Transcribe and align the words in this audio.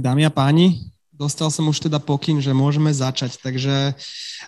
Dámy 0.00 0.24
a 0.24 0.32
páni, 0.32 0.88
dostal 1.12 1.52
som 1.52 1.68
už 1.68 1.84
teda 1.84 2.00
pokyn, 2.00 2.40
že 2.40 2.56
môžeme 2.56 2.88
začať, 2.88 3.36
takže 3.36 3.92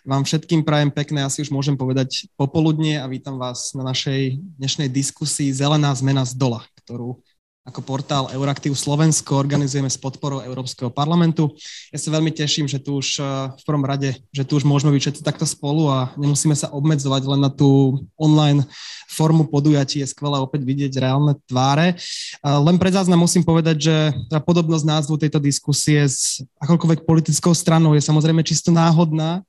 vám 0.00 0.24
všetkým 0.24 0.64
prajem 0.64 0.88
pekné, 0.88 1.28
asi 1.28 1.44
už 1.44 1.52
môžem 1.52 1.76
povedať 1.76 2.24
popoludne 2.40 2.96
a 2.96 3.04
vítam 3.04 3.36
vás 3.36 3.76
na 3.76 3.84
našej 3.84 4.40
dnešnej 4.56 4.88
diskusii 4.88 5.52
Zelená 5.52 5.92
zmena 5.92 6.24
z 6.24 6.40
dola, 6.40 6.64
ktorú 6.80 7.20
ako 7.62 7.80
portál 7.86 8.26
Euraktiv 8.34 8.74
Slovensko 8.74 9.38
organizujeme 9.38 9.86
s 9.86 9.94
podporou 9.94 10.42
Európskeho 10.42 10.90
parlamentu. 10.90 11.54
Ja 11.94 11.98
sa 12.02 12.10
veľmi 12.10 12.34
teším, 12.34 12.66
že 12.66 12.82
tu 12.82 12.98
už 12.98 13.22
eh, 13.22 13.24
v 13.54 13.62
prvom 13.62 13.86
rade, 13.86 14.18
že 14.34 14.42
tu 14.42 14.58
už 14.58 14.66
môžeme 14.66 14.90
byť 14.90 15.02
všetci 15.02 15.22
takto 15.22 15.46
spolu 15.46 15.86
a 15.86 16.10
nemusíme 16.18 16.58
sa 16.58 16.74
obmedzovať 16.74 17.22
len 17.22 17.40
na 17.46 17.50
tú 17.54 18.02
online 18.18 18.66
formu 19.06 19.46
podujatí. 19.46 20.02
Je 20.02 20.10
skvelé 20.10 20.42
opäť 20.42 20.66
vidieť 20.66 20.92
reálne 20.98 21.36
tváre. 21.44 22.00
Len 22.40 22.76
pre 22.80 22.88
záznam 22.88 23.20
musím 23.20 23.44
povedať, 23.44 23.76
že 23.84 23.96
tá 24.32 24.40
podobnosť 24.40 24.88
názvu 24.88 25.20
tejto 25.20 25.36
diskusie 25.36 26.00
s 26.00 26.40
akokoľvek 26.64 27.04
politickou 27.04 27.52
stranou 27.52 27.92
je 27.92 28.00
samozrejme 28.00 28.40
čisto 28.40 28.72
náhodná 28.72 29.44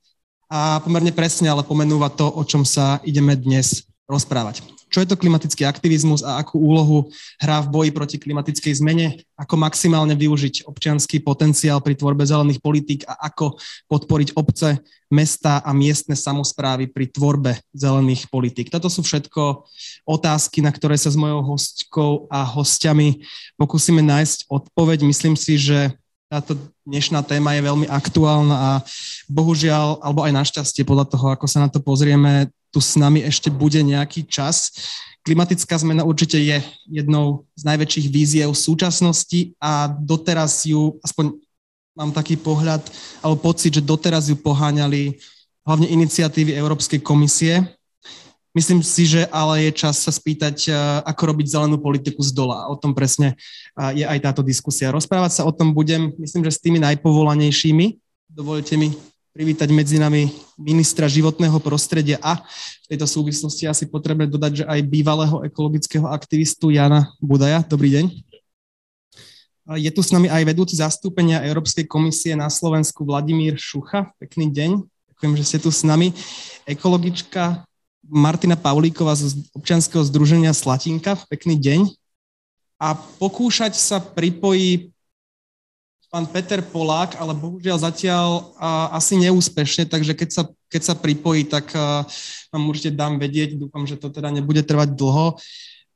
a 0.52 0.84
pomerne 0.84 1.16
presne 1.16 1.48
ale 1.48 1.64
pomenúva 1.64 2.12
to, 2.12 2.28
o 2.28 2.44
čom 2.44 2.68
sa 2.68 3.00
ideme 3.08 3.40
dnes 3.40 3.88
rozprávať. 4.08 4.62
Čo 4.94 5.02
je 5.02 5.10
to 5.10 5.18
klimatický 5.18 5.66
aktivizmus 5.66 6.22
a 6.22 6.38
akú 6.38 6.62
úlohu 6.62 7.10
hrá 7.42 7.66
v 7.66 7.72
boji 7.74 7.90
proti 7.90 8.18
klimatickej 8.22 8.78
zmene, 8.78 9.08
ako 9.34 9.58
maximálne 9.58 10.14
využiť 10.14 10.70
občianský 10.70 11.26
potenciál 11.26 11.82
pri 11.82 11.98
tvorbe 11.98 12.22
zelených 12.22 12.62
politík 12.62 13.02
a 13.10 13.34
ako 13.34 13.58
podporiť 13.90 14.38
obce, 14.38 14.78
mesta 15.10 15.66
a 15.66 15.74
miestne 15.74 16.14
samozprávy 16.14 16.94
pri 16.94 17.10
tvorbe 17.10 17.58
zelených 17.74 18.30
politík. 18.30 18.70
Toto 18.70 18.86
sú 18.86 19.02
všetko 19.02 19.66
otázky, 20.06 20.62
na 20.62 20.70
ktoré 20.70 20.94
sa 20.98 21.10
s 21.10 21.18
mojou 21.18 21.42
hostkou 21.54 22.30
a 22.30 22.46
hostiami 22.46 23.26
pokúsime 23.58 24.06
nájsť 24.06 24.50
odpoveď. 24.50 25.06
Myslím 25.10 25.34
si, 25.34 25.58
že 25.58 25.94
táto 26.30 26.58
dnešná 26.86 27.22
téma 27.22 27.54
je 27.54 27.62
veľmi 27.62 27.86
aktuálna 27.90 28.58
a 28.58 28.72
bohužiaľ, 29.30 30.02
alebo 30.02 30.26
aj 30.26 30.34
našťastie 30.34 30.82
podľa 30.82 31.06
toho, 31.14 31.30
ako 31.30 31.45
sa 31.45 31.62
na 31.62 31.70
to 31.70 31.78
pozrieme, 31.78 32.50
tu 32.74 32.82
s 32.82 32.98
nami 32.98 33.22
ešte 33.22 33.54
bude 33.54 33.78
nejaký 33.86 34.26
čas. 34.26 34.74
Klimatická 35.22 35.78
zmena 35.78 36.02
určite 36.02 36.42
je 36.42 36.58
jednou 36.90 37.46
z 37.54 37.64
najväčších 37.64 38.08
víziev 38.10 38.50
súčasnosti 38.58 39.54
a 39.62 39.88
doteraz 39.88 40.66
ju, 40.66 40.98
aspoň 41.06 41.38
mám 41.94 42.10
taký 42.10 42.34
pohľad, 42.36 42.82
alebo 43.22 43.54
pocit, 43.54 43.78
že 43.78 43.86
doteraz 43.86 44.28
ju 44.28 44.36
poháňali 44.36 45.22
hlavne 45.64 45.88
iniciatívy 45.88 46.58
Európskej 46.58 47.00
komisie. 47.00 47.62
Myslím 48.54 48.86
si, 48.86 49.10
že 49.10 49.26
ale 49.34 49.70
je 49.70 49.72
čas 49.86 50.02
sa 50.02 50.12
spýtať, 50.14 50.58
eh, 50.70 50.74
ako 51.06 51.22
robiť 51.34 51.46
zelenú 51.46 51.78
politiku 51.78 52.22
z 52.26 52.34
dola. 52.34 52.70
O 52.70 52.76
tom 52.76 52.98
presne 52.98 53.38
eh, 53.38 54.04
je 54.04 54.06
aj 54.06 54.20
táto 54.20 54.42
diskusia. 54.42 54.94
Rozprávať 54.94 55.42
sa 55.42 55.46
o 55.46 55.54
tom 55.54 55.72
budem, 55.72 56.12
myslím, 56.18 56.46
že 56.46 56.58
s 56.58 56.62
tými 56.62 56.82
najpovolanejšími. 56.82 57.86
Dovolte 58.34 58.76
mi 58.78 58.94
privítať 59.34 59.66
medzi 59.73 59.98
nami 59.98 60.30
ministra 60.62 61.09
životného 61.09 61.58
prostredia 61.58 62.22
a 62.22 62.38
v 62.86 62.86
tejto 62.86 63.09
súvislosti 63.09 63.66
asi 63.66 63.89
potrebné 63.89 64.30
dodať, 64.30 64.62
že 64.62 64.66
aj 64.70 64.80
bývalého 64.86 65.42
ekologického 65.42 66.06
aktivistu 66.06 66.70
Jana 66.70 67.09
Budaja. 67.17 67.66
Dobrý 67.66 67.89
deň. 67.98 68.06
Je 69.81 69.89
tu 69.89 70.06
s 70.06 70.14
nami 70.14 70.30
aj 70.30 70.45
vedúci 70.45 70.78
zastúpenia 70.78 71.42
Európskej 71.50 71.89
komisie 71.89 72.38
na 72.38 72.45
Slovensku 72.45 73.02
Vladimír 73.02 73.58
Šucha. 73.58 74.14
Pekný 74.22 74.54
deň. 74.54 74.86
Ďakujem, 75.17 75.34
že 75.42 75.44
ste 75.50 75.58
tu 75.58 75.73
s 75.73 75.81
nami. 75.81 76.14
Ekologička 76.70 77.66
Martina 78.06 78.54
Paulíková 78.54 79.17
z 79.17 79.50
občianského 79.58 80.06
združenia 80.06 80.54
Slatinka. 80.54 81.17
Pekný 81.26 81.58
deň. 81.58 81.89
A 82.78 82.94
pokúšať 83.17 83.73
sa 83.73 83.98
pripojí 83.98 84.92
pán 86.14 86.30
Peter 86.30 86.61
Polák, 86.61 87.17
ale 87.17 87.33
bohužiaľ 87.33 87.89
zatiaľ 87.89 88.53
a, 88.61 88.94
asi 89.02 89.17
neúspešne, 89.17 89.89
takže 89.89 90.14
keď 90.14 90.30
sa, 90.30 90.44
keď 90.70 90.81
sa 90.86 90.94
pripojí, 90.94 91.50
tak 91.50 91.73
a, 91.73 92.05
vám 92.53 92.64
určite 92.70 92.94
dám 92.94 93.17
vedieť. 93.17 93.58
Dúfam, 93.58 93.81
že 93.89 93.98
to 93.98 94.14
teda 94.14 94.30
nebude 94.30 94.61
trvať 94.61 94.93
dlho. 94.93 95.42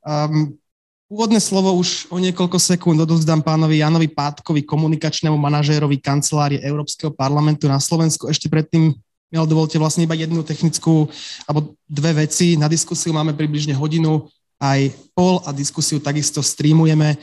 Um, 0.02 0.58
úvodné 1.06 1.38
slovo 1.38 1.70
už 1.78 2.10
o 2.10 2.18
niekoľko 2.18 2.58
sekúnd 2.58 2.98
odovzdám 2.98 3.46
pánovi 3.46 3.86
Janovi 3.86 4.10
Pátkovi, 4.10 4.66
komunikačnému 4.66 5.38
manažérovi 5.38 6.02
kancelárie 6.02 6.66
Európskeho 6.66 7.14
parlamentu 7.14 7.70
na 7.70 7.78
Slovensku. 7.78 8.26
Ešte 8.26 8.50
predtým 8.50 8.98
ale 9.36 9.44
dovolte 9.44 9.76
vlastne 9.76 10.08
iba 10.08 10.16
jednu 10.16 10.40
technickú, 10.40 11.12
alebo 11.44 11.76
dve 11.84 12.26
veci. 12.26 12.56
Na 12.56 12.72
diskusiu 12.72 13.12
máme 13.12 13.36
približne 13.36 13.76
hodinu 13.76 14.24
aj 14.56 14.90
pol 15.12 15.44
a 15.44 15.52
diskusiu 15.52 16.00
takisto 16.00 16.40
streamujeme. 16.40 17.20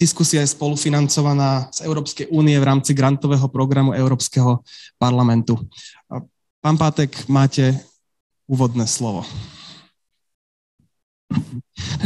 Diskusia 0.00 0.42
je 0.42 0.50
spolufinancovaná 0.50 1.70
z 1.70 1.86
Európskej 1.86 2.26
únie 2.34 2.58
v 2.58 2.66
rámci 2.66 2.90
grantového 2.90 3.46
programu 3.48 3.94
Európskeho 3.94 4.66
parlamentu. 4.98 5.54
Pán 6.58 6.74
Pátek, 6.74 7.28
máte 7.30 7.78
úvodné 8.50 8.86
slovo. 8.86 9.22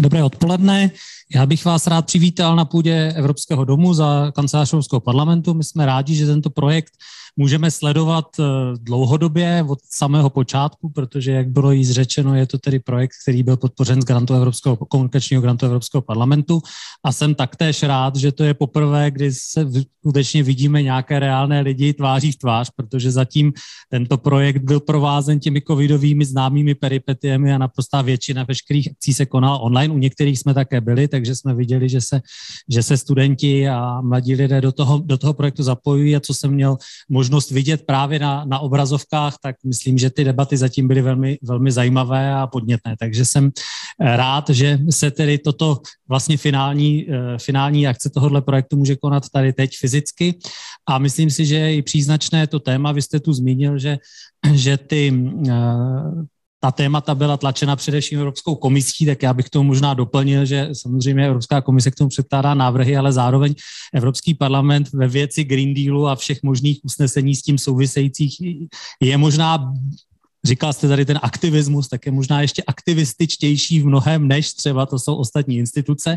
Dobré 0.01 0.23
odpoledne. 0.25 0.91
Já 1.35 1.47
bych 1.47 1.65
vás 1.65 1.87
rád 1.87 2.07
přivítal 2.07 2.57
na 2.57 2.65
půdě 2.65 3.13
Evropského 3.17 3.65
domu 3.65 3.95
za 3.95 4.33
kancelář 4.35 4.73
Evropského 4.73 5.01
parlamentu. 5.01 5.55
My 5.55 5.65
jsme 5.65 5.87
rádi, 5.87 6.15
že 6.15 6.27
tento 6.27 6.51
projekt 6.51 6.93
můžeme 7.39 7.71
sledovat 7.71 8.27
eh, 8.41 8.45
dlouhodobě 8.81 9.65
od 9.69 9.79
samého 9.91 10.31
počátku, 10.31 10.91
protože, 10.91 11.33
jak 11.33 11.49
bylo 11.49 11.73
jí 11.73 11.85
zřečeno, 11.85 12.35
je 12.35 12.47
to 12.47 12.59
tedy 12.59 12.79
projekt, 12.79 13.13
který 13.23 13.43
byl 13.43 13.57
podpořen 13.57 14.03
z 14.03 14.05
grantu 14.05 14.35
Evropského, 14.35 14.77
komunikačního 14.77 15.43
grantu 15.43 15.67
Evropského 15.67 16.03
parlamentu 16.03 16.63
a 17.05 17.13
jsem 17.13 17.35
taktéž 17.35 17.83
rád, 17.83 18.17
že 18.17 18.33
to 18.33 18.45
je 18.45 18.55
poprvé, 18.55 19.11
kdy 19.11 19.33
se 19.33 19.67
skutečně 19.99 20.43
vidíme 20.43 20.83
nějaké 20.83 21.19
reálné 21.19 21.61
lidi 21.61 21.93
tváří 21.93 22.33
v 22.33 22.37
tvář, 22.37 22.71
protože 22.77 23.11
zatím 23.11 23.53
tento 23.91 24.19
projekt 24.19 24.63
byl 24.63 24.81
provázen 24.81 25.41
těmi 25.41 25.63
covidovými 25.63 26.25
známými 26.25 26.75
peripetiemi 26.75 27.53
a 27.53 27.59
naprostá 27.59 28.03
většina 28.03 28.45
veškerých 28.45 28.91
akcí 28.91 29.15
se 29.15 29.27
konala 29.27 29.59
online. 29.59 29.95
U 29.95 29.99
některých 29.99 30.39
jsme 30.39 30.55
také 30.55 30.81
byli, 30.81 31.09
takže 31.09 31.37
jsme 31.37 31.55
viděli, 31.55 31.89
že 31.89 32.01
se, 32.01 32.21
že 32.69 32.83
se 32.83 32.97
studenti 32.97 33.69
a 33.69 34.01
mladí 34.01 34.35
lidé 34.35 34.61
do 34.61 34.73
toho, 34.73 35.03
do 35.05 35.19
toho 35.19 35.35
projektu 35.35 35.63
zapojují 35.63 36.17
a 36.17 36.21
co 36.21 36.35
jsem 36.35 36.51
měl 36.51 36.77
možnost 37.09 37.28
možnost 37.29 37.51
vidět 37.51 37.87
právě 37.87 38.19
na, 38.19 38.45
na 38.45 38.59
obrazovkách, 38.59 39.37
tak 39.43 39.57
myslím, 39.65 39.99
že 39.99 40.11
ty 40.11 40.25
debaty 40.25 40.57
zatím 40.57 40.89
byly 40.89 41.03
velmi, 41.03 41.39
velmi 41.43 41.71
zajímavé 41.73 42.35
a 42.35 42.47
podnětné. 42.47 42.97
Takže 42.99 43.25
jsem 43.25 43.51
eh, 44.01 44.17
rád, 44.17 44.49
že 44.49 44.79
se 44.91 45.11
tedy 45.11 45.39
toto 45.39 45.85
vlastně 46.09 46.37
finální, 46.37 47.05
eh, 47.05 47.39
finální 47.39 47.87
akce 47.87 48.11
tohohle 48.11 48.41
projektu 48.41 48.77
může 48.77 48.97
konat 48.97 49.29
tady 49.29 49.53
teď 49.53 49.77
fyzicky. 49.77 50.39
A 50.89 50.99
myslím 50.99 51.31
si, 51.31 51.47
že 51.47 51.57
je 51.57 51.77
i 51.77 51.83
příznačné 51.83 52.47
to 52.47 52.61
téma, 52.61 52.93
vy 52.93 53.03
jste 53.03 53.21
tu 53.21 53.33
zmínil, 53.33 53.79
že, 53.79 53.99
že 54.53 54.77
ty 54.77 55.13
eh, 55.13 55.53
ta 56.61 56.71
témata 56.71 57.15
byla 57.15 57.37
tlačena 57.37 57.77
především 57.77 58.19
Evropskou 58.19 58.55
komisí, 58.55 59.07
tak 59.07 59.23
já 59.23 59.35
bych 59.35 59.51
to 59.51 59.63
možná 59.63 59.95
doplnil, 59.95 60.45
že 60.45 60.69
samozřejmě 60.73 61.27
Evropská 61.27 61.61
komise 61.61 61.91
k 61.91 61.95
tomu 61.95 62.09
předkládá 62.09 62.55
návrhy, 62.55 62.97
ale 62.97 63.13
zároveň 63.13 63.55
Evropský 63.95 64.35
parlament 64.35 64.93
ve 64.93 65.09
věci 65.09 65.45
Green 65.45 65.75
Dealu 65.75 66.09
a 66.09 66.17
všech 66.17 66.43
možných 66.43 66.81
usnesení 66.85 67.35
s 67.35 67.43
tím 67.43 67.59
souvisejících 67.59 68.37
je 69.03 69.17
možná 69.17 69.73
Říkal 70.49 70.73
jste 70.73 70.89
tady 70.89 71.05
ten 71.05 71.19
aktivismus, 71.23 71.89
tak 71.89 72.07
je 72.07 72.13
možná 72.13 72.41
ještě 72.41 72.63
aktivističtější 72.67 73.81
v 73.81 73.87
mnohem, 73.87 74.29
než 74.29 74.53
třeba 74.53 74.87
to 74.87 74.99
jsou 74.99 75.17
ostatní 75.17 75.57
instituce 75.57 76.17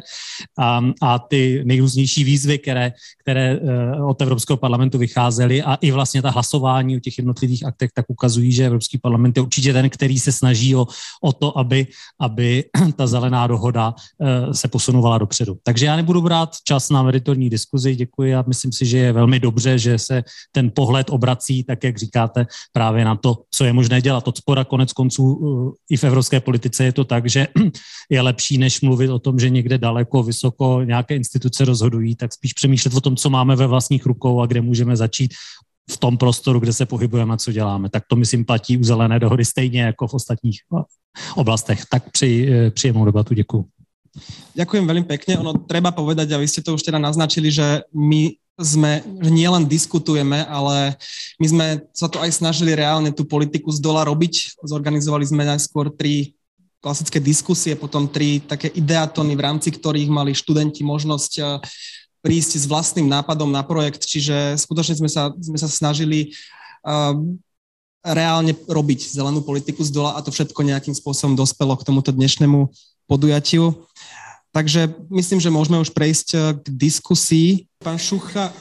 a, 0.59 0.81
a 1.01 1.19
ty 1.19 1.61
nejrůznější 1.65 2.23
výzvy, 2.23 2.59
které, 2.59 2.93
které 3.19 3.59
eh, 3.59 4.01
od 4.03 4.21
Evropského 4.21 4.57
parlamentu 4.57 4.97
vycházely 4.97 5.63
a 5.63 5.75
i 5.75 5.91
vlastně 5.91 6.21
ta 6.21 6.29
hlasování 6.29 6.97
o 6.97 6.99
těch 6.99 7.17
jednotlivých 7.17 7.65
aktech 7.65 7.91
tak 7.93 8.05
ukazují, 8.07 8.51
že 8.51 8.65
Evropský 8.65 8.97
parlament 8.97 9.37
je 9.37 9.43
určitě 9.43 9.73
ten, 9.73 9.89
který 9.89 10.19
se 10.19 10.31
snaží 10.31 10.75
o, 10.75 10.87
o 11.23 11.33
to, 11.33 11.57
aby, 11.57 11.87
aby 12.19 12.63
ta 12.95 13.07
zelená 13.07 13.47
dohoda 13.47 13.93
eh, 14.21 14.53
se 14.53 14.67
posunovala 14.67 15.17
dopředu. 15.17 15.57
Takže 15.63 15.85
já 15.85 15.95
nebudu 15.95 16.21
brát 16.21 16.55
čas 16.63 16.89
na 16.89 17.03
meritorní 17.03 17.49
diskuzi, 17.49 17.95
děkuji 17.95 18.35
a 18.35 18.43
myslím 18.47 18.71
si, 18.71 18.85
že 18.85 18.97
je 18.97 19.13
velmi 19.13 19.39
dobře, 19.39 19.79
že 19.79 19.97
se 19.99 20.23
ten 20.51 20.71
pohled 20.75 21.09
obrací, 21.09 21.63
tak 21.63 21.83
jak 21.83 21.97
říkáte, 21.97 22.45
právě 22.71 23.05
na 23.05 23.15
to, 23.15 23.37
co 23.51 23.63
je 23.65 23.73
možné 23.73 24.01
dělat 24.01 24.20
od 24.27 24.37
spora. 24.37 24.63
Konec 24.63 24.93
konců 24.93 25.23
eh, 25.23 25.93
i 25.93 25.97
v 25.97 26.03
evropské 26.03 26.39
politice 26.39 26.83
je 26.83 26.93
to 26.93 27.03
tak, 27.03 27.29
že 27.29 27.47
je 28.09 28.21
lepší, 28.21 28.57
než 28.57 28.81
mluvit 28.81 29.09
o 29.09 29.19
tom, 29.19 29.39
že 29.39 29.49
někde 29.49 29.77
daleko, 29.77 30.23
vysoko 30.23 30.83
nějaké 30.83 31.15
instituce 31.15 31.65
rozhodují, 31.65 32.15
tak 32.15 32.33
spíš 32.33 32.53
přemýšlet 32.53 32.93
o 32.93 33.01
tom, 33.01 33.15
co 33.15 33.29
máme 33.29 33.55
ve 33.55 33.67
vlastních 33.67 34.05
rukou 34.05 34.41
a 34.41 34.45
kde 34.45 34.61
můžeme 34.61 34.95
začít 34.95 35.33
v 35.91 35.97
tom 35.97 36.17
prostoru, 36.17 36.59
kde 36.59 36.73
se 36.73 36.85
pohybujeme 36.85 37.33
a 37.33 37.37
co 37.37 37.51
děláme. 37.51 37.89
Tak 37.89 38.03
to 38.07 38.15
myslím 38.15 38.45
platí 38.45 38.77
u 38.77 38.83
zelené 38.83 39.19
dohody 39.19 39.45
stejně 39.45 39.81
jako 39.81 40.07
v 40.07 40.13
ostatních 40.13 40.59
eh, 40.77 40.83
oblastech. 41.35 41.85
Tak 41.91 42.11
při, 42.11 42.49
eh, 42.51 42.71
příjemnou 42.71 43.05
debatu 43.05 43.33
děkuji. 43.33 43.65
Ďakujem 44.59 44.83
veľmi 44.83 45.05
pekne. 45.07 45.39
Ono 45.39 45.63
treba 45.63 45.95
povedať, 45.95 46.35
a 46.35 46.41
vy 46.41 46.47
ste 46.47 46.59
to 46.59 46.75
už 46.75 46.83
teda 46.83 46.99
naznačili, 46.99 47.47
že 47.47 47.87
my 47.95 48.35
sme, 48.61 49.03
nielen 49.25 49.67
diskutujeme, 49.67 50.45
ale 50.47 50.95
my 51.41 51.47
sme 51.49 51.67
sa 51.91 52.07
to 52.07 52.21
aj 52.21 52.31
snažili 52.31 52.77
reálne 52.77 53.11
tú 53.11 53.25
politiku 53.27 53.73
z 53.73 53.81
dola 53.81 54.05
robiť. 54.07 54.61
Zorganizovali 54.63 55.25
sme 55.25 55.43
najskôr 55.43 55.91
tri 55.93 56.37
klasické 56.81 57.21
diskusie, 57.21 57.77
potom 57.77 58.09
tri 58.09 58.41
také 58.41 58.73
ideatony, 58.73 59.37
v 59.37 59.45
rámci 59.45 59.69
ktorých 59.69 60.09
mali 60.09 60.33
študenti 60.33 60.81
možnosť 60.81 61.33
eh, 61.37 61.45
prísť 62.21 62.51
s 62.61 62.65
vlastným 62.69 63.09
nápadom 63.09 63.49
na 63.49 63.65
projekt, 63.65 64.05
čiže 64.05 64.57
skutočne 64.57 64.97
sme 64.97 65.09
sa, 65.09 65.33
sme 65.41 65.57
sa 65.57 65.65
snažili 65.65 66.37
uh, 66.85 67.17
reálne 68.05 68.53
robiť 68.69 69.09
zelenú 69.09 69.41
politiku 69.41 69.81
z 69.81 69.89
dola 69.89 70.13
a 70.13 70.21
to 70.21 70.29
všetko 70.29 70.61
nejakým 70.61 70.93
spôsobom 70.93 71.33
dospelo 71.33 71.73
k 71.77 71.85
tomuto 71.85 72.13
dnešnému 72.13 72.69
podujatiu. 73.09 73.73
Takže 74.51 74.91
myslím, 75.07 75.39
že 75.39 75.53
môžeme 75.53 75.79
už 75.79 75.95
prejsť 75.95 76.27
uh, 76.35 76.41
k 76.59 76.65
diskusii. 76.75 77.71
Pán 77.79 77.95
Šucha, 77.95 78.51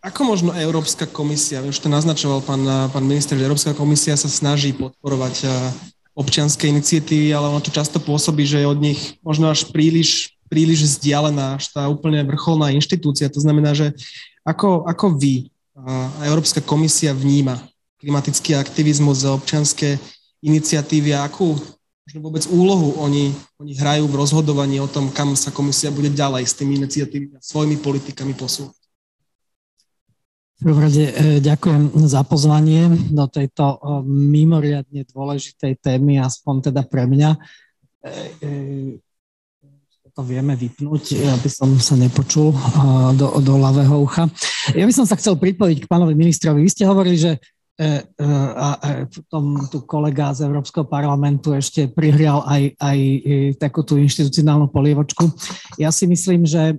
ako 0.00 0.20
možno 0.24 0.50
Európska 0.56 1.04
komisia, 1.04 1.60
už 1.60 1.76
to 1.76 1.92
naznačoval 1.92 2.40
pán, 2.40 2.64
uh, 2.64 2.88
pán 2.88 3.04
minister, 3.04 3.36
že 3.36 3.44
Európska 3.44 3.76
komisia 3.76 4.16
sa 4.16 4.32
snaží 4.32 4.72
podporovať 4.72 5.44
uh, 5.44 5.52
občianske 6.16 6.68
iniciatívy, 6.68 7.36
ale 7.36 7.52
ono 7.52 7.60
to 7.60 7.72
často 7.72 8.00
pôsobí, 8.00 8.48
že 8.48 8.64
je 8.64 8.66
od 8.66 8.80
nich 8.80 9.20
možno 9.20 9.52
až 9.52 9.68
príliš 9.68 10.36
príliš 10.50 10.82
vzdialená, 10.82 11.62
až 11.62 11.70
tá 11.70 11.86
úplne 11.86 12.26
vrcholná 12.26 12.74
inštitúcia. 12.74 13.30
To 13.30 13.38
znamená, 13.38 13.70
že 13.70 13.94
ako, 14.42 14.82
ako 14.82 15.14
vy 15.14 15.46
a 15.80 16.28
Európska 16.28 16.60
komisia 16.60 17.16
vníma 17.16 17.56
klimatický 18.02 18.52
aktivizmus 18.58 19.24
za 19.24 19.32
občianské 19.32 19.96
iniciatívy 20.44 21.16
a 21.16 21.24
akú 21.24 21.56
možno 22.10 22.26
vôbec 22.26 22.42
úlohu 22.50 22.98
oni, 22.98 23.30
oni 23.62 23.72
hrajú 23.78 24.10
v 24.10 24.18
rozhodovaní 24.18 24.82
o 24.82 24.90
tom, 24.90 25.14
kam 25.14 25.38
sa 25.38 25.54
komisia 25.54 25.94
bude 25.94 26.10
ďalej 26.10 26.42
s 26.42 26.58
tými 26.58 26.74
iniciatívami 26.82 27.38
a 27.38 27.40
svojimi 27.40 27.78
politikami 27.78 28.34
posúvať. 28.34 28.74
V 30.58 30.74
e, 30.74 31.38
ďakujem 31.38 31.94
za 32.10 32.26
pozvanie 32.26 32.90
do 33.14 33.30
tejto 33.30 33.62
e, 33.62 34.02
mimoriadne 34.10 35.06
dôležitej 35.06 35.78
témy, 35.78 36.18
aspoň 36.18 36.74
teda 36.74 36.82
pre 36.82 37.06
mňa. 37.06 37.30
E, 38.02 38.98
to 40.10 40.26
vieme 40.26 40.58
vypnúť, 40.58 41.14
aby 41.30 41.46
som 41.46 41.70
sa 41.78 41.94
nepočul 41.94 42.50
do, 43.14 43.38
do 43.38 43.54
ľavého 43.54 44.02
ucha. 44.02 44.26
Ja 44.74 44.82
by 44.82 44.90
som 44.90 45.06
sa 45.06 45.14
chcel 45.14 45.38
pripojiť 45.38 45.86
k 45.86 45.88
pánovi 45.88 46.18
ministrovi. 46.18 46.66
Vy 46.66 46.74
ste 46.74 46.90
hovorili, 46.90 47.14
že 47.14 47.38
a, 47.80 48.68
a 48.76 48.88
potom 49.08 49.56
tu 49.72 49.80
kolega 49.88 50.36
z 50.36 50.44
Európskeho 50.44 50.84
parlamentu 50.84 51.56
ešte 51.56 51.88
prihrial 51.88 52.44
aj, 52.44 52.76
aj 52.76 52.98
e, 53.00 53.36
takú 53.56 53.80
tú 53.80 53.96
inštitucionálnu 53.96 54.68
polievočku. 54.68 55.32
Ja 55.80 55.88
si 55.88 56.04
myslím, 56.04 56.44
že 56.44 56.76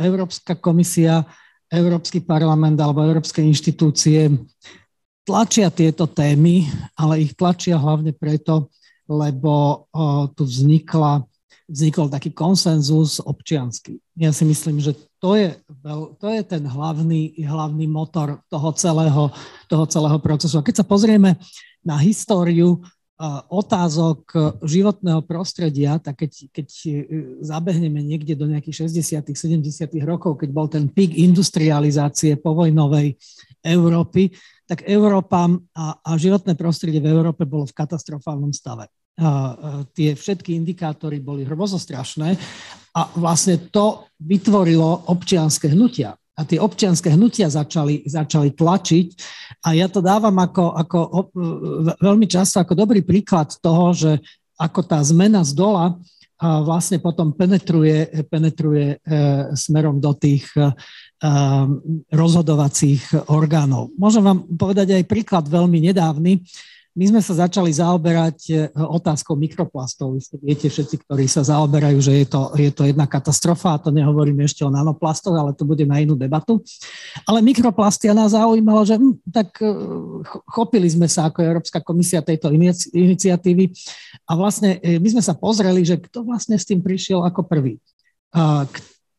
Európska 0.00 0.56
komisia, 0.56 1.28
Európsky 1.68 2.24
parlament 2.24 2.80
alebo 2.80 3.04
európske 3.04 3.44
inštitúcie 3.44 4.32
tlačia 5.22 5.70
tieto 5.70 6.08
témy, 6.08 6.66
ale 6.98 7.22
ich 7.22 7.36
tlačia 7.36 7.78
hlavne 7.78 8.10
preto, 8.16 8.72
lebo 9.06 9.86
tu 10.34 10.42
vznikla 10.48 11.22
vznikol 11.72 12.12
taký 12.12 12.36
konsenzus 12.36 13.16
občiansky. 13.24 13.96
Ja 14.18 14.28
si 14.34 14.44
myslím, 14.44 14.76
že 14.76 14.92
to 15.22 15.38
je, 15.38 15.54
to 16.18 16.26
je 16.34 16.42
ten 16.42 16.66
hlavný, 16.66 17.38
hlavný 17.46 17.86
motor 17.86 18.42
toho 18.50 18.74
celého, 18.74 19.30
toho 19.70 19.84
celého 19.86 20.18
procesu. 20.18 20.58
A 20.58 20.66
keď 20.66 20.82
sa 20.82 20.86
pozrieme 20.86 21.38
na 21.86 21.94
históriu 22.02 22.82
otázok 23.46 24.34
životného 24.66 25.22
prostredia, 25.22 25.94
tak 26.02 26.26
keď, 26.26 26.50
keď 26.50 26.66
e, 26.66 26.90
zabehneme 27.38 28.02
niekde 28.02 28.34
do 28.34 28.50
nejakých 28.50 28.90
60 28.90 29.22
70 29.22 29.62
rokov, 30.02 30.42
keď 30.42 30.50
bol 30.50 30.66
ten 30.66 30.90
pík 30.90 31.14
industrializácie 31.14 32.34
povojnovej 32.42 33.14
Európy, 33.62 34.34
tak 34.66 34.82
Európa 34.90 35.46
a, 35.70 36.02
a 36.02 36.10
životné 36.18 36.58
prostredie 36.58 36.98
v 36.98 37.14
Európe 37.14 37.46
bolo 37.46 37.62
v 37.62 37.78
katastrofálnom 37.78 38.50
stave 38.50 38.90
tie 39.92 40.10
všetky 40.16 40.56
indikátory 40.56 41.20
boli 41.20 41.44
hrozostrašné 41.44 42.28
a 42.96 43.02
vlastne 43.16 43.68
to 43.68 44.08
vytvorilo 44.20 45.08
občianské 45.12 45.72
hnutia. 45.72 46.16
A 46.32 46.48
tie 46.48 46.56
občianské 46.56 47.12
hnutia 47.12 47.52
začali, 47.52 48.08
začali 48.08 48.56
tlačiť 48.56 49.06
a 49.68 49.76
ja 49.76 49.84
to 49.92 50.00
dávam 50.00 50.32
ako, 50.40 50.64
ako 50.80 50.98
veľmi 52.00 52.24
často 52.24 52.64
ako 52.64 52.72
dobrý 52.72 53.04
príklad 53.04 53.52
toho, 53.60 53.92
že 53.92 54.16
ako 54.56 54.80
tá 54.80 54.96
zmena 55.04 55.44
z 55.44 55.52
dola 55.52 56.00
vlastne 56.42 56.98
potom 56.98 57.30
penetruje, 57.30 58.26
penetruje 58.26 58.98
e, 58.98 59.14
smerom 59.54 60.02
do 60.02 60.10
tých 60.10 60.50
e, 60.58 60.74
rozhodovacích 62.10 63.30
orgánov. 63.30 63.94
Môžem 63.94 64.26
vám 64.26 64.42
povedať 64.58 64.98
aj 64.98 65.06
príklad 65.06 65.46
veľmi 65.46 65.78
nedávny. 65.92 66.42
My 66.92 67.08
sme 67.08 67.20
sa 67.24 67.48
začali 67.48 67.72
zaoberať 67.72 68.38
e, 68.52 68.54
otázkou 68.76 69.32
mikroplastov. 69.32 70.12
Vy 70.12 70.20
viete 70.44 70.68
všetci, 70.68 71.08
ktorí 71.08 71.24
sa 71.24 71.40
zaoberajú, 71.40 71.98
že 72.04 72.12
je 72.20 72.26
to, 72.28 72.52
je 72.52 72.68
to 72.68 72.84
jedna 72.84 73.08
katastrofa 73.08 73.72
a 73.72 73.80
to 73.80 73.88
nehovorím 73.88 74.44
ešte 74.44 74.60
o 74.60 74.68
nanoplastoch, 74.68 75.32
ale 75.32 75.56
to 75.56 75.64
bude 75.64 75.88
na 75.88 76.04
inú 76.04 76.12
debatu. 76.12 76.60
Ale 77.24 77.40
mikroplasty 77.40 78.12
a 78.12 78.14
nás 78.14 78.36
zaujímalo, 78.36 78.84
že 78.84 79.00
hm, 79.00 79.24
tak 79.32 79.56
e, 79.64 79.72
chopili 80.52 80.84
sme 80.92 81.08
sa 81.08 81.32
ako 81.32 81.40
Európska 81.40 81.80
komisia 81.80 82.20
tejto 82.20 82.52
iniciatívy 82.92 83.72
a 84.28 84.36
vlastne 84.36 84.76
e, 84.84 85.00
my 85.00 85.08
sme 85.16 85.22
sa 85.24 85.32
pozreli, 85.32 85.88
že 85.88 85.96
kto 85.96 86.28
vlastne 86.28 86.60
s 86.60 86.68
tým 86.68 86.84
prišiel 86.84 87.24
ako 87.24 87.48
prvý 87.48 87.80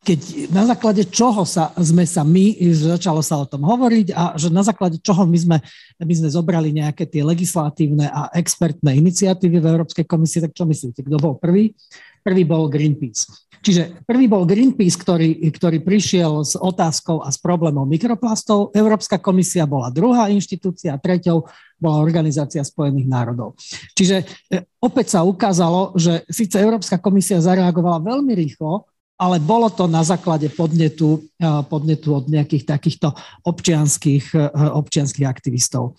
keď 0.04 0.52
na 0.52 0.68
základe 0.68 1.08
čoho 1.08 1.48
sa, 1.48 1.72
sme 1.80 2.04
sa 2.04 2.28
my, 2.28 2.60
začalo 2.76 3.24
sa 3.24 3.40
o 3.40 3.48
tom 3.48 3.64
hovoriť 3.64 4.12
a 4.12 4.36
že 4.36 4.52
na 4.52 4.60
základe 4.60 5.00
čoho 5.00 5.24
my 5.24 5.40
sme, 5.40 5.58
my 6.04 6.14
sme 6.14 6.30
zobrali 6.30 6.76
nejaké 6.76 7.08
tie 7.08 7.24
legislatívne 7.24 8.12
a 8.12 8.28
expertné 8.36 9.00
iniciatívy 9.00 9.64
v 9.64 9.70
Európskej 9.72 10.04
komisii, 10.04 10.44
tak 10.44 10.54
čo 10.54 10.68
myslíte, 10.68 11.08
kto 11.08 11.18
bol 11.24 11.40
prvý? 11.40 11.72
Prvý 12.20 12.44
bol 12.44 12.68
Greenpeace. 12.68 13.32
Čiže 13.64 14.04
prvý 14.04 14.28
bol 14.28 14.44
Greenpeace, 14.44 15.00
ktorý, 15.00 15.40
ktorý 15.40 15.80
prišiel 15.80 16.44
s 16.44 16.60
otázkou 16.60 17.24
a 17.24 17.32
s 17.32 17.40
problémom 17.40 17.88
mikroplastov. 17.88 18.76
Európska 18.76 19.24
komisia 19.24 19.64
bola 19.64 19.88
druhá 19.88 20.28
inštitúcia, 20.28 21.00
treťou 21.00 21.48
bola 21.80 22.04
Organizácia 22.04 22.60
spojených 22.60 23.08
národov. 23.08 23.56
Čiže 23.96 24.28
e, 24.52 24.68
opäť 24.84 25.16
sa 25.16 25.24
ukázalo, 25.24 25.96
že 25.96 26.28
síce 26.28 26.60
Európska 26.60 27.00
komisia 27.00 27.40
zareagovala 27.40 28.04
veľmi 28.04 28.36
rýchlo, 28.36 28.84
ale 29.14 29.38
bolo 29.38 29.70
to 29.70 29.86
na 29.86 30.02
základe 30.02 30.50
podnetu, 30.52 31.22
podnetu 31.70 32.18
od 32.18 32.26
nejakých 32.28 32.66
takýchto 32.66 33.14
občianských, 33.46 34.26
e, 34.34 34.42
občianských 34.74 35.28
aktivistov. 35.30 35.96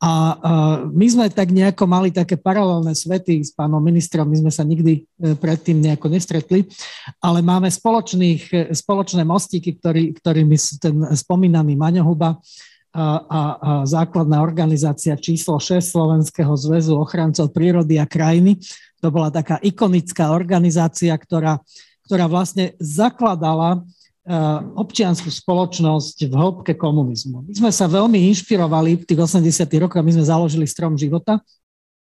A 0.00 0.10
my 0.88 1.06
sme 1.06 1.26
tak 1.28 1.52
nejako 1.52 1.84
mali 1.84 2.08
také 2.10 2.40
paralelné 2.40 2.96
svety 2.96 3.44
s 3.44 3.52
pánom 3.52 3.84
ministrom, 3.84 4.26
my 4.26 4.48
sme 4.48 4.52
sa 4.52 4.64
nikdy 4.64 5.04
predtým 5.38 5.78
nejako 5.78 6.08
nestretli, 6.08 6.64
ale 7.20 7.44
máme 7.44 7.68
spoločných, 7.68 8.72
spoločné 8.72 9.22
mostíky, 9.22 9.76
ktorý, 9.76 10.16
ktorými 10.16 10.56
ten 10.80 10.96
spomínaný 11.14 11.76
Maňohuba, 11.76 12.40
a, 12.94 13.02
a, 13.02 13.06
a 13.26 13.40
základná 13.82 14.38
organizácia 14.38 15.18
číslo 15.18 15.58
6 15.58 15.82
Slovenského 15.82 16.54
zväzu 16.54 16.94
ochrancov 16.94 17.50
prírody 17.50 17.98
a 17.98 18.06
krajiny. 18.06 18.62
To 19.02 19.10
bola 19.10 19.34
taká 19.34 19.58
ikonická 19.58 20.30
organizácia, 20.30 21.10
ktorá 21.18 21.58
ktorá 22.04 22.28
vlastne 22.28 22.76
zakladala 22.80 23.80
eh, 23.80 24.34
občianskú 24.76 25.28
spoločnosť 25.32 26.28
v 26.28 26.34
hĺbke 26.34 26.72
komunizmu. 26.76 27.44
My 27.44 27.54
sme 27.54 27.70
sa 27.72 27.88
veľmi 27.88 28.28
inšpirovali 28.32 29.00
v 29.00 29.04
tých 29.04 29.20
80. 29.20 29.68
rokoch, 29.80 30.04
my 30.04 30.12
sme 30.12 30.24
založili 30.24 30.64
Strom 30.68 30.94
života, 30.96 31.40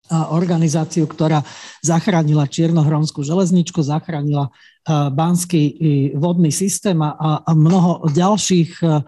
organizáciu, 0.09 1.05
ktorá 1.05 1.45
zachránila 1.85 2.49
Čiernohronskú 2.49 3.21
železničku, 3.21 3.81
zachránila 3.85 4.49
eh, 4.49 5.13
Banský 5.13 5.63
vodný 6.17 6.49
systém 6.49 6.97
a, 7.05 7.45
a 7.45 7.51
mnoho 7.53 8.09
ďalších 8.09 8.73
eh, 8.81 9.05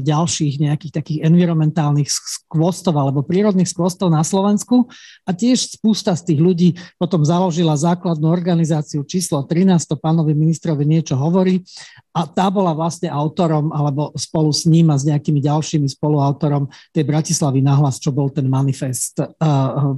ďalších 0.00 0.62
nejakých 0.62 0.92
takých 0.96 1.18
environmentálnych 1.26 2.08
skvostov 2.08 2.94
alebo 2.96 3.26
prírodných 3.26 3.68
skvostov 3.68 4.08
na 4.08 4.22
Slovensku. 4.22 4.86
A 5.26 5.34
tiež 5.34 5.76
spústa 5.76 6.14
z 6.14 6.32
tých 6.32 6.40
ľudí 6.40 6.68
potom 6.96 7.26
založila 7.26 7.74
základnú 7.76 8.30
organizáciu 8.30 9.02
číslo 9.04 9.44
13, 9.44 9.82
to 9.84 9.98
pánovi 9.98 10.32
ministrovi 10.32 10.86
niečo 10.86 11.18
hovorí. 11.18 11.60
A 12.14 12.26
tá 12.26 12.50
bola 12.50 12.74
vlastne 12.74 13.10
autorom 13.10 13.70
alebo 13.74 14.14
spolu 14.14 14.50
s 14.54 14.64
ním 14.66 14.90
a 14.90 14.98
s 14.98 15.06
nejakými 15.06 15.42
ďalšími 15.42 15.86
spoluautorom 15.90 16.70
tej 16.94 17.04
Bratislavy 17.06 17.60
nahlas, 17.62 17.98
čo 18.02 18.14
bol 18.14 18.30
ten 18.30 18.46
manifest, 18.50 19.20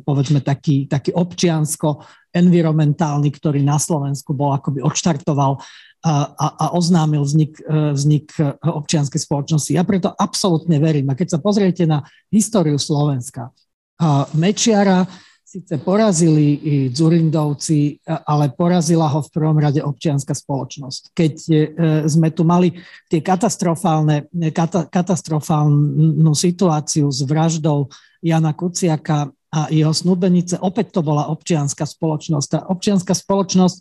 povedzme 0.02 0.40
taký, 0.45 0.88
taký 0.88 1.12
občiansko 1.14 2.02
environmentálny, 2.33 3.28
ktorý 3.28 3.61
na 3.61 3.76
Slovensku 3.76 4.33
bol 4.33 4.57
akoby 4.57 4.81
odštartoval 4.81 5.61
a, 6.03 6.47
a 6.59 6.67
oznámil 6.75 7.23
vznik, 7.23 7.63
e, 7.63 7.95
vznik 7.95 8.35
občianskej 8.59 9.23
spoločnosti. 9.23 9.71
Ja 9.71 9.87
preto 9.87 10.11
absolútne 10.11 10.83
verím. 10.83 11.11
A 11.11 11.19
keď 11.19 11.35
sa 11.35 11.39
pozriete 11.39 11.87
na 11.87 12.03
históriu 12.35 12.77
Slovenska, 12.77 13.55
Mečiara 14.35 15.07
síce 15.53 15.77
porazili 15.85 16.57
i 16.65 16.75
Dzurindovci, 16.89 18.01
ale 18.09 18.57
porazila 18.57 19.05
ho 19.13 19.21
v 19.21 19.29
prvom 19.29 19.61
rade 19.61 19.85
občianská 19.85 20.33
spoločnosť. 20.33 21.13
Keď 21.13 21.35
e, 21.53 21.57
sme 22.09 22.33
tu 22.33 22.49
mali 22.49 22.73
tie 23.13 23.21
katastrofálne, 23.21 24.33
kata, 24.49 24.89
katastrofálnu 24.89 26.33
situáciu 26.33 27.13
s 27.13 27.21
vraždou 27.21 27.93
Jana 28.25 28.57
Kuciaka 28.57 29.29
a 29.53 29.69
jeho 29.69 29.93
snúbenice, 29.93 30.57
opäť 30.57 30.97
to 30.97 31.05
bola 31.05 31.29
občianská 31.29 31.85
spoločnosť. 31.85 32.47
Tá 32.49 32.61
občianská 32.73 33.13
spoločnosť 33.13 33.77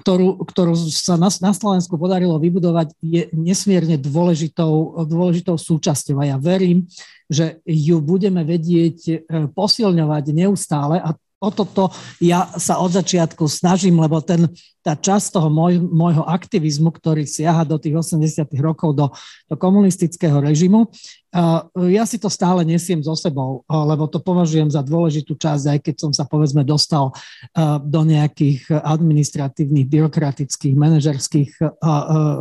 ktorú, 0.00 0.42
ktorú 0.48 0.72
sa 0.90 1.20
na, 1.20 1.28
na 1.28 1.52
Slovensku 1.52 2.00
podarilo 2.00 2.40
vybudovať, 2.40 2.96
je 3.04 3.28
nesmierne 3.36 4.00
dôležitou, 4.00 5.04
dôležitou 5.04 5.60
súčasťou. 5.60 6.18
A 6.24 6.34
ja 6.34 6.36
verím, 6.40 6.88
že 7.28 7.60
ju 7.68 8.00
budeme 8.02 8.42
vedieť 8.42 9.28
posilňovať 9.54 10.24
neustále 10.32 10.98
a 10.98 11.14
o 11.40 11.48
toto 11.48 11.88
ja 12.20 12.52
sa 12.60 12.76
od 12.78 12.92
začiatku 12.92 13.48
snažím, 13.48 13.96
lebo 13.96 14.20
ten, 14.20 14.44
tá 14.84 14.92
časť 14.92 15.40
toho 15.40 15.48
môj, 15.48 15.80
môjho 15.80 16.20
aktivizmu, 16.28 16.92
ktorý 16.92 17.24
siaha 17.24 17.64
do 17.64 17.80
tých 17.80 17.96
80 17.96 18.44
rokov 18.60 18.92
do, 18.92 19.08
do 19.48 19.56
komunistického 19.56 20.36
režimu, 20.36 20.88
uh, 20.88 21.64
ja 21.88 22.04
si 22.04 22.20
to 22.20 22.28
stále 22.28 22.60
nesiem 22.60 23.00
so 23.00 23.16
sebou, 23.16 23.64
uh, 23.64 23.84
lebo 23.88 24.04
to 24.04 24.20
považujem 24.20 24.68
za 24.68 24.84
dôležitú 24.84 25.32
časť, 25.40 25.64
aj 25.72 25.78
keď 25.80 25.94
som 25.96 26.12
sa 26.12 26.28
povedzme 26.28 26.60
dostal 26.60 27.08
uh, 27.12 27.80
do 27.80 28.04
nejakých 28.04 28.68
administratívnych, 28.84 29.88
byrokratických, 29.88 30.76
manažerských 30.76 31.50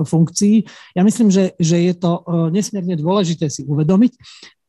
funkcií. 0.04 0.68
Ja 0.96 1.08
myslím, 1.08 1.32
že, 1.32 1.56
že 1.56 1.80
je 1.80 1.94
to 1.96 2.24
nesmierne 2.52 3.00
dôležité 3.00 3.48
si 3.48 3.64
uvedomiť, 3.64 4.16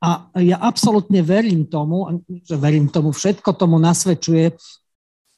a 0.01 0.33
ja 0.41 0.57
absolútne 0.57 1.21
verím 1.21 1.69
tomu, 1.69 2.25
že 2.25 2.57
verím 2.57 2.89
tomu, 2.89 3.13
všetko 3.13 3.53
tomu 3.53 3.77
nasvedčuje, 3.77 4.57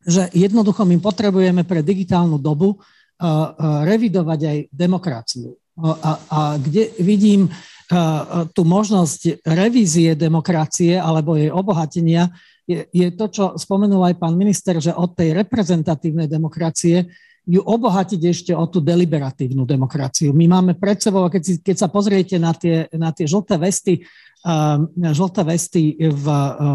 že 0.07 0.31
jednoducho 0.31 0.87
my 0.87 1.03
potrebujeme 1.03 1.67
pre 1.67 1.83
digitálnu 1.83 2.39
dobu 2.39 2.75
uh, 2.75 2.79
uh, 2.79 3.83
revidovať 3.83 4.41
aj 4.47 4.59
demokraciu. 4.71 5.59
A, 5.83 6.13
a 6.31 6.41
kde 6.63 6.95
vidím 7.03 7.51
uh, 7.51 8.47
tú 8.55 8.63
možnosť 8.63 9.43
revízie 9.43 10.15
demokracie 10.15 10.95
alebo 10.95 11.35
jej 11.35 11.51
obohatenia, 11.51 12.31
je, 12.63 12.87
je 12.95 13.09
to, 13.19 13.27
čo 13.27 13.45
spomenul 13.59 14.07
aj 14.07 14.15
pán 14.23 14.39
minister, 14.39 14.79
že 14.79 14.95
od 14.95 15.19
tej 15.19 15.43
reprezentatívnej 15.43 16.31
demokracie 16.31 17.11
ju 17.43 17.59
obohatiť 17.59 18.21
ešte 18.23 18.53
o 18.55 18.65
tú 18.71 18.79
deliberatívnu 18.79 19.67
demokraciu. 19.67 20.31
My 20.31 20.47
máme 20.47 20.79
pred 20.79 21.03
sebou, 21.03 21.27
keď, 21.27 21.43
si, 21.43 21.55
keď 21.59 21.77
sa 21.87 21.89
pozriete 21.91 22.39
na 22.39 22.55
tie, 22.55 22.87
na 22.95 23.11
tie 23.11 23.27
žlté 23.27 23.59
vesty, 23.59 24.07
uh, 24.47 24.79
žlté 25.11 25.43
vesty 25.43 25.99
v, 25.99 26.27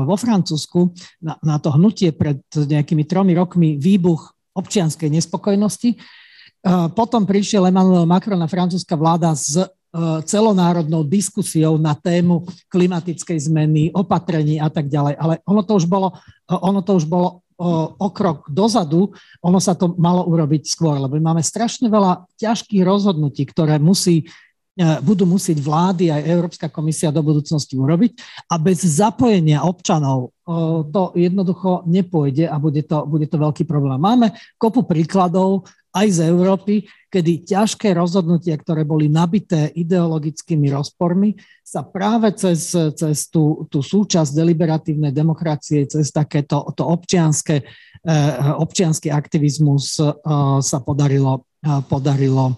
vo 0.04 0.16
Francúzsku, 0.20 0.92
na, 1.24 1.40
na 1.40 1.56
to 1.56 1.72
hnutie 1.72 2.12
pred 2.12 2.44
nejakými 2.52 3.08
tromi 3.08 3.32
rokmi, 3.32 3.80
výbuch 3.80 4.36
občianskej 4.52 5.08
nespokojnosti. 5.08 5.96
Uh, 6.68 6.92
potom 6.92 7.24
prišiel 7.24 7.72
Emmanuel 7.72 8.04
Macron 8.04 8.44
a 8.44 8.52
francúzska 8.52 9.00
vláda 9.00 9.32
s 9.32 9.56
celonárodnou 10.28 11.02
diskusiou 11.08 11.80
na 11.80 11.96
tému 11.96 12.46
klimatickej 12.70 13.40
zmeny, 13.50 13.84
opatrení 13.96 14.60
a 14.62 14.70
tak 14.70 14.92
ďalej. 14.92 15.16
Ale 15.18 15.34
ono 15.48 15.62
to 15.64 15.74
už 15.80 15.86
bolo, 15.88 16.14
ono 16.52 16.84
to 16.84 17.00
už 17.00 17.08
bolo 17.08 17.47
o 17.58 18.08
krok 18.14 18.46
dozadu, 18.54 19.10
ono 19.42 19.58
sa 19.58 19.74
to 19.74 19.98
malo 19.98 20.30
urobiť 20.30 20.70
skôr, 20.70 21.02
lebo 21.02 21.18
máme 21.18 21.42
strašne 21.42 21.90
veľa 21.90 22.30
ťažkých 22.38 22.86
rozhodnutí, 22.86 23.50
ktoré 23.50 23.82
musí, 23.82 24.30
e, 24.78 24.86
budú 25.02 25.26
musieť 25.26 25.58
vlády 25.58 26.14
aj 26.14 26.30
Európska 26.30 26.70
komisia 26.70 27.10
do 27.10 27.26
budúcnosti 27.26 27.74
urobiť 27.74 28.14
a 28.54 28.62
bez 28.62 28.86
zapojenia 28.86 29.66
občanov 29.66 30.38
to 30.96 31.12
jednoducho 31.20 31.84
nepôjde 31.84 32.48
a 32.48 32.56
bude 32.56 32.88
to, 32.88 33.04
bude 33.04 33.28
to 33.28 33.36
veľký 33.36 33.68
problém. 33.68 34.00
Máme 34.00 34.32
kopu 34.56 34.88
príkladov 34.88 35.68
aj 35.92 36.08
z 36.08 36.20
Európy, 36.32 36.88
kedy 37.18 37.50
ťažké 37.50 37.98
rozhodnutia, 37.98 38.54
ktoré 38.62 38.86
boli 38.86 39.10
nabité 39.10 39.74
ideologickými 39.74 40.70
rozpormi, 40.70 41.34
sa 41.66 41.82
práve 41.82 42.30
cez, 42.38 42.70
cez 42.94 43.18
tú, 43.34 43.66
tú 43.74 43.82
súčasť 43.82 44.38
deliberatívnej 44.38 45.10
demokracie, 45.10 45.90
cez 45.90 46.14
takéto 46.14 46.62
to 46.78 46.86
občianské, 46.86 47.66
eh, 47.66 48.38
občianský 48.62 49.10
aktivizmus 49.10 49.98
eh, 49.98 50.14
sa 50.62 50.78
podarilo, 50.86 51.50
eh, 51.66 51.82
podarilo 51.90 52.54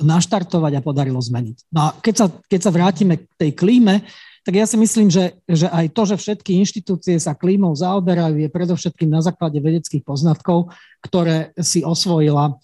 naštartovať 0.00 0.80
a 0.80 0.84
podarilo 0.84 1.20
zmeniť. 1.20 1.74
No 1.74 1.80
a 1.82 1.88
keď 1.92 2.14
sa, 2.14 2.26
keď 2.30 2.60
sa 2.62 2.70
vrátime 2.72 3.20
k 3.20 3.24
tej 3.36 3.50
klíme, 3.52 4.00
tak 4.46 4.54
ja 4.54 4.64
si 4.64 4.80
myslím, 4.80 5.12
že, 5.12 5.36
že 5.44 5.68
aj 5.68 5.92
to, 5.92 6.08
že 6.08 6.16
všetky 6.16 6.56
inštitúcie 6.56 7.20
sa 7.20 7.36
klímou 7.36 7.76
zaoberajú, 7.76 8.38
je 8.38 8.48
predovšetkým 8.48 9.12
na 9.12 9.20
základe 9.20 9.60
vedeckých 9.60 10.00
poznatkov, 10.00 10.72
ktoré 11.04 11.52
si 11.60 11.84
osvojila 11.84 12.56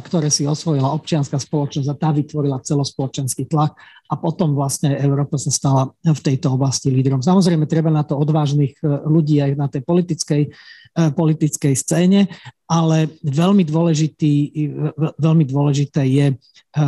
ktoré 0.00 0.32
si 0.32 0.48
osvojila 0.48 0.96
občianská 0.96 1.36
spoločnosť 1.36 1.88
a 1.92 1.98
tá 2.00 2.08
vytvorila 2.16 2.64
celospoločenský 2.64 3.44
tlak 3.44 3.76
a 4.08 4.14
potom 4.16 4.56
vlastne 4.56 4.96
Európa 4.96 5.36
sa 5.36 5.52
stala 5.52 5.92
v 6.02 6.20
tejto 6.24 6.56
oblasti 6.56 6.88
lídrom. 6.88 7.20
Samozrejme, 7.20 7.68
treba 7.68 7.92
na 7.92 8.02
to 8.02 8.16
odvážnych 8.18 8.80
e, 8.82 8.86
ľudí 9.06 9.38
aj 9.38 9.52
na 9.54 9.70
tej 9.70 9.86
politickej, 9.86 10.42
e, 10.48 10.50
politickej 11.14 11.74
scéne, 11.78 12.26
ale 12.66 13.12
veľmi, 13.22 13.62
dôležitý, 13.62 14.32
veľmi 14.98 15.44
dôležité 15.46 16.02
je 16.10 16.26
e, 16.32 16.34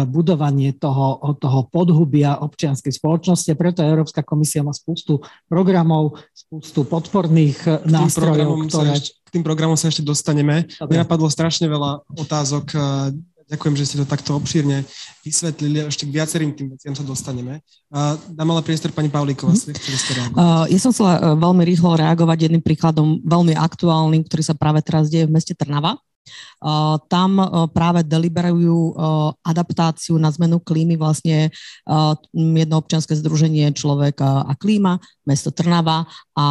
budovanie 0.08 0.74
toho, 0.74 1.38
toho 1.38 1.68
podhubia 1.70 2.42
občianskej 2.42 2.90
spoločnosti. 2.90 3.54
Preto 3.54 3.86
Európska 3.86 4.26
komisia 4.26 4.66
má 4.66 4.74
spustu 4.74 5.22
programov, 5.46 6.18
spustu 6.34 6.88
podporných 6.88 7.86
nástrojov, 7.86 8.66
ktoré... 8.66 8.98
Ešte, 8.98 9.21
tým 9.32 9.40
programom 9.40 9.80
sa 9.80 9.88
ešte 9.88 10.04
dostaneme. 10.04 10.68
Mne 10.78 11.08
napadlo 11.08 11.26
strašne 11.32 11.64
veľa 11.64 12.04
otázok. 12.12 12.76
Ďakujem, 13.52 13.76
že 13.76 13.84
ste 13.84 13.96
to 14.00 14.06
takto 14.08 14.32
obšírne 14.32 14.80
vysvetlili. 15.20 15.84
Ešte 15.84 16.08
k 16.08 16.14
viacerým 16.16 16.56
tým 16.56 16.72
veciam 16.72 16.96
sa 16.96 17.04
dostaneme. 17.04 17.60
Dám 18.32 18.48
ale 18.48 18.64
priestor 18.64 18.96
pani 18.96 19.12
Pavlíková. 19.12 19.52
Mm. 19.52 20.32
Uh, 20.32 20.64
ja 20.72 20.78
som 20.80 20.88
chcela 20.88 21.20
e, 21.20 21.36
veľmi 21.36 21.60
rýchlo 21.60 21.92
reagovať 22.00 22.48
jedným 22.48 22.64
príkladom, 22.64 23.20
veľmi 23.20 23.52
aktuálnym, 23.52 24.24
ktorý 24.24 24.40
sa 24.40 24.56
práve 24.56 24.80
teraz 24.80 25.12
deje 25.12 25.28
v 25.28 25.36
meste 25.36 25.52
Trnava. 25.52 26.00
Tam 27.10 27.30
práve 27.74 28.06
deliberujú 28.06 28.94
adaptáciu 29.42 30.14
na 30.16 30.30
zmenu 30.30 30.62
klímy 30.62 30.94
vlastne 30.94 31.50
jedno 32.34 32.74
občianske 32.78 33.18
združenie 33.18 33.74
Človek 33.74 34.22
a 34.22 34.52
klíma, 34.54 35.02
mesto 35.26 35.50
Trnava 35.50 36.06
a 36.38 36.46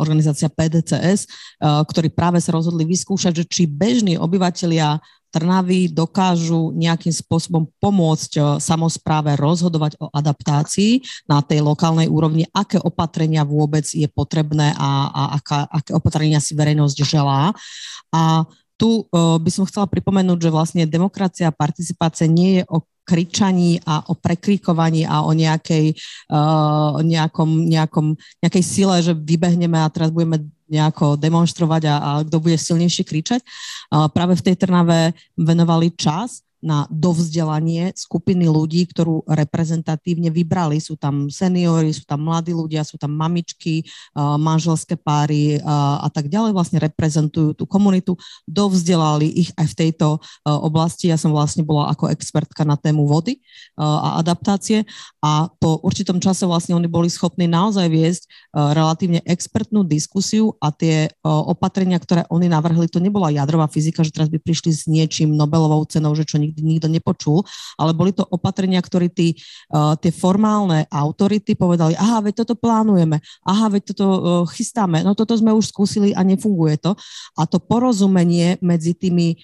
organizácia 0.00 0.48
PDCS, 0.48 1.28
ktorí 1.60 2.08
práve 2.12 2.40
sa 2.40 2.56
rozhodli 2.56 2.88
vyskúšať, 2.88 3.44
že 3.44 3.48
či 3.48 3.62
bežní 3.68 4.16
obyvateľia 4.16 5.00
Trnavy 5.32 5.88
dokážu 5.88 6.76
nejakým 6.76 7.08
spôsobom 7.08 7.64
pomôcť 7.80 8.60
samozpráve 8.60 9.32
rozhodovať 9.40 9.96
o 9.96 10.12
adaptácii 10.12 11.00
na 11.24 11.40
tej 11.40 11.64
lokálnej 11.64 12.04
úrovni, 12.04 12.44
aké 12.52 12.76
opatrenia 12.76 13.40
vôbec 13.40 13.88
je 13.88 14.04
potrebné 14.12 14.76
a, 14.76 15.08
a 15.08 15.22
aká, 15.40 15.64
aké 15.72 15.96
opatrenia 15.96 16.36
si 16.36 16.52
verejnosť 16.52 16.96
želá. 17.00 17.48
A 18.12 18.44
tu 18.82 19.06
by 19.14 19.46
som 19.46 19.62
chcela 19.62 19.86
pripomenúť, 19.86 20.42
že 20.42 20.50
vlastne 20.50 20.90
demokracia 20.90 21.46
a 21.46 21.54
participácia 21.54 22.26
nie 22.26 22.58
je 22.58 22.62
o 22.66 22.82
kričaní 23.06 23.78
a 23.86 24.02
o 24.10 24.18
prekríkovaní 24.18 25.06
a 25.06 25.22
o 25.22 25.30
nejakej, 25.30 25.94
nejakom, 27.06 27.50
nejakom, 27.70 28.06
nejakej 28.42 28.64
sile, 28.66 28.98
že 28.98 29.14
vybehneme 29.14 29.78
a 29.78 29.86
teraz 29.86 30.10
budeme 30.10 30.50
nejako 30.66 31.14
demonstrovať 31.14 31.82
a, 31.86 31.94
a 31.94 32.10
kto 32.26 32.42
bude 32.42 32.58
silnejšie 32.58 33.06
kričať. 33.06 33.40
Práve 33.90 34.34
v 34.34 34.44
tej 34.50 34.58
Trnave 34.58 35.14
venovali 35.38 35.94
čas 35.94 36.42
na 36.62 36.86
dovzdelanie 36.88 37.90
skupiny 37.98 38.46
ľudí, 38.46 38.86
ktorú 38.86 39.26
reprezentatívne 39.26 40.30
vybrali. 40.30 40.78
Sú 40.78 40.94
tam 40.94 41.26
seniory, 41.26 41.90
sú 41.90 42.06
tam 42.06 42.22
mladí 42.22 42.54
ľudia, 42.54 42.86
sú 42.86 42.96
tam 42.96 43.12
mamičky, 43.18 43.82
manželské 44.16 44.94
páry 44.94 45.58
a 45.66 46.06
tak 46.06 46.30
ďalej. 46.30 46.54
Vlastne 46.54 46.78
reprezentujú 46.78 47.58
tú 47.58 47.66
komunitu. 47.66 48.14
Dovzdelali 48.46 49.26
ich 49.26 49.50
aj 49.58 49.74
v 49.74 49.78
tejto 49.78 50.22
oblasti. 50.46 51.10
Ja 51.10 51.18
som 51.18 51.34
vlastne 51.34 51.66
bola 51.66 51.90
ako 51.90 52.14
expertka 52.14 52.62
na 52.62 52.78
tému 52.78 53.10
vody 53.10 53.42
a 53.74 54.22
adaptácie 54.22 54.86
a 55.18 55.50
po 55.58 55.82
určitom 55.82 56.22
čase 56.22 56.46
vlastne 56.46 56.78
oni 56.78 56.86
boli 56.86 57.10
schopní 57.10 57.50
naozaj 57.50 57.90
viesť 57.90 58.22
relatívne 58.54 59.18
expertnú 59.26 59.82
diskusiu 59.82 60.54
a 60.62 60.70
tie 60.70 61.10
opatrenia, 61.26 61.98
ktoré 61.98 62.22
oni 62.30 62.46
navrhli, 62.46 62.86
to 62.86 63.02
nebola 63.02 63.34
jadrová 63.34 63.66
fyzika, 63.66 64.06
že 64.06 64.14
teraz 64.14 64.30
by 64.30 64.38
prišli 64.38 64.70
s 64.70 64.86
niečím 64.86 65.34
Nobelovou 65.34 65.82
cenou, 65.90 66.14
že 66.14 66.22
čo 66.22 66.38
nikto 66.60 66.88
nepočul, 66.92 67.40
ale 67.80 67.96
boli 67.96 68.12
to 68.12 68.26
opatrenia, 68.28 68.82
ktoré 68.84 69.08
tí, 69.08 69.38
uh, 69.72 69.96
tie 69.96 70.12
formálne 70.12 70.84
autority 70.92 71.56
povedali, 71.56 71.96
aha, 71.96 72.20
veď 72.20 72.44
toto 72.44 72.54
plánujeme, 72.58 73.22
aha, 73.46 73.72
veď 73.72 73.94
toto 73.94 74.06
uh, 74.06 74.20
chystáme, 74.44 75.00
no 75.00 75.16
toto 75.16 75.32
sme 75.32 75.54
už 75.54 75.72
skúsili 75.72 76.12
a 76.12 76.20
nefunguje 76.20 76.76
to. 76.76 76.92
A 77.38 77.48
to 77.48 77.56
porozumenie 77.62 78.60
medzi 78.60 78.92
tými 78.92 79.40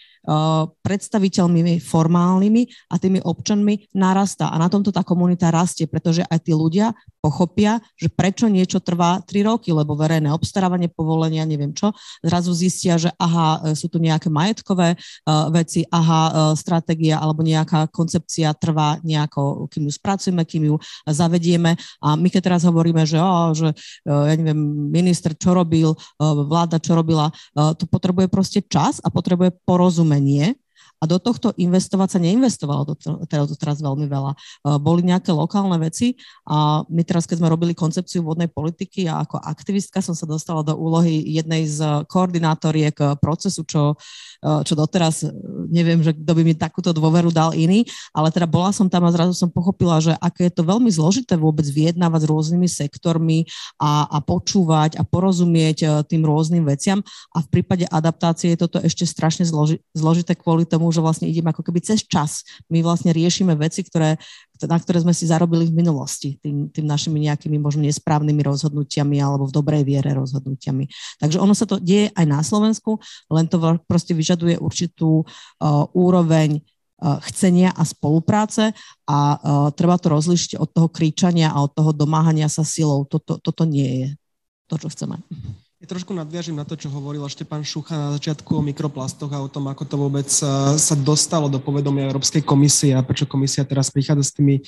predstaviteľmi 0.82 1.80
formálnymi 1.80 2.62
a 2.92 2.94
tými 3.00 3.20
občanmi 3.22 3.94
narastá. 3.96 4.50
A 4.52 4.56
na 4.60 4.68
tomto 4.68 4.92
tá 4.92 5.04
komunita 5.06 5.48
rastie, 5.48 5.88
pretože 5.88 6.24
aj 6.26 6.38
tí 6.44 6.52
ľudia 6.52 6.92
pochopia, 7.18 7.82
že 7.98 8.08
prečo 8.08 8.46
niečo 8.46 8.78
trvá 8.78 9.20
3 9.26 9.48
roky, 9.48 9.74
lebo 9.74 9.98
verejné 9.98 10.30
obstarávanie, 10.30 10.86
povolenia, 10.88 11.42
neviem 11.42 11.74
čo, 11.74 11.90
zrazu 12.22 12.54
zistia, 12.54 12.94
že 12.96 13.10
aha, 13.18 13.72
e, 13.72 13.74
sú 13.74 13.90
tu 13.90 13.98
nejaké 13.98 14.30
majetkové 14.30 14.94
uh, 14.94 15.50
veci, 15.50 15.82
aha, 15.88 16.54
stratégia 16.54 17.18
alebo 17.18 17.42
nejaká 17.42 17.90
koncepcia 17.90 18.54
trvá 18.54 19.00
nejako, 19.02 19.66
kým 19.70 19.88
ju 19.88 19.92
spracujeme, 19.92 20.42
kým 20.44 20.74
ju 20.74 20.76
zavedieme. 21.06 21.74
A 22.04 22.14
my 22.14 22.28
keď 22.30 22.52
teraz 22.52 22.62
hovoríme, 22.68 23.02
že, 23.08 23.18
oh, 23.18 23.50
že 23.56 23.72
ja 24.06 24.34
neviem, 24.34 24.58
minister 24.90 25.34
čo 25.34 25.56
robil, 25.56 25.94
vláda 26.20 26.78
čo 26.78 26.94
robila, 26.94 27.32
to 27.54 27.84
potrebuje 27.88 28.26
proste 28.30 28.60
čas 28.66 29.02
a 29.02 29.08
potrebuje 29.08 29.54
porozumieť 29.64 30.17
menej 30.18 30.58
a 30.98 31.04
do 31.06 31.22
tohto 31.22 31.54
investovať 31.54 32.08
sa 32.14 32.18
neinvestovalo 32.18 32.82
to, 32.90 32.94
teda 33.30 33.46
to 33.46 33.54
teraz 33.54 33.78
veľmi 33.78 34.10
veľa. 34.10 34.34
Boli 34.82 35.06
nejaké 35.06 35.30
lokálne 35.30 35.78
veci 35.78 36.18
a 36.42 36.82
my 36.90 37.02
teraz, 37.06 37.24
keď 37.24 37.38
sme 37.38 37.52
robili 37.54 37.72
koncepciu 37.72 38.26
vodnej 38.26 38.50
politiky 38.50 39.06
a 39.06 39.22
ako 39.22 39.38
aktivistka 39.38 40.02
som 40.02 40.18
sa 40.18 40.26
dostala 40.26 40.66
do 40.66 40.74
úlohy 40.74 41.22
jednej 41.22 41.70
z 41.70 42.02
koordinátoriek 42.10 42.98
procesu, 43.22 43.62
čo, 43.62 43.94
čo 44.42 44.74
doteraz 44.74 45.22
neviem, 45.70 46.02
že 46.02 46.14
kto 46.18 46.32
by 46.34 46.42
mi 46.42 46.54
takúto 46.58 46.90
dôveru 46.90 47.30
dal 47.30 47.54
iný, 47.54 47.86
ale 48.10 48.34
teda 48.34 48.50
bola 48.50 48.74
som 48.74 48.90
tam 48.90 49.06
a 49.06 49.14
zrazu 49.14 49.38
som 49.38 49.48
pochopila, 49.48 50.02
že 50.02 50.18
aké 50.18 50.50
je 50.50 50.54
to 50.58 50.66
veľmi 50.66 50.90
zložité 50.90 51.38
vôbec 51.38 51.64
vyjednávať 51.70 52.26
s 52.26 52.30
rôznymi 52.30 52.68
sektormi 52.68 53.46
a, 53.78 54.10
a 54.10 54.18
počúvať 54.18 54.98
a 54.98 55.06
porozumieť 55.06 56.08
tým 56.10 56.26
rôznym 56.26 56.66
veciam 56.66 57.06
a 57.30 57.38
v 57.38 57.48
prípade 57.48 57.86
adaptácie 57.86 58.56
je 58.56 58.66
toto 58.66 58.82
ešte 58.82 59.06
strašne 59.06 59.46
zloži, 59.46 59.78
zložité 59.94 60.34
kvôli 60.34 60.66
tomu, 60.66 60.87
tomu, 60.88 60.96
že 60.96 61.04
vlastne 61.04 61.28
ideme 61.28 61.52
ako 61.52 61.60
keby 61.60 61.84
cez 61.84 62.00
čas. 62.08 62.48
My 62.72 62.80
vlastne 62.80 63.12
riešime 63.12 63.52
veci, 63.60 63.84
ktoré, 63.84 64.16
na 64.64 64.78
ktoré 64.80 65.04
sme 65.04 65.12
si 65.12 65.28
zarobili 65.28 65.68
v 65.68 65.76
minulosti, 65.76 66.40
tým, 66.40 66.72
tým 66.72 66.88
našimi 66.88 67.28
nejakými 67.28 67.60
možno 67.60 67.84
nesprávnymi 67.84 68.40
rozhodnutiami 68.40 69.20
alebo 69.20 69.44
v 69.44 69.52
dobrej 69.52 69.84
viere 69.84 70.16
rozhodnutiami. 70.16 70.88
Takže 71.20 71.36
ono 71.36 71.52
sa 71.52 71.68
to 71.68 71.76
deje 71.76 72.08
aj 72.16 72.24
na 72.24 72.40
Slovensku, 72.40 72.96
len 73.28 73.44
to 73.44 73.60
proste 73.84 74.16
vyžaduje 74.16 74.56
určitú 74.56 75.28
uh, 75.28 75.84
úroveň 75.92 76.64
uh, 76.64 77.20
chcenia 77.28 77.76
a 77.76 77.84
spolupráce 77.84 78.72
a 79.04 79.18
uh, 79.36 79.68
treba 79.76 80.00
to 80.00 80.08
rozlišiť 80.08 80.56
od 80.56 80.72
toho 80.72 80.88
kríčania 80.88 81.52
a 81.52 81.60
od 81.60 81.76
toho 81.76 81.92
domáhania 81.92 82.48
sa 82.48 82.64
silou. 82.64 83.04
Toto, 83.04 83.36
toto 83.36 83.68
nie 83.68 83.90
je 84.00 84.08
to, 84.72 84.80
čo 84.80 84.88
chceme. 84.88 85.20
Ja 85.78 85.86
trošku 85.86 86.10
nadviažím 86.10 86.58
na 86.58 86.66
to, 86.66 86.74
čo 86.74 86.90
hovoril 86.90 87.22
ešte 87.22 87.46
pán 87.46 87.62
Šucha 87.62 87.94
na 87.94 88.10
začiatku 88.18 88.50
o 88.50 88.66
mikroplastoch 88.66 89.30
a 89.30 89.38
o 89.38 89.46
tom, 89.46 89.70
ako 89.70 89.86
to 89.86 89.94
vôbec 89.94 90.26
sa 90.26 90.94
dostalo 90.98 91.46
do 91.46 91.62
povedomia 91.62 92.10
Európskej 92.10 92.42
komisie 92.42 92.98
a 92.98 93.06
prečo 93.06 93.30
komisia 93.30 93.62
teraz 93.62 93.86
prichádza 93.86 94.26
s 94.26 94.34
tými, 94.34 94.58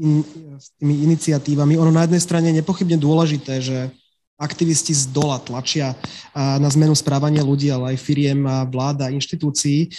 in, 0.00 0.24
s 0.56 0.72
tými 0.80 1.04
iniciatívami. 1.12 1.76
Ono 1.76 1.92
na 1.92 2.08
jednej 2.08 2.24
strane 2.24 2.48
je 2.48 2.64
nepochybne 2.64 2.96
dôležité, 2.96 3.60
že 3.60 3.92
aktivisti 4.40 4.96
z 4.96 5.12
dola 5.12 5.36
tlačia 5.44 5.92
na 6.32 6.72
zmenu 6.72 6.96
správania 6.96 7.44
ľudí, 7.44 7.68
ale 7.68 7.92
aj 7.92 8.00
firiem, 8.00 8.48
vláda, 8.72 9.12
inštitúcií. 9.12 9.92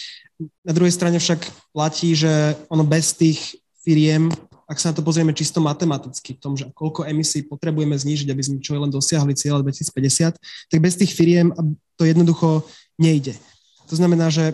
Na 0.65 0.73
druhej 0.73 0.93
strane 0.97 1.21
však 1.21 1.53
platí, 1.69 2.17
že 2.17 2.57
ono 2.65 2.81
bez 2.81 3.13
tých 3.13 3.61
firiem 3.85 4.33
ak 4.67 4.77
sa 4.83 4.91
na 4.91 4.99
to 4.99 5.01
pozrieme 5.01 5.31
čisto 5.31 5.63
matematicky, 5.63 6.35
v 6.35 6.41
tom, 6.43 6.53
že 6.59 6.67
koľko 6.75 7.07
emisí 7.07 7.39
potrebujeme 7.39 7.95
znížiť, 7.95 8.27
aby 8.27 8.43
sme 8.43 8.57
čo 8.59 8.75
len 8.75 8.91
dosiahli 8.91 9.31
cieľ 9.31 9.63
2050, 9.63 10.35
tak 10.67 10.79
bez 10.83 10.93
tých 10.99 11.15
firiem 11.15 11.55
to 11.95 12.03
jednoducho 12.03 12.67
nejde. 12.99 13.39
To 13.87 13.95
znamená, 13.95 14.27
že 14.27 14.51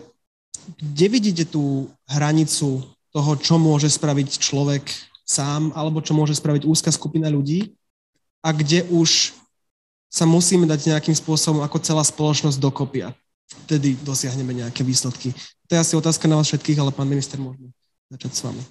kde 0.77 1.05
vidíte 1.09 1.43
tú 1.49 1.89
hranicu 2.05 2.85
toho, 3.09 3.31
čo 3.41 3.57
môže 3.57 3.89
spraviť 3.89 4.37
človek 4.37 4.85
sám, 5.25 5.73
alebo 5.73 5.97
čo 5.97 6.13
môže 6.13 6.37
spraviť 6.37 6.69
úzka 6.69 6.93
skupina 6.93 7.25
ľudí 7.33 7.73
a 8.45 8.53
kde 8.53 8.85
už 8.93 9.33
sa 10.13 10.29
musíme 10.29 10.69
dať 10.69 10.93
nejakým 10.93 11.17
spôsobom 11.17 11.65
ako 11.65 11.81
celá 11.81 12.05
spoločnosť 12.05 12.61
dokopy 12.61 13.09
a 13.09 13.17
vtedy 13.65 13.97
dosiahneme 14.05 14.53
nejaké 14.53 14.85
výsledky. 14.85 15.33
To 15.65 15.71
je 15.73 15.81
asi 15.81 15.93
otázka 15.97 16.29
na 16.29 16.37
vás 16.37 16.53
všetkých, 16.53 16.77
ale 16.77 16.93
pán 16.93 17.09
minister, 17.09 17.41
môžeme 17.41 17.73
začať 18.13 18.31
s 18.33 18.41
vami 18.45 18.63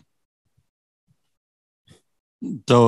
to, 2.66 2.78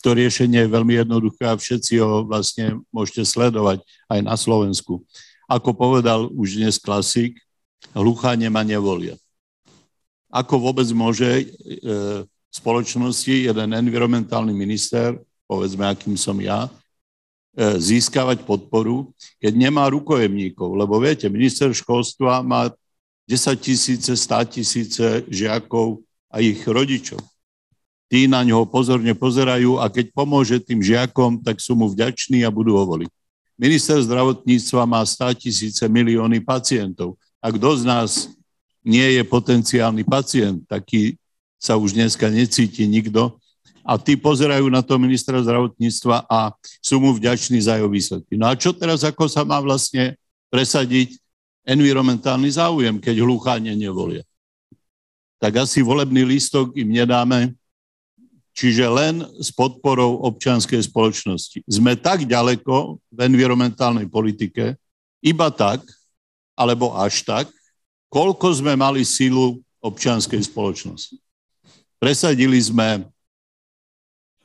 to 0.00 0.08
riešenie 0.16 0.64
je 0.64 0.72
veľmi 0.72 0.94
jednoduché 1.04 1.44
a 1.44 1.60
všetci 1.60 2.00
ho 2.00 2.24
vlastne 2.24 2.80
môžete 2.88 3.28
sledovať 3.28 3.84
aj 4.08 4.20
na 4.24 4.34
Slovensku. 4.40 5.04
Ako 5.44 5.76
povedal 5.76 6.28
už 6.32 6.56
dnes 6.56 6.80
klasik, 6.80 7.36
hluchá 7.92 8.32
nemá 8.36 8.64
nevolia. 8.64 9.16
Ako 10.28 10.60
vôbec 10.60 10.88
môže 10.92 11.24
e, 11.24 11.44
spoločnosti 12.52 13.32
jeden 13.32 13.68
environmentálny 13.72 14.52
minister, 14.52 15.16
povedzme 15.48 15.88
akým 15.88 16.16
som 16.16 16.36
ja, 16.40 16.68
e, 16.68 17.80
získavať 17.80 18.44
podporu, 18.44 19.12
keď 19.40 19.52
nemá 19.56 19.88
rukojemníkov. 19.88 20.68
Lebo 20.76 21.00
viete, 21.00 21.28
minister 21.32 21.72
školstva 21.72 22.44
má 22.44 22.68
10 23.24 23.56
tisíce, 23.60 24.12
100 24.12 24.52
tisíce 24.52 25.06
žiakov 25.28 26.00
a 26.28 26.44
ich 26.44 26.60
rodičov 26.64 27.20
tí 28.08 28.24
na 28.24 28.40
ňo 28.40 28.64
pozorne 28.64 29.12
pozerajú 29.12 29.76
a 29.78 29.92
keď 29.92 30.10
pomôže 30.16 30.56
tým 30.64 30.80
žiakom, 30.80 31.44
tak 31.44 31.60
sú 31.60 31.76
mu 31.76 31.86
vďační 31.92 32.42
a 32.42 32.50
budú 32.50 32.74
ho 32.74 32.84
voliť. 32.88 33.12
Minister 33.60 34.00
zdravotníctva 34.00 34.82
má 34.88 35.04
100 35.04 35.44
tisíce 35.44 35.84
milióny 35.84 36.40
pacientov. 36.40 37.20
A 37.38 37.52
kto 37.52 37.78
z 37.78 37.82
nás 37.84 38.10
nie 38.80 39.04
je 39.18 39.22
potenciálny 39.26 40.02
pacient, 40.06 40.64
taký 40.64 41.20
sa 41.58 41.74
už 41.76 41.92
dneska 41.92 42.30
necíti 42.30 42.86
nikto. 42.88 43.36
A 43.82 43.96
tí 43.98 44.14
pozerajú 44.14 44.68
na 44.68 44.84
to 44.84 45.00
ministra 45.00 45.40
zdravotníctva 45.42 46.28
a 46.28 46.52
sú 46.78 47.00
mu 47.00 47.12
vďační 47.12 47.60
za 47.60 47.76
jeho 47.76 47.88
výsledky. 47.88 48.36
No 48.36 48.46
a 48.48 48.54
čo 48.54 48.72
teraz, 48.72 49.02
ako 49.02 49.26
sa 49.26 49.42
má 49.42 49.58
vlastne 49.58 50.14
presadiť 50.52 51.18
environmentálny 51.66 52.48
záujem, 52.52 52.96
keď 53.00 53.24
hlucháne 53.24 53.72
nevolia? 53.74 54.24
Tak 55.40 55.66
asi 55.66 55.80
volebný 55.80 56.24
lístok 56.24 56.76
im 56.76 56.94
nedáme, 56.94 57.58
čiže 58.58 58.90
len 58.90 59.22
s 59.38 59.54
podporou 59.54 60.18
občianskej 60.26 60.82
spoločnosti. 60.82 61.62
Sme 61.70 61.94
tak 61.94 62.26
ďaleko 62.26 62.98
v 62.98 63.18
environmentálnej 63.22 64.10
politike, 64.10 64.74
iba 65.22 65.48
tak, 65.54 65.86
alebo 66.58 66.90
až 66.98 67.22
tak, 67.22 67.46
koľko 68.10 68.50
sme 68.50 68.74
mali 68.74 69.06
sílu 69.06 69.62
občianskej 69.78 70.42
spoločnosti. 70.50 71.14
Presadili 72.02 72.58
sme, 72.58 73.06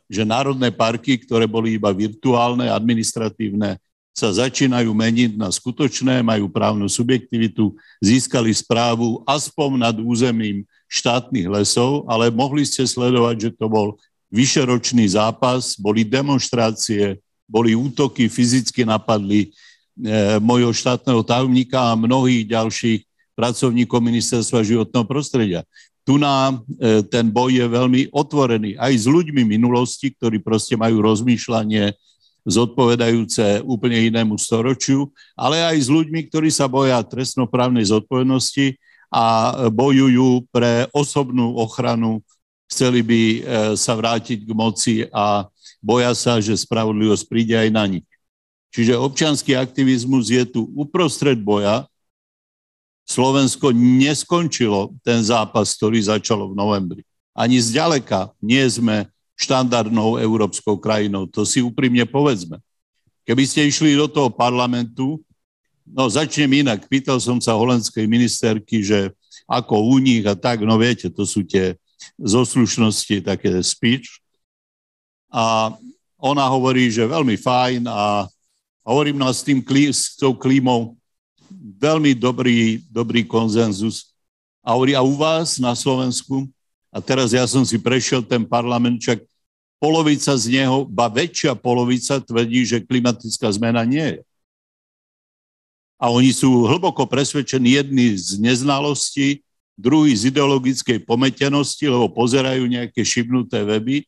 že 0.05 0.21
národné 0.21 0.69
parky, 0.69 1.17
ktoré 1.17 1.49
boli 1.49 1.81
iba 1.81 1.89
virtuálne, 1.89 2.69
administratívne, 2.69 3.81
sa 4.13 4.29
začínajú 4.29 4.93
meniť 4.93 5.41
na 5.41 5.49
skutočné, 5.49 6.21
majú 6.21 6.45
právnu 6.45 6.85
subjektivitu, 6.85 7.73
získali 7.97 8.53
správu 8.53 9.25
aspoň 9.25 9.89
nad 9.89 9.95
územím 9.97 10.61
štátnych 10.93 11.49
lesov, 11.49 12.05
ale 12.05 12.29
mohli 12.29 12.61
ste 12.61 12.85
sledovať, 12.85 13.49
že 13.49 13.57
to 13.57 13.65
bol 13.65 13.97
vyšeročný 14.29 15.09
zápas, 15.09 15.73
boli 15.73 16.05
demonstrácie, 16.05 17.17
boli 17.49 17.73
útoky, 17.73 18.29
fyzicky 18.29 18.85
napadli 18.85 19.49
e, 19.49 20.37
mojho 20.37 20.69
štátneho 20.69 21.25
tajomníka 21.25 21.81
a 21.81 21.97
mnohých 21.97 22.45
ďalších 22.45 22.99
pracovníkov 23.33 23.97
ministerstva 24.05 24.61
životného 24.61 25.05
prostredia. 25.09 25.61
Tu 26.05 26.21
nám 26.21 26.61
e, 26.77 27.01
ten 27.09 27.25
boj 27.25 27.57
je 27.57 27.65
veľmi 27.65 28.01
otvorený 28.13 28.77
aj 28.77 28.93
s 28.93 29.05
ľuďmi 29.09 29.49
minulosti, 29.49 30.13
ktorí 30.13 30.45
proste 30.45 30.77
majú 30.77 31.01
rozmýšľanie 31.01 31.93
zodpovedajúce 32.43 33.63
úplne 33.65 34.11
inému 34.13 34.35
storočiu, 34.35 35.09
ale 35.33 35.63
aj 35.63 35.77
s 35.79 35.89
ľuďmi, 35.89 36.27
ktorí 36.27 36.51
sa 36.51 36.67
boja 36.67 36.99
trestnoprávnej 37.01 37.87
zodpovednosti 37.87 38.77
a 39.13 39.53
bojujú 39.69 40.49
pre 40.49 40.89
osobnú 40.89 41.53
ochranu, 41.61 42.17
chceli 42.65 43.05
by 43.05 43.21
e, 43.21 43.39
sa 43.77 43.93
vrátiť 43.93 44.41
k 44.41 44.51
moci 44.57 44.95
a 45.13 45.45
boja 45.77 46.17
sa, 46.17 46.41
že 46.41 46.57
spravodlivosť 46.57 47.23
príde 47.29 47.53
aj 47.53 47.69
na 47.69 47.85
nich. 47.85 48.05
Čiže 48.73 48.97
občianský 48.97 49.53
aktivizmus 49.53 50.33
je 50.33 50.41
tu 50.49 50.65
uprostred 50.73 51.37
boja. 51.37 51.85
Slovensko 53.05 53.69
neskončilo 53.69 54.97
ten 55.05 55.21
zápas, 55.21 55.77
ktorý 55.77 56.01
začalo 56.01 56.49
v 56.49 56.57
novembri. 56.57 57.01
Ani 57.37 57.61
zďaleka 57.61 58.33
nie 58.41 58.65
sme 58.65 59.05
štandardnou 59.37 60.17
európskou 60.17 60.81
krajinou. 60.81 61.29
To 61.29 61.45
si 61.45 61.61
úprimne 61.61 62.01
povedzme. 62.09 62.57
Keby 63.29 63.43
ste 63.45 63.69
išli 63.69 63.93
do 63.93 64.09
toho 64.09 64.33
parlamentu, 64.33 65.21
no 65.87 66.07
začnem 66.07 66.65
inak. 66.65 66.87
Pýtal 66.87 67.19
som 67.19 67.39
sa 67.39 67.55
holandskej 67.55 68.07
ministerky, 68.07 68.83
že 68.83 69.11
ako 69.47 69.91
u 69.91 69.99
nich 69.99 70.23
a 70.23 70.33
tak, 70.35 70.63
no 70.63 70.79
viete, 70.79 71.11
to 71.11 71.27
sú 71.27 71.43
tie 71.43 71.75
zo 72.19 72.43
slušnosti 72.43 73.23
také 73.23 73.51
speech. 73.63 74.23
A 75.33 75.73
ona 76.19 76.45
hovorí, 76.47 76.87
že 76.87 77.03
veľmi 77.03 77.35
fajn 77.35 77.89
a 77.89 78.27
hovorím 78.85 79.19
no 79.19 79.27
s, 79.27 79.43
tým, 79.43 79.59
s 79.91 80.15
tou 80.15 80.31
klímou 80.31 80.95
veľmi 81.79 82.15
dobrý, 82.15 82.79
dobrý 82.87 83.23
konzenzus. 83.27 84.15
A 84.63 84.71
hovorí, 84.75 84.95
a 84.95 85.03
u 85.03 85.19
vás 85.19 85.59
na 85.59 85.75
Slovensku 85.75 86.47
a 86.93 87.01
teraz 87.01 87.33
ja 87.33 87.43
som 87.49 87.65
si 87.65 87.81
prešiel 87.81 88.21
ten 88.23 88.45
parlament, 88.45 89.01
čak 89.01 89.19
polovica 89.81 90.31
z 90.37 90.45
neho, 90.47 90.87
ba 90.87 91.11
väčšia 91.11 91.57
polovica 91.57 92.21
tvrdí, 92.21 92.63
že 92.63 92.85
klimatická 92.85 93.51
zmena 93.51 93.83
nie 93.83 94.15
je. 94.15 94.19
A 96.03 96.11
oni 96.11 96.35
sú 96.35 96.67
hlboko 96.67 97.07
presvedčení 97.07 97.79
jedni 97.79 98.19
z 98.19 98.35
neznalosti, 98.35 99.39
druhý 99.79 100.11
z 100.11 100.35
ideologickej 100.35 101.07
pometenosti, 101.07 101.87
lebo 101.87 102.11
pozerajú 102.11 102.67
nejaké 102.67 103.07
šibnuté 103.07 103.63
weby 103.63 104.03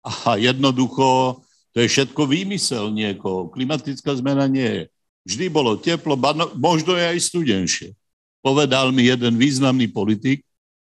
a 0.00 0.40
jednoducho 0.40 1.38
to 1.72 1.84
je 1.84 1.88
všetko 1.88 2.28
výmysel 2.28 2.92
niekoho. 2.92 3.48
Klimatická 3.48 4.12
zmena 4.16 4.44
nie 4.48 4.64
je. 4.64 4.84
Vždy 5.24 5.46
bolo 5.48 5.78
teplo, 5.78 6.18
no, 6.18 6.50
možno 6.58 6.98
je 6.98 7.04
aj 7.16 7.18
studenšie. 7.28 7.88
Povedal 8.42 8.90
mi 8.90 9.06
jeden 9.06 9.38
významný 9.38 9.88
politik, 9.88 10.42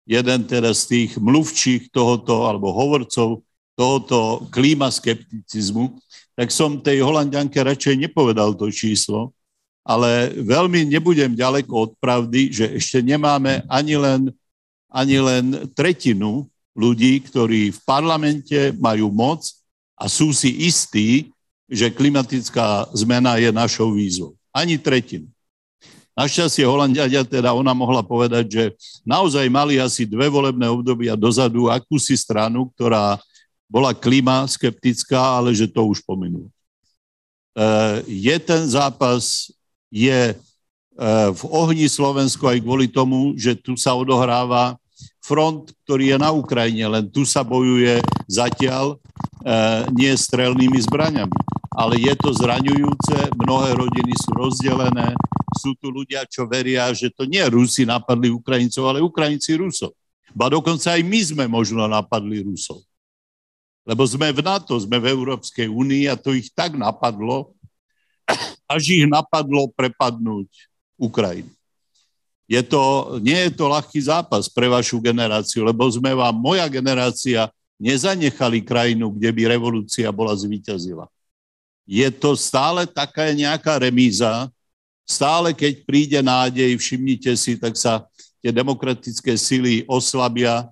jeden 0.07 0.41
teraz 0.47 0.87
z 0.87 0.89
tých 0.89 1.11
mluvčích 1.19 1.91
tohoto, 1.91 2.47
alebo 2.47 2.71
hovorcov 2.71 3.43
tohoto 3.75 4.47
klímaskepticizmu, 4.55 5.99
tak 6.39 6.55
som 6.55 6.81
tej 6.81 7.03
holandianke 7.03 7.59
radšej 7.59 8.09
nepovedal 8.09 8.55
to 8.55 8.71
číslo, 8.71 9.35
ale 9.83 10.31
veľmi 10.39 10.87
nebudem 10.87 11.35
ďaleko 11.35 11.73
od 11.75 11.91
pravdy, 11.99 12.55
že 12.55 12.65
ešte 12.79 13.03
nemáme 13.03 13.67
ani 13.67 13.99
len, 13.99 14.31
ani 14.87 15.19
len 15.19 15.45
tretinu 15.75 16.47
ľudí, 16.73 17.21
ktorí 17.27 17.75
v 17.75 17.81
parlamente 17.83 18.73
majú 18.79 19.11
moc 19.11 19.43
a 19.99 20.07
sú 20.07 20.31
si 20.31 20.55
istí, 20.71 21.35
že 21.67 21.91
klimatická 21.93 22.89
zmena 22.95 23.37
je 23.43 23.51
našou 23.51 23.93
výzvou. 23.93 24.39
Ani 24.55 24.79
tretinu. 24.79 25.27
Našťastie 26.13 26.69
Holandiadia 26.69 27.25
teda 27.25 27.57
ona 27.57 27.73
mohla 27.73 28.05
povedať, 28.05 28.45
že 28.45 28.65
naozaj 29.01 29.49
mali 29.49 29.81
asi 29.81 30.05
dve 30.05 30.29
volebné 30.29 30.69
obdobia 30.69 31.17
dozadu 31.17 31.73
akúsi 31.73 32.13
stranu, 32.21 32.69
ktorá 32.77 33.17
bola 33.65 33.97
klima 33.97 34.45
skeptická, 34.45 35.41
ale 35.41 35.57
že 35.57 35.65
to 35.65 35.89
už 35.89 36.05
pominul. 36.05 36.53
E, 37.57 37.65
je 38.05 38.37
ten 38.45 38.69
zápas, 38.69 39.49
je 39.93 40.33
e, 40.33 40.35
v 41.37 41.43
ohni 41.53 41.85
Slovensko 41.85 42.49
aj 42.49 42.65
kvôli 42.65 42.89
tomu, 42.89 43.37
že 43.37 43.53
tu 43.53 43.77
sa 43.77 43.93
odohráva 43.93 44.81
front, 45.21 45.69
ktorý 45.85 46.17
je 46.17 46.19
na 46.19 46.33
Ukrajine, 46.33 46.89
len 46.89 47.05
tu 47.13 47.29
sa 47.29 47.45
bojuje 47.45 48.01
zatiaľ 48.25 48.97
e, 48.97 49.55
nie 49.93 50.11
strelnými 50.17 50.81
zbraňami 50.89 51.53
ale 51.73 51.97
je 51.97 52.15
to 52.21 52.31
zraňujúce, 52.37 53.33
mnohé 53.33 53.73
rodiny 53.73 54.13
sú 54.21 54.31
rozdelené, 54.37 55.17
sú 55.57 55.73
tu 55.81 55.89
ľudia, 55.89 56.29
čo 56.29 56.45
veria, 56.45 56.93
že 56.93 57.09
to 57.09 57.25
nie 57.25 57.41
Rusi 57.49 57.89
napadli 57.89 58.29
Ukrajincov, 58.29 58.85
ale 58.89 59.01
Ukrajinci 59.01 59.57
Rusov. 59.57 59.97
Ba 60.33 60.53
dokonca 60.53 60.97
aj 60.97 61.03
my 61.05 61.21
sme 61.21 61.45
možno 61.49 61.85
napadli 61.89 62.45
Rusov. 62.45 62.85
Lebo 63.89 64.05
sme 64.05 64.31
v 64.31 64.41
NATO, 64.45 64.77
sme 64.79 65.01
v 65.01 65.11
Európskej 65.11 65.67
únii 65.67 66.07
a 66.13 66.15
to 66.17 66.37
ich 66.37 66.53
tak 66.53 66.77
napadlo, 66.77 67.57
až 68.73 69.03
ich 69.03 69.07
napadlo 69.07 69.69
prepadnúť 69.73 70.49
Ukrajinu. 70.97 71.53
Je 72.51 72.61
to, 72.61 73.17
nie 73.25 73.49
je 73.49 73.53
to 73.55 73.65
ľahký 73.71 74.01
zápas 74.03 74.51
pre 74.51 74.69
vašu 74.69 75.01
generáciu, 75.01 75.65
lebo 75.65 75.89
sme 75.89 76.13
vám, 76.13 76.37
moja 76.37 76.69
generácia, 76.69 77.49
nezanechali 77.81 78.61
krajinu, 78.61 79.13
kde 79.15 79.31
by 79.33 79.43
revolúcia 79.57 80.09
bola 80.13 80.37
zvíťazila 80.37 81.09
je 81.87 82.09
to 82.15 82.39
stále 82.39 82.87
taká 82.87 83.31
nejaká 83.35 83.79
remíza. 83.79 84.49
Stále, 85.03 85.51
keď 85.53 85.73
príde 85.83 86.19
nádej, 86.23 86.79
všimnite 86.79 87.33
si, 87.35 87.59
tak 87.59 87.75
sa 87.75 88.07
tie 88.39 88.55
demokratické 88.55 89.35
sily 89.35 89.83
oslabia. 89.91 90.71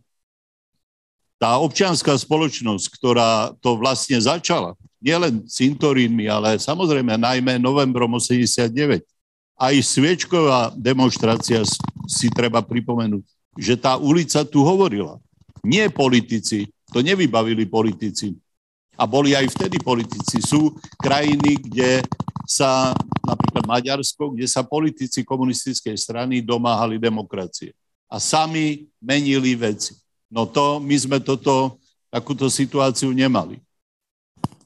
Tá 1.40 1.56
občianská 1.56 2.12
spoločnosť, 2.20 2.84
ktorá 3.00 3.56
to 3.64 3.80
vlastne 3.80 4.20
začala, 4.20 4.76
nielen 5.00 5.48
cintorínmi, 5.48 6.28
ale 6.28 6.60
samozrejme 6.60 7.16
najmä 7.16 7.56
novembrom 7.56 8.12
89, 8.20 9.00
aj 9.56 9.74
sviečková 9.80 10.76
demonstrácia 10.76 11.64
si 12.04 12.28
treba 12.28 12.60
pripomenúť, 12.60 13.24
že 13.56 13.80
tá 13.80 13.96
ulica 13.96 14.44
tu 14.44 14.60
hovorila. 14.60 15.16
Nie 15.64 15.88
politici, 15.88 16.68
to 16.92 17.00
nevybavili 17.00 17.64
politici, 17.64 18.36
a 19.00 19.08
boli 19.08 19.32
aj 19.32 19.48
vtedy 19.56 19.80
politici. 19.80 20.44
Sú 20.44 20.76
krajiny, 21.00 21.56
kde 21.56 22.04
sa, 22.44 22.92
napríklad 23.24 23.64
Maďarsko, 23.64 24.36
kde 24.36 24.44
sa 24.44 24.60
politici 24.60 25.24
komunistickej 25.24 25.96
strany 25.96 26.44
domáhali 26.44 27.00
demokracie 27.00 27.72
a 28.04 28.20
sami 28.20 28.92
menili 29.00 29.56
veci. 29.56 29.96
No 30.30 30.46
to, 30.46 30.78
my 30.78 30.94
sme 30.94 31.18
toto, 31.18 31.76
takúto 32.08 32.46
situáciu 32.46 33.10
nemali. 33.10 33.58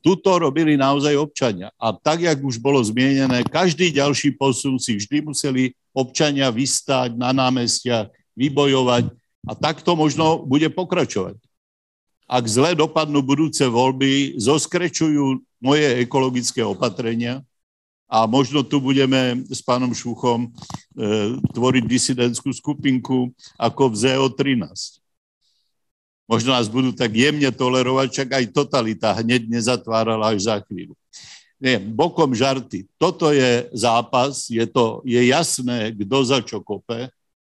Tuto 0.05 0.37
robili 0.37 0.77
naozaj 0.77 1.17
občania. 1.17 1.73
A 1.81 1.97
tak, 1.97 2.21
jak 2.21 2.37
už 2.37 2.61
bolo 2.61 2.77
zmienené, 2.85 3.41
každý 3.49 3.89
ďalší 3.89 4.37
posun 4.37 4.77
si 4.77 5.01
vždy 5.01 5.25
museli 5.25 5.73
občania 5.97 6.53
vystáť 6.53 7.17
na 7.17 7.33
námestia, 7.33 8.13
vybojovať 8.37 9.09
a 9.49 9.53
takto 9.57 9.97
možno 9.97 10.45
bude 10.45 10.69
pokračovať 10.69 11.41
ak 12.25 12.45
zle 12.49 12.73
dopadnú 12.73 13.21
budúce 13.21 13.63
voľby, 13.69 14.41
zoskrečujú 14.41 15.45
moje 15.61 15.87
ekologické 16.01 16.65
opatrenia 16.65 17.45
a 18.09 18.25
možno 18.25 18.65
tu 18.65 18.81
budeme 18.81 19.45
s 19.49 19.61
pánom 19.61 19.93
Šuchom 19.93 20.49
e, 20.49 20.49
tvoriť 21.53 21.85
disidentskú 21.85 22.53
skupinku 22.53 23.33
ako 23.61 23.93
v 23.93 23.95
ZO13. 23.97 25.04
Možno 26.25 26.57
nás 26.57 26.73
budú 26.73 26.93
tak 26.97 27.13
jemne 27.13 27.53
tolerovať, 27.53 28.09
čak 28.09 28.29
aj 28.33 28.55
totalita 28.57 29.13
hneď 29.21 29.45
nezatvárala 29.45 30.33
až 30.33 30.49
za 30.49 30.57
chvíľu. 30.65 30.97
Nie, 31.61 31.81
bokom 31.81 32.33
žarty. 32.33 32.89
Toto 32.97 33.33
je 33.33 33.69
zápas, 33.73 34.49
je, 34.49 34.65
to, 34.69 35.05
je 35.05 35.21
jasné, 35.29 35.93
kto 35.93 36.17
za 36.25 36.41
čo 36.41 36.61
kope 36.65 37.09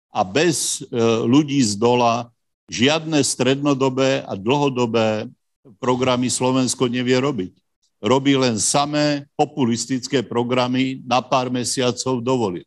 a 0.10 0.22
bez 0.26 0.82
e, 0.82 0.98
ľudí 1.26 1.62
z 1.62 1.78
dola 1.78 2.30
žiadne 2.70 3.22
strednodobé 3.22 4.26
a 4.26 4.34
dlhodobé 4.34 5.30
programy 5.78 6.30
Slovensko 6.30 6.90
nevie 6.90 7.18
robiť. 7.18 7.54
Robí 8.00 8.34
len 8.34 8.58
samé 8.58 9.28
populistické 9.36 10.24
programy 10.24 11.04
na 11.04 11.20
pár 11.20 11.52
mesiacov 11.52 12.24
dovolil. 12.24 12.66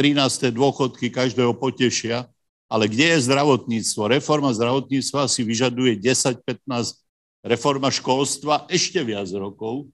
13. 0.00 0.48
dôchodky 0.48 1.12
každého 1.12 1.52
potešia, 1.52 2.24
ale 2.72 2.88
kde 2.88 3.12
je 3.12 3.28
zdravotníctvo? 3.28 4.16
Reforma 4.16 4.48
zdravotníctva 4.48 5.28
si 5.28 5.44
vyžaduje 5.44 6.00
10-15, 6.00 7.04
reforma 7.44 7.92
školstva 7.92 8.64
ešte 8.72 9.04
viac 9.04 9.28
rokov, 9.36 9.92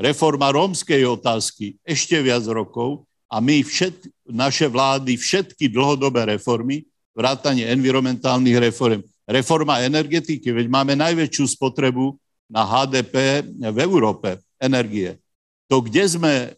reforma 0.00 0.48
rómskej 0.48 1.04
otázky 1.04 1.76
ešte 1.84 2.16
viac 2.24 2.48
rokov 2.48 3.04
a 3.28 3.36
my 3.44 3.60
všet, 3.60 4.08
naše 4.32 4.64
vlády 4.64 5.20
všetky 5.20 5.68
dlhodobé 5.68 6.24
reformy 6.40 6.88
vrátanie 7.12 7.68
environmentálnych 7.68 8.72
reform. 8.72 9.04
Reforma 9.28 9.84
energetiky, 9.84 10.56
veď 10.56 10.66
máme 10.72 10.96
najväčšiu 10.96 11.52
spotrebu 11.52 12.16
na 12.48 12.64
HDP 12.64 13.44
v 13.44 13.78
Európe 13.82 14.40
energie. 14.56 15.20
To, 15.66 15.82
kde 15.82 16.04
sme 16.06 16.32
e, 16.32 16.48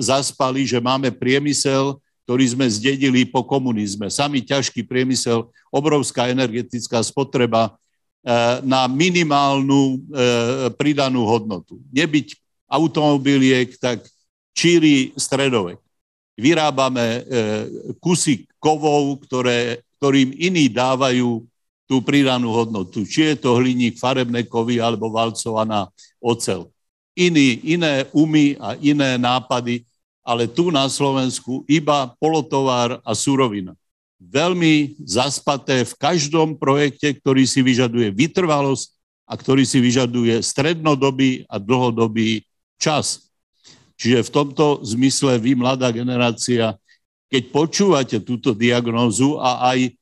zaspali, 0.00 0.64
že 0.64 0.80
máme 0.80 1.12
priemysel, 1.12 2.00
ktorý 2.24 2.44
sme 2.56 2.66
zdedili 2.68 3.28
po 3.28 3.44
komunizme. 3.44 4.08
Samý 4.08 4.42
ťažký 4.42 4.84
priemysel, 4.84 5.48
obrovská 5.68 6.32
energetická 6.32 7.04
spotreba 7.04 7.68
e, 7.68 7.70
na 8.64 8.88
minimálnu 8.88 9.80
e, 9.94 9.96
pridanú 10.80 11.28
hodnotu. 11.28 11.78
Nebyť 11.92 12.40
automobiliek, 12.66 13.76
tak 13.76 14.02
číri 14.56 15.12
stredovek. 15.14 15.78
Vyrábame 16.34 17.22
kusy 18.02 18.50
kovov, 18.58 19.22
ktoré 19.22 19.84
ktorým 20.04 20.36
iní 20.36 20.68
dávajú 20.68 21.48
tú 21.88 22.04
pridanú 22.04 22.52
hodnotu. 22.52 23.08
Či 23.08 23.32
je 23.32 23.36
to 23.40 23.56
hliník, 23.56 23.96
farebné 23.96 24.44
kovy 24.44 24.76
alebo 24.76 25.08
valcovaná 25.08 25.88
ocel. 26.20 26.68
Iní, 27.16 27.64
iné 27.64 28.04
umy 28.12 28.52
a 28.60 28.76
iné 28.84 29.16
nápady, 29.16 29.88
ale 30.24 30.48
tu 30.48 30.72
na 30.72 30.88
Slovensku 30.88 31.68
iba 31.68 32.16
polotovár 32.16 32.98
a 33.04 33.12
surovina. 33.12 33.76
Veľmi 34.16 34.96
zaspaté 35.04 35.84
v 35.84 35.92
každom 36.00 36.56
projekte, 36.56 37.12
ktorý 37.12 37.44
si 37.44 37.60
vyžaduje 37.60 38.08
vytrvalosť 38.08 38.96
a 39.28 39.36
ktorý 39.36 39.68
si 39.68 39.84
vyžaduje 39.84 40.40
strednodobý 40.40 41.44
a 41.44 41.60
dlhodobý 41.60 42.40
čas. 42.80 43.28
Čiže 44.00 44.26
v 44.26 44.32
tomto 44.32 44.80
zmysle 44.80 45.36
vy, 45.36 45.54
mladá 45.54 45.92
generácia, 45.92 46.72
keď 47.28 47.42
počúvate 47.52 48.16
túto 48.24 48.56
diagnózu 48.56 49.36
a 49.38 49.76
aj 49.76 49.92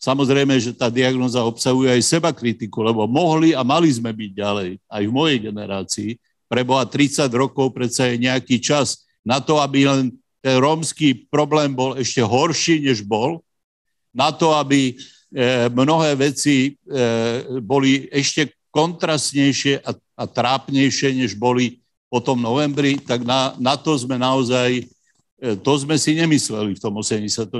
samozrejme, 0.00 0.56
že 0.56 0.72
tá 0.76 0.88
diagnóza 0.88 1.44
obsahuje 1.44 1.92
aj 1.92 2.02
seba 2.04 2.30
kritiku, 2.32 2.80
lebo 2.80 3.04
mohli 3.04 3.52
a 3.52 3.60
mali 3.60 3.92
sme 3.92 4.12
byť 4.12 4.30
ďalej, 4.32 4.70
aj 4.88 5.02
v 5.04 5.12
mojej 5.12 5.38
generácii. 5.52 6.10
Preboha 6.46 6.86
30 6.86 7.26
rokov 7.32 7.74
predsa 7.74 8.08
je 8.08 8.24
nejaký 8.24 8.62
čas 8.62 9.05
na 9.26 9.42
to, 9.42 9.58
aby 9.58 9.90
len 9.90 10.14
ten 10.38 10.62
rómsky 10.62 11.26
problém 11.26 11.74
bol 11.74 11.98
ešte 11.98 12.22
horší, 12.22 12.78
než 12.78 13.02
bol, 13.02 13.42
na 14.14 14.30
to, 14.30 14.54
aby 14.54 14.94
e, 14.94 15.66
mnohé 15.74 16.14
veci 16.14 16.78
e, 16.86 17.00
boli 17.58 18.06
ešte 18.14 18.54
kontrastnejšie 18.70 19.82
a, 19.82 19.90
a 19.92 20.24
trápnejšie, 20.24 21.18
než 21.18 21.34
boli 21.34 21.82
po 22.06 22.22
tom 22.22 22.38
novembri, 22.38 23.02
tak 23.02 23.26
na, 23.26 23.58
na 23.58 23.74
to 23.74 23.98
sme 23.98 24.14
naozaj 24.14 24.86
E, 25.36 25.52
to 25.52 25.76
sme 25.76 26.00
si 26.00 26.16
nemysleli 26.16 26.72
v 26.72 26.80
tom 26.80 26.96
89., 26.96 27.52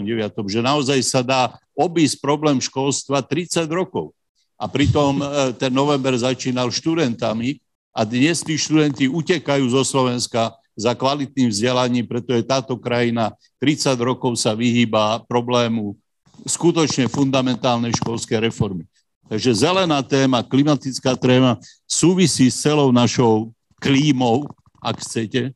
že 0.48 0.60
naozaj 0.64 0.98
sa 1.04 1.20
dá 1.20 1.52
obísť 1.76 2.24
problém 2.24 2.56
školstva 2.56 3.20
30 3.20 3.68
rokov. 3.68 4.16
A 4.56 4.64
pritom 4.64 5.20
ten 5.60 5.68
november 5.68 6.16
začínal 6.16 6.72
študentami 6.72 7.60
a 7.92 8.08
dnes 8.08 8.40
tí 8.40 8.56
študenti 8.56 9.04
utekajú 9.04 9.68
zo 9.68 9.84
Slovenska 9.84 10.56
za 10.76 10.92
kvalitným 10.92 11.48
vzdelaním, 11.48 12.04
pretože 12.04 12.44
táto 12.44 12.76
krajina 12.76 13.32
30 13.58 13.96
rokov 13.96 14.36
sa 14.36 14.52
vyhýba 14.52 15.24
problému 15.24 15.96
skutočne 16.44 17.08
fundamentálnej 17.08 17.96
školskej 17.96 18.44
reformy. 18.44 18.84
Takže 19.26 19.66
zelená 19.66 20.04
téma, 20.04 20.46
klimatická 20.46 21.16
téma 21.18 21.58
súvisí 21.88 22.46
s 22.52 22.62
celou 22.62 22.94
našou 22.94 23.50
klímou, 23.82 24.46
ak 24.78 25.02
chcete, 25.02 25.50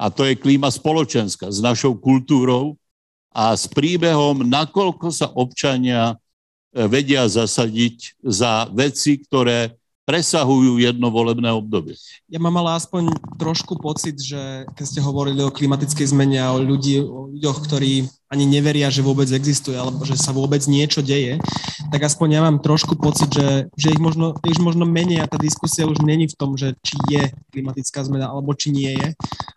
a 0.00 0.08
to 0.08 0.24
je 0.24 0.38
klíma 0.38 0.72
spoločenská, 0.72 1.52
s 1.52 1.60
našou 1.60 1.92
kultúrou 1.92 2.80
a 3.34 3.52
s 3.52 3.68
príbehom, 3.68 4.48
nakoľko 4.48 5.12
sa 5.12 5.28
občania 5.36 6.16
e, 6.72 6.88
vedia 6.88 7.28
zasadiť 7.28 8.16
za 8.24 8.64
veci, 8.72 9.20
ktoré 9.20 9.76
presahujú 10.08 10.80
jedno 10.80 11.12
volebné 11.12 11.52
obdobie. 11.54 11.94
Ja 12.26 12.42
mám 12.42 12.58
ale 12.58 12.74
aspoň 12.76 13.14
trošku 13.38 13.78
pocit, 13.78 14.18
že 14.18 14.66
keď 14.74 14.84
ste 14.84 15.00
hovorili 15.04 15.44
o 15.44 15.54
klimatickej 15.54 16.10
zmene 16.10 16.38
a 16.42 16.50
o, 16.50 16.58
ľudí, 16.58 16.98
o 16.98 17.30
ľuďoch, 17.30 17.58
ktorí 17.68 18.10
ani 18.30 18.46
neveria, 18.46 18.90
že 18.94 19.02
vôbec 19.02 19.26
existuje, 19.26 19.74
alebo 19.74 20.06
že 20.06 20.14
sa 20.14 20.30
vôbec 20.30 20.62
niečo 20.70 21.02
deje, 21.02 21.42
tak 21.90 22.06
aspoň 22.06 22.28
ja 22.30 22.40
mám 22.46 22.62
trošku 22.62 22.94
pocit, 22.94 23.26
že, 23.26 23.66
že 23.74 23.90
ich, 23.90 23.98
možno, 23.98 24.38
ich 24.46 24.62
možno 24.62 24.86
menej 24.86 25.26
a 25.26 25.30
tá 25.30 25.34
diskusia 25.34 25.90
už 25.90 25.98
není 26.06 26.30
v 26.30 26.38
tom, 26.38 26.54
že 26.54 26.78
či 26.86 26.94
je 27.10 27.22
klimatická 27.50 28.06
zmena, 28.06 28.30
alebo 28.30 28.54
či 28.54 28.70
nie 28.70 28.94
je. 28.94 29.08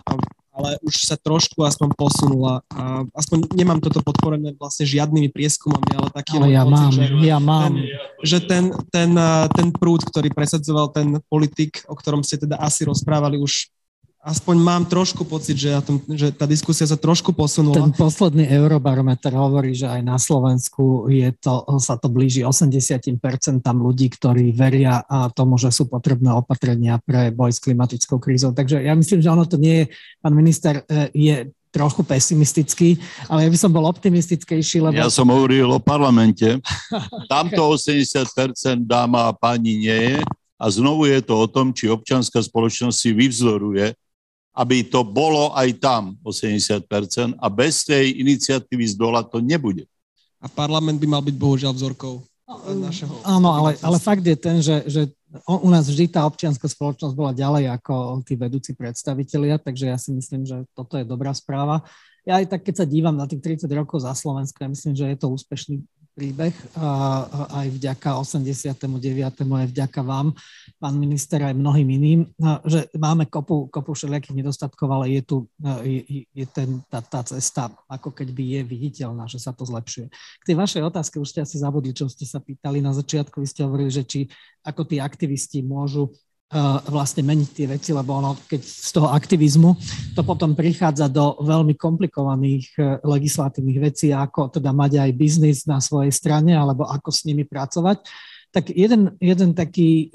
A 0.10 0.18
ale 0.54 0.78
už 0.86 1.10
sa 1.10 1.18
trošku 1.18 1.66
aspoň 1.66 1.98
posunula. 1.98 2.62
A 2.70 3.02
aspoň 3.18 3.50
nemám 3.58 3.82
toto 3.82 4.06
podporené 4.06 4.54
vlastne 4.54 4.86
žiadnymi 4.86 5.34
prieskumami, 5.34 5.98
ale 5.98 6.08
taký 6.14 6.38
ale 6.38 6.54
ja 6.54 6.64
pocit, 6.64 6.78
mám, 6.78 6.94
že, 6.94 7.06
ja 7.26 7.40
mám. 7.42 7.74
Ten, 7.74 7.76
že 8.22 8.38
ten, 8.46 8.64
ten, 8.94 9.12
ten 9.52 9.68
prúd, 9.74 10.06
ktorý 10.06 10.30
presadzoval 10.30 10.94
ten 10.94 11.18
politik, 11.26 11.82
o 11.90 11.98
ktorom 11.98 12.22
ste 12.22 12.38
teda 12.38 12.62
asi 12.62 12.86
rozprávali, 12.86 13.42
už 13.42 13.74
aspoň 14.24 14.56
mám 14.56 14.84
trošku 14.88 15.28
pocit, 15.28 15.60
že, 15.60 15.76
ja 15.76 15.84
tom, 15.84 16.00
že 16.08 16.32
tá 16.32 16.48
diskusia 16.48 16.88
sa 16.88 16.96
trošku 16.96 17.36
posunula. 17.36 17.76
Ten 17.76 17.92
posledný 17.92 18.48
eurobarometer 18.48 19.36
hovorí, 19.36 19.76
že 19.76 19.92
aj 19.92 20.02
na 20.02 20.16
Slovensku 20.16 21.12
je 21.12 21.28
to, 21.44 21.68
sa 21.84 22.00
to 22.00 22.08
blíži 22.08 22.48
80% 22.48 23.20
ľudí, 23.76 24.08
ktorí 24.08 24.56
veria 24.56 25.04
a 25.04 25.28
tomu, 25.28 25.60
že 25.60 25.76
sú 25.76 25.92
potrebné 25.92 26.32
opatrenia 26.32 27.04
pre 27.04 27.36
boj 27.36 27.52
s 27.52 27.60
klimatickou 27.60 28.16
krízou. 28.24 28.56
Takže 28.56 28.80
ja 28.80 28.96
myslím, 28.96 29.20
že 29.20 29.28
ono 29.28 29.44
to 29.44 29.60
nie 29.60 29.84
je, 29.84 29.86
pán 30.24 30.32
minister, 30.32 30.88
e, 30.88 31.12
je 31.12 31.36
trochu 31.74 32.06
pesimistický, 32.06 32.96
ale 33.28 33.44
ja 33.44 33.50
by 33.52 33.58
som 33.60 33.74
bol 33.74 33.84
optimistickejší, 33.90 34.88
lebo... 34.88 34.96
Ja 34.96 35.10
som 35.12 35.28
hovoril 35.28 35.68
o 35.68 35.82
parlamente. 35.84 36.62
Tamto 37.32 37.76
80% 37.76 38.88
dáma 38.88 39.34
a 39.34 39.36
pani 39.36 39.84
nie 39.84 40.00
je. 40.16 40.18
A 40.56 40.72
znovu 40.72 41.12
je 41.12 41.20
to 41.20 41.44
o 41.44 41.50
tom, 41.50 41.76
či 41.76 41.92
občianská 41.92 42.40
spoločnosť 42.40 42.96
si 42.96 43.10
vyvzoruje 43.12 43.92
aby 44.54 44.86
to 44.86 45.02
bolo 45.02 45.50
aj 45.58 45.82
tam 45.82 46.14
80% 46.22 46.86
a 47.42 47.48
bez 47.50 47.84
tej 47.90 48.22
iniciatívy 48.22 48.86
z 48.86 48.96
dola 48.96 49.26
to 49.26 49.42
nebude. 49.42 49.90
A 50.38 50.46
parlament 50.46 51.02
by 51.02 51.08
mal 51.10 51.24
byť 51.26 51.36
bohužiaľ 51.36 51.74
vzorkou 51.74 52.22
našeho... 52.78 53.14
Áno, 53.26 53.50
ale, 53.50 53.80
ale 53.82 53.98
fakt 53.98 54.22
je 54.22 54.38
ten, 54.38 54.62
že, 54.62 54.86
že 54.86 55.02
u 55.48 55.70
nás 55.74 55.90
vždy 55.90 56.14
tá 56.14 56.28
občianská 56.30 56.70
spoločnosť 56.70 57.16
bola 57.18 57.34
ďalej 57.34 57.74
ako 57.74 58.22
tí 58.22 58.38
vedúci 58.38 58.78
predstavitelia, 58.78 59.58
takže 59.58 59.90
ja 59.90 59.98
si 59.98 60.14
myslím, 60.14 60.46
že 60.46 60.62
toto 60.78 61.00
je 61.00 61.06
dobrá 61.08 61.34
správa. 61.34 61.82
Ja 62.24 62.40
aj 62.40 62.54
tak, 62.54 62.62
keď 62.70 62.84
sa 62.84 62.86
dívam 62.86 63.18
na 63.18 63.26
tých 63.26 63.66
30 63.66 63.68
rokov 63.74 64.06
za 64.06 64.14
Slovensko, 64.14 64.64
ja 64.64 64.70
myslím, 64.70 64.94
že 64.94 65.06
je 65.10 65.18
to 65.18 65.34
úspešný 65.34 65.82
príbeh 66.14 66.54
aj 67.58 67.68
vďaka 67.74 68.22
89. 68.22 68.78
aj 69.34 69.68
vďaka 69.74 70.02
vám, 70.06 70.30
pán 70.84 71.00
minister, 71.00 71.40
aj 71.40 71.56
mnohým 71.56 71.88
iným, 71.96 72.20
že 72.68 72.92
máme 73.00 73.32
kopu, 73.32 73.72
kopu 73.72 73.96
všelijakých 73.96 74.44
nedostatkov, 74.44 74.92
ale 74.92 75.16
je 75.16 75.22
tu 75.24 75.36
je, 75.88 76.28
je 76.28 76.46
ten, 76.52 76.84
tá, 76.92 77.00
tá 77.00 77.24
cesta, 77.24 77.72
ako 77.88 78.12
keď 78.12 78.28
by 78.36 78.44
je 78.60 78.62
viditeľná, 78.68 79.24
že 79.32 79.40
sa 79.40 79.56
to 79.56 79.64
zlepšuje. 79.64 80.12
K 80.12 80.44
tej 80.44 80.60
vašej 80.60 80.84
otázke 80.84 81.24
už 81.24 81.32
ste 81.32 81.40
asi 81.40 81.56
zabudli, 81.56 81.96
čo 81.96 82.12
ste 82.12 82.28
sa 82.28 82.44
pýtali 82.44 82.84
na 82.84 82.92
začiatku. 82.92 83.40
Vy 83.40 83.48
ste 83.48 83.64
hovorili, 83.64 83.96
že 83.96 84.04
či 84.04 84.28
ako 84.68 84.84
tí 84.84 85.00
aktivisti 85.00 85.64
môžu 85.64 86.12
vlastne 86.86 87.26
meniť 87.26 87.50
tie 87.50 87.66
veci, 87.66 87.90
lebo 87.90 88.14
ono, 88.14 88.38
keď 88.46 88.62
z 88.62 88.92
toho 88.94 89.10
aktivizmu 89.10 89.74
to 90.14 90.22
potom 90.22 90.54
prichádza 90.54 91.10
do 91.10 91.42
veľmi 91.42 91.74
komplikovaných 91.74 92.78
e, 92.78 92.82
legislatívnych 93.02 93.80
vecí, 93.82 94.14
ako 94.14 94.54
teda 94.54 94.70
mať 94.70 95.02
aj 95.02 95.12
biznis 95.18 95.66
na 95.66 95.82
svojej 95.82 96.14
strane, 96.14 96.54
alebo 96.54 96.86
ako 96.86 97.10
s 97.10 97.26
nimi 97.26 97.42
pracovať. 97.42 98.06
Tak 98.54 98.70
jeden, 98.70 99.18
jeden 99.18 99.58
taký 99.58 99.90
e, 99.90 100.06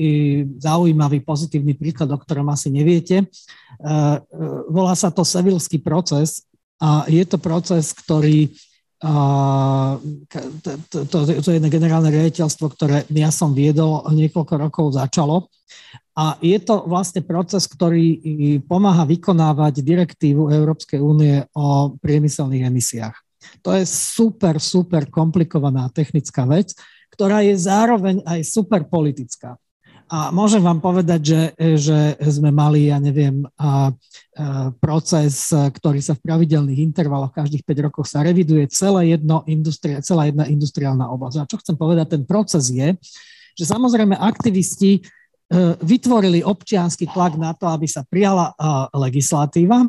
zaujímavý 0.62 1.26
pozitívny 1.26 1.74
príklad, 1.74 2.06
o 2.14 2.18
ktorom 2.22 2.46
asi 2.54 2.70
neviete, 2.70 3.26
e, 3.26 3.26
volá 4.70 4.94
sa 4.94 5.10
to 5.10 5.26
sevilský 5.26 5.82
proces 5.82 6.46
a 6.78 7.02
je 7.10 7.26
to 7.26 7.42
proces, 7.42 7.90
ktorý 7.90 8.46
to, 8.98 10.38
to, 10.90 10.98
to, 11.06 11.18
to 11.38 11.50
jedné 11.54 11.70
generálne 11.70 12.10
riaditeľstvo, 12.10 12.66
ktoré 12.74 13.06
ja 13.14 13.30
som 13.30 13.54
viedol, 13.54 14.02
niekoľko 14.10 14.54
rokov 14.58 14.98
začalo. 14.98 15.46
A 16.18 16.34
je 16.42 16.58
to 16.58 16.82
vlastne 16.90 17.22
proces, 17.22 17.70
ktorý 17.70 18.18
pomáha 18.66 19.06
vykonávať 19.06 19.86
direktívu 19.86 20.50
Európskej 20.50 20.98
únie 20.98 21.46
o 21.54 21.94
priemyselných 21.94 22.66
emisiách. 22.66 23.14
To 23.62 23.70
je 23.70 23.86
super, 23.86 24.58
super 24.58 25.06
komplikovaná 25.06 25.86
technická 25.94 26.42
vec, 26.42 26.74
ktorá 27.18 27.42
je 27.42 27.58
zároveň 27.58 28.22
aj 28.22 28.46
super 28.46 28.86
politická. 28.86 29.58
A 30.08 30.30
môžem 30.32 30.62
vám 30.62 30.78
povedať, 30.80 31.20
že, 31.20 31.42
že 31.76 31.98
sme 32.30 32.48
mali, 32.48 32.88
ja 32.88 32.96
neviem, 32.96 33.44
a, 33.58 33.90
a, 33.90 34.72
proces, 34.78 35.50
ktorý 35.52 35.98
sa 36.00 36.16
v 36.16 36.24
pravidelných 36.24 36.80
intervaloch 36.80 37.34
každých 37.34 37.66
5 37.66 37.86
rokov 37.90 38.08
sa 38.08 38.24
reviduje 38.24 38.70
celé 38.72 39.18
jedno 39.18 39.44
industria, 39.44 40.00
celá 40.00 40.30
jedna 40.30 40.48
industriálna 40.48 41.10
oblasť. 41.12 41.36
A 41.42 41.50
čo 41.50 41.60
chcem 41.60 41.76
povedať, 41.76 42.16
ten 42.16 42.22
proces 42.24 42.70
je, 42.72 42.96
že 43.58 43.64
samozrejme 43.66 44.14
aktivisti 44.14 45.02
vytvorili 45.80 46.44
občiansky 46.44 47.08
tlak 47.08 47.40
na 47.40 47.56
to, 47.56 47.64
aby 47.72 47.88
sa 47.88 48.04
prijala 48.04 48.52
legislatíva 48.92 49.88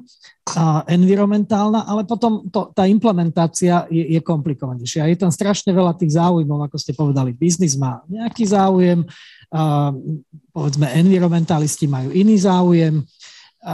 environmentálna, 0.87 1.83
ale 1.83 2.07
potom 2.07 2.47
to, 2.47 2.71
tá 2.71 2.87
implementácia 2.87 3.83
je, 3.91 4.01
je 4.17 4.21
komplikovanejšia. 4.23 5.11
Je 5.11 5.19
tam 5.19 5.29
strašne 5.29 5.75
veľa 5.75 5.99
tých 5.99 6.15
záujmov, 6.15 6.63
ako 6.63 6.77
ste 6.79 6.95
povedali. 6.95 7.35
Biznis 7.35 7.75
má 7.75 7.99
nejaký 8.07 8.47
záujem, 8.47 9.03
povedzme 10.55 10.87
environmentalisti 10.95 11.91
majú 11.91 12.09
iný 12.15 12.39
záujem. 12.39 13.03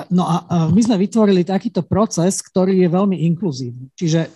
No 0.10 0.26
a 0.26 0.68
my 0.74 0.82
sme 0.82 0.98
vytvorili 0.98 1.46
takýto 1.46 1.86
proces, 1.86 2.42
ktorý 2.42 2.82
je 2.82 2.90
veľmi 2.90 3.24
inkluzívny. 3.30 3.94
Čiže 3.94 4.28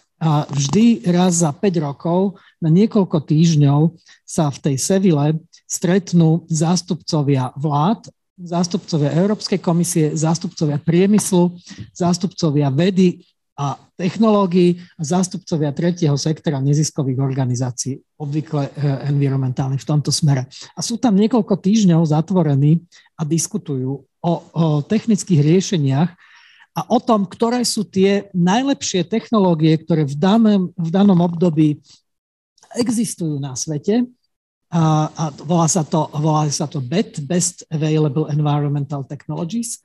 vždy 0.47 1.09
raz 1.15 1.41
za 1.41 1.49
5 1.49 1.79
rokov 1.81 2.38
na 2.59 2.67
niekoľko 2.67 3.23
týždňov 3.23 3.95
sa 4.27 4.51
v 4.51 4.57
tej 4.63 4.75
Sevile 4.75 5.39
stretnú 5.69 6.49
zástupcovia 6.49 7.53
vlád, 7.53 8.10
zástupcovia 8.41 9.13
Európskej 9.13 9.62
komisie, 9.62 10.17
zástupcovia 10.17 10.82
priemyslu, 10.82 11.53
zástupcovia 11.93 12.73
vedy 12.73 13.21
a 13.60 13.75
technológií 13.99 14.79
a 14.95 15.03
zástupcovia 15.03 15.75
tretieho 15.75 16.15
sektora 16.15 16.63
neziskových 16.63 17.19
organizácií, 17.19 17.99
obvykle 18.17 18.71
eh, 18.71 18.71
environmentálnych 19.12 19.84
v 19.84 19.89
tomto 19.93 20.10
smere. 20.10 20.47
A 20.73 20.79
sú 20.79 20.95
tam 20.97 21.19
niekoľko 21.19 21.60
týždňov 21.60 22.08
zatvorení 22.08 22.82
a 23.19 23.27
diskutujú 23.27 24.08
o, 24.23 24.34
o 24.55 24.79
technických 24.82 25.43
riešeniach 25.43 26.10
a 26.79 26.82
o 26.88 26.99
tom, 27.03 27.27
ktoré 27.27 27.67
sú 27.67 27.84
tie 27.84 28.32
najlepšie 28.32 29.03
technológie, 29.03 29.75
ktoré 29.84 30.08
v 30.08 30.15
danom, 30.15 30.71
v 30.79 30.89
danom 30.89 31.19
období 31.19 31.84
existujú 32.79 33.43
na 33.43 33.60
svete 33.60 34.08
a, 34.69 35.10
a 35.10 35.23
volá, 35.34 35.65
sa 35.65 35.82
to, 35.82 36.05
volá 36.13 36.45
sa 36.53 36.69
to 36.69 36.77
BET, 36.77 37.17
Best 37.25 37.65
Available 37.73 38.29
Environmental 38.29 39.01
Technologies. 39.01 39.82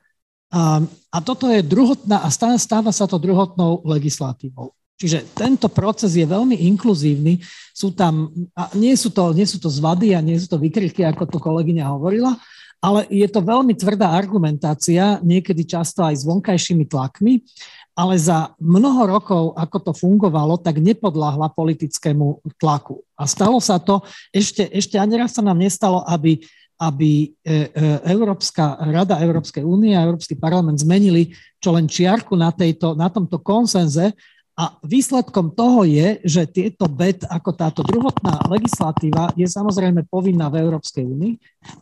A, 0.53 0.77
a 1.09 1.17
toto 1.25 1.49
je 1.49 1.65
druhotná, 1.65 2.21
a 2.21 2.29
stáva, 2.29 2.57
stáva 2.61 2.91
sa 2.93 3.09
to 3.09 3.17
druhotnou 3.17 3.81
legislatívou. 3.81 4.77
Čiže 4.95 5.27
tento 5.35 5.67
proces 5.67 6.15
je 6.15 6.23
veľmi 6.23 6.55
inkluzívny. 6.71 7.43
Sú 7.75 7.91
tam, 7.91 8.31
a 8.55 8.71
nie 8.77 8.95
sú 8.95 9.11
to, 9.11 9.35
nie 9.35 9.43
sú 9.43 9.59
to 9.59 9.67
zvady 9.67 10.15
a 10.15 10.23
nie 10.23 10.39
sú 10.39 10.47
to 10.47 10.61
vykriky, 10.61 11.03
ako 11.03 11.27
to 11.27 11.37
kolegyňa 11.41 11.91
hovorila, 11.91 12.39
ale 12.79 13.09
je 13.09 13.27
to 13.27 13.41
veľmi 13.41 13.73
tvrdá 13.75 14.13
argumentácia, 14.13 15.19
niekedy 15.25 15.65
často 15.65 16.05
aj 16.05 16.21
s 16.21 16.23
vonkajšími 16.23 16.85
tlakmi 16.85 17.41
ale 17.95 18.19
za 18.19 18.51
mnoho 18.59 19.07
rokov, 19.07 19.43
ako 19.55 19.77
to 19.79 19.91
fungovalo, 19.95 20.59
tak 20.59 20.83
nepodláhla 20.83 21.47
politickému 21.55 22.43
tlaku. 22.59 22.99
A 23.15 23.23
stalo 23.23 23.63
sa 23.63 23.79
to, 23.79 24.03
ešte, 24.35 24.67
ešte 24.67 24.99
ani 24.99 25.15
raz 25.15 25.31
sa 25.31 25.39
nám 25.39 25.55
nestalo, 25.55 26.03
aby, 26.03 26.43
aby 26.75 27.31
e, 27.39 27.71
e, 27.71 27.89
Európska 28.11 28.75
rada 28.91 29.23
Európskej 29.23 29.63
únie 29.63 29.95
a 29.95 30.03
Európsky 30.03 30.35
parlament 30.35 30.83
zmenili 30.83 31.31
čo 31.63 31.71
len 31.71 31.87
čiarku 31.87 32.35
na, 32.35 32.51
tejto, 32.51 32.93
na 32.99 33.07
tomto 33.07 33.39
konsenze 33.39 34.11
A 34.55 34.79
výsledkom 34.87 35.51
toho 35.51 35.83
je, 35.83 36.23
že 36.23 36.47
tieto 36.47 36.87
BET 36.87 37.27
ako 37.27 37.51
táto 37.51 37.83
druhotná 37.83 38.39
legislatíva 38.47 39.35
je 39.35 39.43
samozrejme 39.43 40.07
povinná 40.07 40.47
v 40.47 40.63
Európskej 40.63 41.03
únii, 41.03 41.33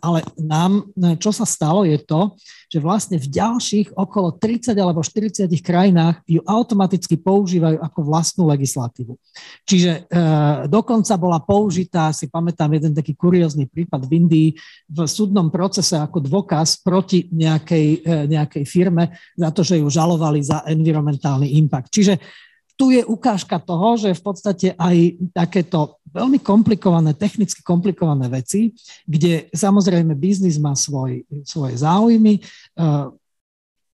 ale 0.01 0.25
nám, 0.41 0.89
čo 1.21 1.29
sa 1.29 1.45
stalo, 1.45 1.85
je 1.85 2.01
to, 2.01 2.33
že 2.73 2.81
vlastne 2.81 3.21
v 3.21 3.29
ďalších 3.29 3.93
okolo 3.93 4.41
30 4.41 4.73
alebo 4.73 5.05
40 5.05 5.45
krajinách 5.61 6.25
ju 6.25 6.41
automaticky 6.49 7.13
používajú 7.21 7.77
ako 7.77 7.99
vlastnú 8.01 8.49
legislatívu. 8.49 9.21
Čiže 9.69 9.91
e, 9.93 10.25
dokonca 10.65 11.13
bola 11.21 11.37
použitá, 11.45 12.09
si 12.09 12.25
pamätám 12.25 12.73
jeden 12.73 12.97
taký 12.97 13.13
kuriózny 13.13 13.69
prípad 13.69 14.01
v 14.09 14.11
Indii, 14.17 14.49
v 14.89 14.97
súdnom 15.05 15.53
procese 15.53 15.93
ako 15.93 16.25
dôkaz 16.25 16.81
proti 16.81 17.29
nejakej, 17.29 18.01
e, 18.01 18.13
nejakej 18.33 18.65
firme 18.65 19.13
za 19.37 19.53
to, 19.53 19.61
že 19.61 19.77
ju 19.77 19.85
žalovali 19.85 20.41
za 20.41 20.65
environmentálny 20.65 21.53
impact. 21.61 21.93
Čiže 21.93 22.17
tu 22.73 22.89
je 22.89 23.05
ukážka 23.05 23.61
toho, 23.61 23.95
že 23.97 24.17
v 24.17 24.21
podstate 24.23 24.67
aj 24.75 24.97
takéto 25.33 26.01
veľmi 26.09 26.41
komplikované, 26.41 27.13
technicky 27.13 27.61
komplikované 27.61 28.29
veci, 28.29 28.73
kde 29.05 29.49
samozrejme 29.53 30.13
biznis 30.17 30.61
má 30.61 30.77
svoj, 30.77 31.25
svoje 31.45 31.81
záujmy, 31.81 32.41
uh, 32.77 33.09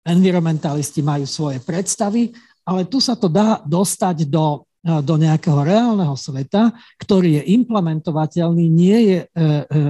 environmentalisti 0.04 1.00
majú 1.02 1.26
svoje 1.26 1.58
predstavy, 1.62 2.30
ale 2.66 2.86
tu 2.86 2.98
sa 3.02 3.18
to 3.18 3.26
dá 3.26 3.62
dostať 3.64 4.28
do 4.28 4.66
do 4.84 5.16
nejakého 5.16 5.64
reálneho 5.64 6.12
sveta, 6.12 6.68
ktorý 7.00 7.40
je 7.40 7.56
implementovateľný, 7.56 8.68
nie 8.68 8.98
je 9.08 9.18
e, 9.24 9.26
e, 9.32 9.44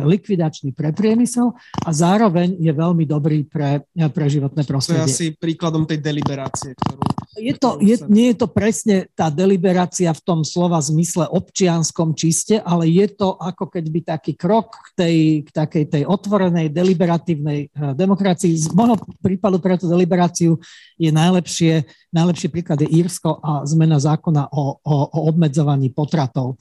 likvidačný 0.07 0.71
pre 0.71 0.95
priemysel 0.95 1.51
a 1.83 1.91
zároveň 1.91 2.55
je 2.63 2.71
veľmi 2.71 3.03
dobrý 3.03 3.43
pre, 3.43 3.83
pre 3.91 4.27
životné 4.31 4.63
prostredie. 4.63 5.03
To 5.03 5.11
je 5.11 5.15
asi 5.19 5.29
príkladom 5.35 5.83
tej 5.83 5.99
deliberácie, 5.99 6.79
ktorú... 6.79 7.03
Je 7.35 7.55
to, 7.59 7.83
je, 7.83 7.99
nie 8.07 8.31
je 8.31 8.37
to 8.39 8.49
presne 8.51 9.11
tá 9.19 9.27
deliberácia 9.27 10.11
v 10.15 10.23
tom 10.23 10.41
slova 10.47 10.79
zmysle 10.79 11.27
občianskom 11.27 12.15
čiste, 12.15 12.63
ale 12.63 12.87
je 12.87 13.11
to 13.11 13.35
ako 13.35 13.71
keď 13.75 13.85
by 13.91 14.01
taký 14.07 14.33
krok 14.39 14.71
k, 14.71 14.89
tej, 14.95 15.17
k 15.43 15.49
takej 15.51 15.85
tej 15.91 16.03
otvorenej 16.07 16.71
deliberatívnej 16.71 17.61
e, 17.67 17.69
demokracii. 17.99 18.55
Z 18.55 18.71
môjho 18.71 18.99
prípadu 19.19 19.59
pre 19.59 19.75
tú 19.75 19.91
deliberáciu 19.91 20.63
je 20.95 21.11
najlepšie, 21.11 21.83
najlepší 22.15 22.49
príklad 22.55 22.79
je 22.87 22.89
Írsko 22.91 23.43
a 23.43 23.67
zmena 23.67 23.99
zákona 23.99 24.55
o, 24.55 24.79
o, 24.79 24.95
o 25.11 25.19
obmedzovaní 25.27 25.91
potratov. 25.91 26.55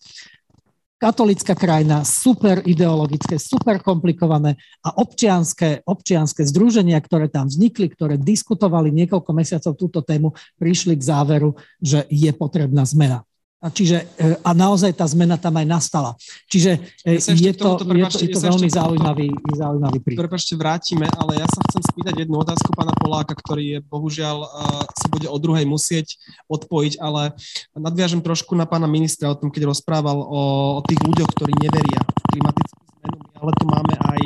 Katolická 1.03 1.51
krajina, 1.51 2.07
super 2.07 2.63
ideologické, 2.63 3.35
super 3.35 3.83
komplikované 3.83 4.55
a 4.79 4.95
občianské, 5.03 5.83
občianské 5.83 6.47
združenia, 6.47 6.95
ktoré 7.03 7.27
tam 7.27 7.51
vznikli, 7.51 7.91
ktoré 7.91 8.15
diskutovali 8.15 8.87
niekoľko 8.87 9.31
mesiacov 9.35 9.75
túto 9.75 9.99
tému, 9.99 10.31
prišli 10.55 10.95
k 10.95 11.03
záveru, 11.03 11.59
že 11.83 12.07
je 12.07 12.31
potrebná 12.31 12.87
zmena. 12.87 13.27
A, 13.63 13.71
čiže, 13.71 14.11
e, 14.19 14.35
a 14.43 14.51
naozaj 14.51 14.91
tá 14.91 15.07
zmena 15.07 15.39
tam 15.39 15.55
aj 15.55 15.63
nastala. 15.63 16.11
Čiže 16.51 16.83
e, 17.07 17.15
ja 17.15 17.31
je, 17.31 17.53
to, 17.55 17.79
tomuto, 17.79 17.95
je 17.95 18.03
to, 18.11 18.17
je 18.27 18.29
to 18.35 18.41
veľmi 18.43 18.67
zaujímavý, 18.67 19.31
zaujímavý 19.55 20.03
príklad. 20.03 20.27
Prepačte, 20.27 20.59
vrátime, 20.59 21.07
ale 21.15 21.39
ja 21.39 21.47
sa 21.47 21.63
chcem 21.71 21.79
spýtať 21.79 22.27
jednu 22.27 22.43
otázku 22.43 22.75
pána 22.75 22.91
Poláka, 22.99 23.31
ktorý 23.31 23.63
je 23.63 23.79
bohužiaľ 23.87 24.37
uh, 24.43 24.83
sa 24.91 25.07
bude 25.07 25.31
o 25.31 25.37
druhej 25.39 25.63
musieť 25.63 26.19
odpojiť, 26.51 26.99
ale 26.99 27.31
nadviažem 27.71 28.19
trošku 28.19 28.51
na 28.51 28.67
pána 28.67 28.91
ministra 28.91 29.31
o 29.31 29.39
tom, 29.39 29.47
keď 29.47 29.71
rozprával 29.71 30.19
o, 30.19 30.41
o 30.77 30.81
tých 30.83 30.99
ľuďoch, 30.99 31.29
ktorí 31.31 31.55
neveria 31.55 32.03
v 32.03 32.23
klimatickú 32.35 32.81
zmenu, 32.99 33.17
ale 33.39 33.51
tu 33.55 33.63
máme 33.63 33.95
aj 33.95 34.21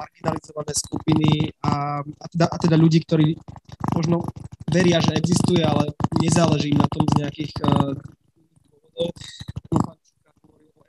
marginalizované 0.00 0.72
skupiny 0.72 1.52
a, 1.60 2.00
a, 2.00 2.26
teda, 2.32 2.46
a 2.48 2.56
teda 2.56 2.76
ľudí, 2.80 3.04
ktorí 3.04 3.36
možno 3.92 4.24
veria, 4.72 5.04
že 5.04 5.12
existuje, 5.12 5.60
ale 5.60 5.92
nezáleží 6.24 6.72
na 6.72 6.88
tom 6.88 7.04
z 7.04 7.14
nejakých 7.20 7.52
uh, 7.60 7.92
dôvodov. 8.96 9.98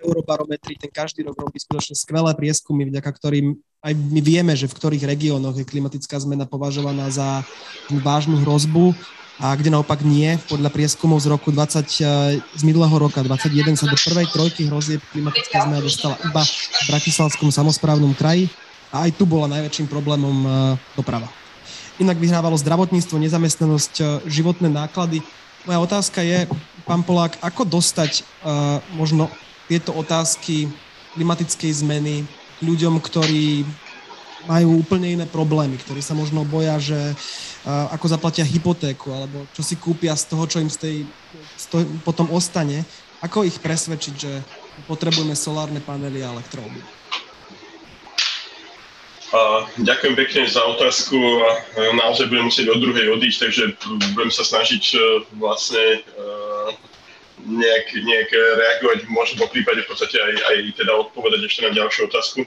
Eurobarometri, 0.01 0.81
ten 0.81 0.89
každý 0.89 1.21
rok 1.21 1.37
robí 1.37 1.61
skutočne 1.61 1.93
skvelé 1.93 2.33
prieskumy, 2.33 2.89
vďaka 2.89 3.11
ktorým 3.13 3.53
aj 3.85 3.93
my 3.93 4.21
vieme, 4.21 4.53
že 4.57 4.65
v 4.65 4.77
ktorých 4.77 5.05
regiónoch 5.05 5.57
je 5.57 5.65
klimatická 5.65 6.17
zmena 6.17 6.49
považovaná 6.49 7.09
za 7.13 7.45
vážnu 7.89 8.41
hrozbu 8.41 8.97
a 9.41 9.53
kde 9.57 9.73
naopak 9.73 10.05
nie. 10.05 10.37
Podľa 10.49 10.69
prieskumov 10.69 11.21
z 11.21 11.33
roku 11.33 11.49
20, 11.49 12.01
eh, 12.01 12.37
z 12.41 12.63
minulého 12.65 12.93
roka 12.93 13.21
21 13.21 13.77
sa 13.77 13.89
do 13.89 13.97
prvej 13.97 14.25
trojky 14.33 14.69
hrozieb 14.69 15.01
klimatická 15.13 15.65
zmena 15.65 15.81
dostala 15.81 16.17
iba 16.25 16.41
v 16.41 16.85
Bratislavskom 16.93 17.49
samozprávnom 17.49 18.13
kraji 18.17 18.49
a 18.91 19.07
aj 19.07 19.15
tu 19.15 19.23
bola 19.23 19.47
najväčším 19.47 19.87
problémom 19.87 20.37
eh, 20.43 20.51
doprava. 20.99 21.31
Inak 21.97 22.19
vyhrávalo 22.19 22.59
zdravotníctvo, 22.59 23.17
nezamestnanosť, 23.23 23.93
eh, 23.99 24.05
životné 24.27 24.67
náklady. 24.67 25.23
Moja 25.63 25.79
otázka 25.79 26.19
je, 26.21 26.45
pán 26.83 27.05
Polák, 27.05 27.37
ako 27.37 27.69
dostať 27.69 28.25
uh, 28.41 28.81
možno 28.97 29.29
tieto 29.69 29.93
otázky 29.93 30.73
klimatickej 31.13 31.85
zmeny 31.85 32.25
ľuďom, 32.65 32.97
ktorí 32.97 33.61
majú 34.49 34.81
úplne 34.81 35.21
iné 35.21 35.25
problémy, 35.29 35.77
ktorí 35.77 36.01
sa 36.01 36.17
možno 36.17 36.41
boja, 36.49 36.81
že 36.81 36.97
ako 37.65 38.09
zaplatia 38.09 38.41
hypotéku, 38.41 39.13
alebo 39.13 39.45
čo 39.53 39.61
si 39.61 39.77
kúpia 39.77 40.17
z 40.17 40.33
toho, 40.33 40.49
čo 40.49 40.57
im 40.57 40.69
z 40.73 40.77
tej, 40.81 40.97
z 41.61 41.65
toho 41.69 41.85
potom 42.01 42.25
ostane. 42.33 42.81
Ako 43.21 43.45
ich 43.45 43.61
presvedčiť, 43.61 44.13
že 44.17 44.41
potrebujeme 44.89 45.37
solárne 45.37 45.77
panely 45.77 46.25
a 46.25 46.33
ďakujem 49.79 50.15
pekne 50.19 50.43
za 50.43 50.59
otázku 50.75 51.15
a 51.15 51.49
naozaj 51.95 52.27
budem 52.27 52.51
musieť 52.51 52.67
od 52.67 52.83
druhej 52.83 53.15
odísť, 53.15 53.39
takže 53.47 53.63
budem 54.11 54.31
sa 54.31 54.43
snažiť 54.43 54.83
e, 54.91 54.97
vlastne 55.39 55.79
e, 55.79 55.99
nejak, 57.47 57.87
nejak 57.95 58.29
reagovať, 58.35 58.99
možno 59.07 59.47
po 59.47 59.47
prípade 59.47 59.87
v 59.87 59.89
podstate 59.89 60.19
aj, 60.19 60.35
aj 60.35 60.55
teda 60.75 60.91
odpovedať 61.07 61.47
ešte 61.47 61.61
na 61.63 61.71
ďalšiu 61.71 62.11
otázku. 62.11 62.43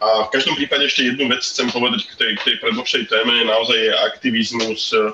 A 0.00 0.26
v 0.26 0.32
každom 0.32 0.56
prípade 0.56 0.88
ešte 0.88 1.04
jednu 1.04 1.28
vec 1.28 1.44
chcem 1.44 1.68
povedať 1.68 2.08
k 2.08 2.12
tej, 2.16 2.32
k 2.40 2.44
tej 2.48 2.56
predložšej 2.64 3.04
téme. 3.12 3.44
Naozaj 3.44 3.78
je 3.78 3.92
aktivizmus 3.92 4.80
e, 4.96 5.12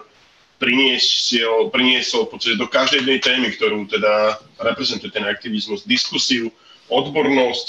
priniesol, 0.62 1.74
priniesol 1.74 2.31
podstate 2.31 2.62
do 2.62 2.70
každej 2.70 3.02
jednej 3.02 3.18
témy, 3.18 3.48
ktorú 3.59 3.90
teda 3.90 4.38
reprezentuje 4.62 5.11
ten 5.11 5.26
aktivizmus, 5.26 5.83
diskusiu, 5.83 6.54
odbornosť, 6.88 7.68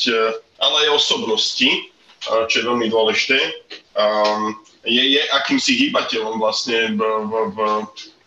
ale 0.62 0.76
aj 0.86 0.96
osobnosti 0.96 1.70
čo 2.22 2.56
je 2.60 2.68
veľmi 2.68 2.88
dôležité, 2.92 3.40
um, 3.96 4.56
je, 4.84 5.04
je 5.20 5.22
akýmsi 5.44 5.88
hýbateľom 5.88 6.40
vlastne 6.40 6.96
v, 6.96 7.02
v, 7.02 7.36
v 7.56 7.60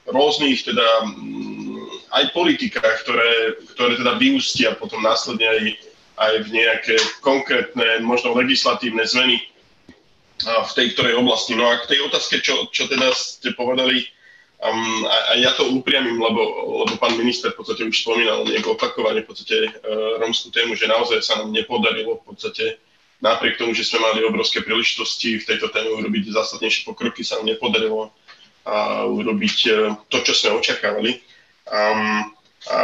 rôznych 0.09 0.65
teda 0.65 0.89
mm, 1.09 2.13
aj 2.13 2.25
politikách, 2.37 2.97
ktoré, 3.05 3.57
ktoré 3.77 3.97
teda 3.97 4.21
vyústia 4.21 4.77
potom 4.77 5.01
následne 5.01 5.49
aj, 5.49 5.63
aj 6.21 6.33
v 6.45 6.49
nejaké 6.53 6.97
konkrétne, 7.25 8.05
možno 8.05 8.37
legislatívne 8.37 9.05
zmeny 9.09 9.41
v 10.43 10.73
tej 10.75 10.87
ktorej 10.99 11.15
oblasti. 11.23 11.55
No 11.55 11.71
a 11.71 11.79
k 11.81 11.97
tej 11.97 12.01
otázke, 12.11 12.43
čo, 12.43 12.67
čo 12.75 12.91
teda 12.91 13.15
ste 13.15 13.55
povedali, 13.55 14.03
um, 14.59 15.07
a, 15.07 15.17
a 15.31 15.33
ja 15.39 15.55
to 15.55 15.71
upriamím, 15.71 16.19
lebo, 16.19 16.43
lebo 16.83 16.93
pán 16.99 17.15
minister 17.15 17.55
v 17.55 17.63
podstate 17.63 17.87
už 17.87 18.03
spomínal 18.03 18.43
nejako 18.43 18.75
opakovane 18.75 19.23
v 19.23 19.29
podstate 19.31 19.71
uh, 19.71 20.19
romskú 20.19 20.51
tému, 20.51 20.75
že 20.75 20.91
naozaj 20.91 21.23
sa 21.23 21.39
nám 21.39 21.55
nepodarilo 21.55 22.19
v 22.21 22.35
podstate 22.35 22.82
napriek 23.23 23.57
tomu, 23.57 23.71
že 23.73 23.87
sme 23.87 24.03
mali 24.03 24.27
obrovské 24.27 24.61
príležitosti 24.67 25.39
v 25.39 25.47
tejto 25.47 25.71
téme 25.71 25.95
urobiť 25.95 26.35
zásadnejšie 26.35 26.83
pokroky, 26.85 27.23
sa 27.23 27.39
nám 27.39 27.55
nepodarilo 27.55 28.11
a 28.67 29.07
urobiť 29.07 29.59
e, 29.67 29.71
to, 30.11 30.19
čo 30.27 30.33
sme 30.35 30.59
očakávali. 30.59 31.23
Um, 31.71 32.35
a, 32.71 32.79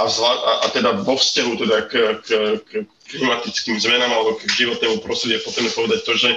a, 0.00 0.04
a, 0.08 0.52
a 0.64 0.66
teda 0.72 1.00
vo 1.00 1.16
vzťahu 1.16 1.52
teda 1.56 1.78
k, 1.88 1.92
k, 2.20 2.28
k 2.64 2.70
klimatickým 3.08 3.80
zmenám 3.80 4.12
alebo 4.12 4.36
k 4.36 4.44
životnému 4.44 5.00
prostrediu 5.00 5.40
potrebujeme 5.40 5.72
povedať 5.72 6.00
to, 6.04 6.12
že 6.20 6.30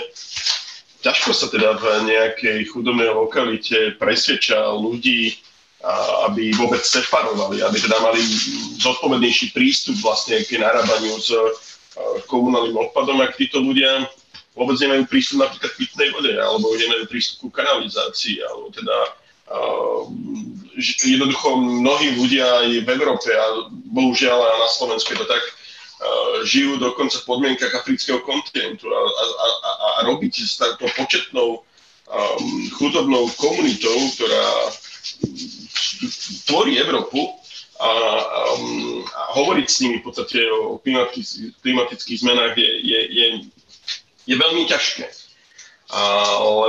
ťažko 1.04 1.32
sa 1.36 1.47
teda 1.52 1.75
v 1.75 1.86
nejakej 2.08 2.71
chudobnej 2.71 3.12
lokalite 3.12 3.99
presvedča 3.99 4.75
ľudí, 4.75 5.39
a, 5.84 6.28
aby 6.32 6.56
vôbec 6.56 6.84
separovali, 6.84 7.63
aby 7.63 7.78
teda 7.80 7.99
mali 8.04 8.19
zodpovednejší 8.80 9.56
prístup 9.56 9.95
vlastne 9.99 10.39
k 10.43 10.60
narábaniu 10.60 11.19
s 11.19 11.36
komunálnym 12.30 12.78
odpadom, 12.78 13.21
ak 13.23 13.38
títo 13.39 13.60
ľudia 13.63 14.06
vôbec 14.54 14.75
nemajú 14.82 15.08
prístup 15.08 15.45
napríklad 15.45 15.71
k 15.71 15.80
pitnej 15.86 16.10
vode, 16.12 16.34
alebo 16.36 16.75
nemajú 16.75 17.04
prístup 17.08 17.47
ku 17.47 17.49
kanalizácii, 17.49 18.43
alebo 18.43 18.70
teda 18.76 18.97
uh, 19.49 20.01
jednoducho 20.80 21.59
mnohí 21.59 22.20
ľudia 22.20 22.45
aj 22.66 22.70
v 22.84 22.88
Európe 22.88 23.30
a 23.32 23.45
bohužiaľ 23.89 24.38
aj 24.38 24.57
na 24.59 24.70
Slovensku 24.70 25.09
je 25.16 25.20
to 25.24 25.28
tak, 25.28 25.43
žijú 26.47 26.80
dokonca 26.80 27.20
v 27.20 27.28
podmienkach 27.28 27.74
afrického 27.76 28.24
kontinentu 28.24 28.88
a, 28.88 28.99
a, 29.03 29.24
a, 29.43 29.70
a 29.99 29.99
robiť 30.07 30.34
s 30.39 30.55
takto 30.55 30.88
početnou 30.95 31.59
um, 31.59 32.47
chudobnou 32.80 33.28
komunitou, 33.36 33.95
ktorá 34.16 34.45
tvorí 36.47 36.80
Európu, 36.80 37.36
a, 37.80 37.89
um, 38.59 39.03
a 39.07 39.21
hovoriť 39.39 39.67
s 39.71 39.80
nimi 39.84 40.03
v 40.03 40.05
podstate 40.11 40.43
o 40.51 40.80
klimatických, 40.84 41.63
klimatických 41.63 42.19
zmenách 42.19 42.53
je, 42.59 42.71
je, 42.84 42.99
je, 43.07 43.25
je 44.27 44.36
veľmi 44.36 44.67
ťažké. 44.67 45.07
A, 45.95 45.99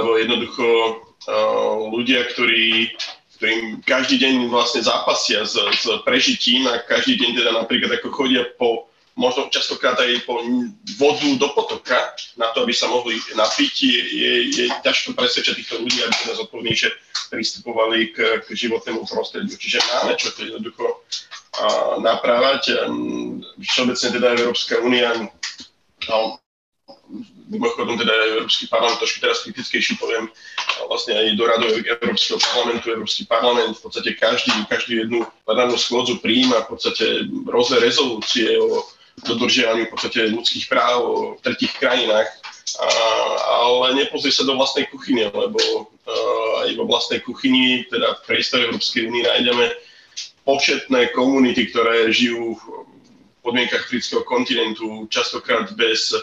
lebo 0.00 0.16
jednoducho 0.16 0.66
a, 0.66 1.34
ľudia, 1.90 2.30
ktorí, 2.30 2.94
ktorým 3.38 3.82
každý 3.82 4.22
deň 4.22 4.34
vlastne 4.54 4.86
zápasia 4.86 5.42
s, 5.42 5.58
s 5.58 5.86
prežitím 6.06 6.70
a 6.70 6.78
každý 6.78 7.18
deň 7.18 7.30
teda 7.42 7.50
napríklad 7.58 7.98
ako 7.98 8.08
chodia 8.14 8.46
po 8.54 8.89
možno 9.20 9.52
častokrát 9.52 10.00
aj 10.00 10.24
po 10.24 10.40
vodu 10.96 11.28
do 11.36 11.52
potoka 11.52 12.16
na 12.40 12.48
to, 12.56 12.64
aby 12.64 12.72
sa 12.72 12.88
mohli 12.88 13.20
napiť, 13.36 13.74
je, 13.84 14.34
je, 14.48 14.64
ťažko 14.80 15.12
presvedčať 15.12 15.60
týchto 15.60 15.76
ľudí, 15.84 16.00
aby 16.00 16.14
sa 16.16 16.40
zodpovednejšie 16.40 16.88
pristupovali 17.28 18.16
k, 18.16 18.40
k 18.40 18.48
životnému 18.48 19.04
prostrediu. 19.04 19.52
Čiže 19.52 19.84
máme 19.84 20.16
čo 20.16 20.32
to 20.32 20.48
jednoducho 20.48 20.88
a, 21.60 22.00
naprávať. 22.00 22.88
Všeobecne 23.60 24.08
teda 24.16 24.28
Európska 24.40 24.80
únia 24.80 25.12
no, 26.08 26.40
mimochodom 27.50 27.98
teda 27.98 28.14
Európsky 28.38 28.70
parlament, 28.70 29.02
trošku 29.02 29.18
teraz 29.18 29.42
kritickejší 29.42 29.98
poviem, 29.98 30.30
vlastne 30.86 31.18
aj 31.18 31.26
do 31.34 31.44
radu 31.44 31.66
Európskeho 31.82 32.38
parlamentu, 32.38 32.94
Európsky 32.94 33.26
parlament 33.26 33.74
v 33.76 33.82
podstate 33.82 34.10
každý, 34.14 34.54
každý 34.70 35.04
jednu 35.06 35.26
plenárnu 35.42 35.76
schôdzu 35.76 36.22
prijíma 36.22 36.64
v 36.64 36.68
podstate 36.70 37.04
rôzne 37.50 37.82
rezolúcie 37.82 38.54
o 38.62 38.86
dodržiavaní 39.24 39.86
v 39.86 39.92
podstate 39.92 40.32
ľudských 40.32 40.66
práv 40.70 41.00
v 41.36 41.40
tretich 41.44 41.72
krajinách, 41.76 42.28
a, 42.78 42.88
ale 43.66 43.98
nepozrie 43.98 44.30
sa 44.30 44.46
do 44.46 44.54
vlastnej 44.54 44.86
kuchyne, 44.88 45.28
lebo 45.30 45.58
uh, 45.58 46.64
aj 46.64 46.76
vo 46.78 46.84
vlastnej 46.86 47.20
kuchyni, 47.20 47.84
teda 47.90 48.20
v 48.20 48.24
priestore 48.30 48.70
Európskej 48.70 49.10
únie 49.10 49.26
nájdeme 49.26 49.74
početné 50.46 51.12
komunity, 51.12 51.68
ktoré 51.68 52.08
žijú 52.10 52.56
v 52.56 52.62
podmienkach 53.42 53.84
afrického 53.84 54.22
kontinentu, 54.24 55.08
častokrát 55.10 55.72
bez 55.74 56.14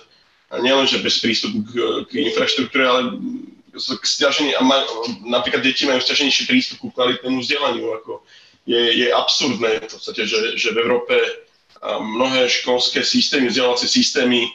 nielenže 0.55 1.03
bez 1.03 1.19
prístupu 1.19 1.59
k, 1.67 1.71
k 2.07 2.11
infraštruktúre, 2.31 2.85
ale 2.87 3.01
k 3.75 4.05
stiažení, 4.07 4.55
a 4.55 4.63
maj, 4.63 4.81
napríklad 5.27 5.61
deti 5.61 5.85
majú 5.85 5.99
stiaženejší 6.01 6.43
prístup 6.47 6.77
ku 6.81 6.87
kvalitnému 6.95 7.43
vzdelaniu, 7.43 7.93
ako 7.99 8.23
je, 8.63 9.05
je 9.05 9.07
absurdné 9.11 9.85
v 9.85 9.91
podstate, 9.91 10.23
že, 10.27 10.39
že 10.55 10.71
v 10.73 10.81
Európe 10.81 11.13
mnohé 11.83 12.49
školské 12.49 13.05
systémy, 13.05 13.49
vzdelávacie 13.49 13.89
systémy 13.89 14.49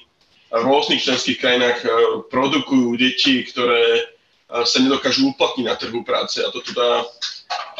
v 0.53 0.65
rôznych 0.69 1.01
členských 1.01 1.41
krajinách 1.41 1.81
produkujú 2.29 2.93
deti, 3.01 3.41
ktoré 3.47 4.13
sa 4.53 4.79
nedokážu 4.85 5.33
uplatniť 5.33 5.65
na 5.65 5.77
trhu 5.81 6.05
práce. 6.05 6.45
A 6.45 6.53
to 6.53 6.61
teda 6.61 7.09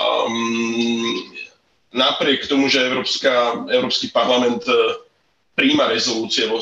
um, 0.01 1.21
napriek 1.93 2.49
tomu, 2.49 2.73
že 2.73 2.81
Európska, 2.81 3.61
Európsky 3.69 4.09
parlament 4.09 4.65
príjma 5.53 5.93
rezolúcie 5.93 6.49
vo, 6.49 6.57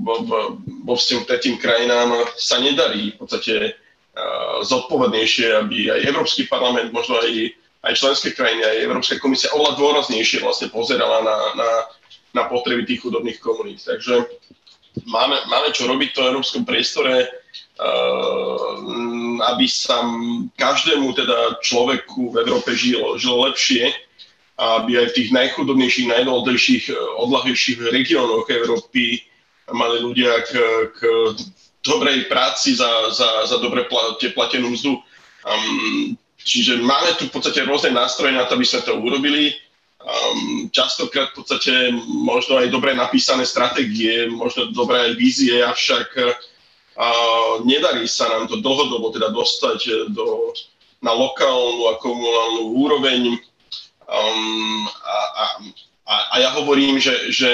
vo, 0.00 0.16
vo 0.64 0.94
vzťahu 0.96 1.20
k 1.24 1.28
tretím 1.28 1.56
krajinám, 1.60 2.24
sa 2.40 2.56
nedarí 2.56 3.12
v 3.12 3.18
podstate 3.20 3.76
uh, 3.76 4.64
zodpovednejšie, 4.64 5.60
aby 5.60 5.92
aj 5.92 6.08
Európsky 6.08 6.48
parlament, 6.48 6.88
možno 6.88 7.20
aj, 7.20 7.52
aj 7.84 7.92
členské 8.00 8.32
krajiny, 8.32 8.64
aj 8.64 8.76
Európska 8.88 9.20
komisia 9.20 9.52
oveľa 9.52 9.76
dôraznejšie 9.76 10.40
vlastne 10.40 10.72
pozerala 10.72 11.20
na, 11.20 11.36
na, 11.52 11.68
na 12.34 12.46
potreby 12.46 12.86
tých 12.86 13.02
chudobných 13.02 13.38
komunít. 13.42 13.82
Takže 13.82 14.26
máme, 15.06 15.36
máme 15.50 15.74
čo 15.74 15.86
robiť 15.86 16.08
v 16.10 16.16
tom 16.16 16.26
európskom 16.34 16.62
priestore, 16.62 17.26
uh, 17.26 18.80
aby 19.54 19.66
sa 19.66 20.04
každému 20.54 21.14
teda 21.16 21.62
človeku 21.64 22.34
v 22.34 22.36
Európe 22.46 22.76
žilo, 22.76 23.16
žilo 23.18 23.48
lepšie, 23.48 23.90
aby 24.60 25.00
aj 25.00 25.06
v 25.10 25.16
tých 25.16 25.30
najchudobnejších, 25.32 26.06
najdôležitejších, 26.12 26.84
eh, 26.92 26.96
odlahlejších 27.24 27.78
regiónoch 27.80 28.44
Európy 28.44 29.24
mali 29.72 30.04
ľudia 30.04 30.44
k, 30.44 30.52
k 30.92 31.00
dobrej 31.80 32.28
práci 32.28 32.76
za, 32.76 32.90
za, 33.08 33.48
za 33.48 33.56
dobre 33.56 33.88
platenú 34.36 34.76
mzdu. 34.76 35.00
Um, 35.40 36.18
čiže 36.44 36.76
máme 36.84 37.16
tu 37.16 37.30
v 37.30 37.32
podstate 37.32 37.64
rôzne 37.64 37.96
nástroje 37.96 38.36
na 38.36 38.44
to, 38.44 38.58
aby 38.58 38.66
sme 38.68 38.84
to 38.84 39.00
urobili. 39.00 39.56
Um, 40.00 40.72
častokrát 40.72 41.36
v 41.36 41.44
podstate 41.44 41.92
možno 42.24 42.56
aj 42.56 42.72
dobre 42.72 42.96
napísané 42.96 43.44
stratégie, 43.44 44.32
možno 44.32 44.72
dobré 44.72 45.12
aj 45.12 45.12
vízie, 45.20 45.60
avšak 45.60 46.08
uh, 46.16 47.60
nedarí 47.68 48.08
sa 48.08 48.32
nám 48.32 48.48
to 48.48 48.64
dlhodobo 48.64 49.12
teda 49.12 49.28
dostať 49.28 50.08
do, 50.16 50.56
na 51.04 51.12
lokálnu 51.12 51.92
a 51.92 52.00
komunálnu 52.00 52.62
úroveň 52.80 53.20
Um, 54.10 54.90
a, 55.06 55.18
a, 55.38 55.44
a, 56.02 56.14
a 56.34 56.34
ja 56.42 56.50
hovorím, 56.58 56.98
že, 56.98 57.30
že 57.30 57.50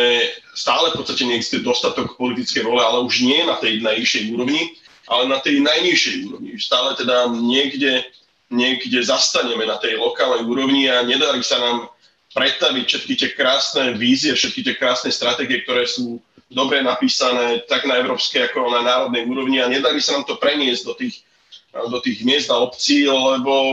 stále 0.57 0.89
v 0.89 1.05
podstate 1.05 1.29
neexistuje 1.29 1.61
dostatok 1.61 2.17
politickej 2.17 2.65
role, 2.65 2.81
ale 2.81 3.05
už 3.05 3.29
nie 3.29 3.45
na 3.45 3.61
tej 3.61 3.85
najvyššej 3.85 4.33
úrovni, 4.33 4.73
ale 5.05 5.29
na 5.29 5.37
tej 5.45 5.61
najnižšej 5.61 6.17
úrovni. 6.33 6.57
Stále 6.57 6.97
teda 6.97 7.29
niekde, 7.29 8.09
niekde 8.49 9.05
zastaneme 9.05 9.69
na 9.69 9.77
tej 9.77 10.01
lokálnej 10.01 10.49
úrovni 10.49 10.89
a 10.89 11.05
nedarí 11.05 11.45
sa 11.45 11.61
nám 11.61 11.93
predstaviť 12.37 12.85
všetky 12.85 13.15
tie 13.17 13.31
krásne 13.33 13.97
vízie, 13.97 14.37
všetky 14.37 14.61
tie 14.61 14.75
krásne 14.77 15.09
stratégie, 15.09 15.65
ktoré 15.65 15.89
sú 15.89 16.21
dobre 16.53 16.85
napísané 16.85 17.65
tak 17.65 17.89
na 17.89 17.97
európskej 17.97 18.53
ako 18.53 18.69
na 18.77 18.85
národnej 18.85 19.25
úrovni 19.25 19.59
a 19.65 19.73
nedarí 19.73 20.05
sa 20.05 20.21
nám 20.21 20.29
to 20.29 20.37
preniesť 20.37 20.83
do 20.85 20.95
tých, 20.95 21.25
do 21.73 21.99
tých 22.05 22.21
miest 22.29 22.53
a 22.53 22.61
obcí, 22.61 23.09
lebo 23.09 23.73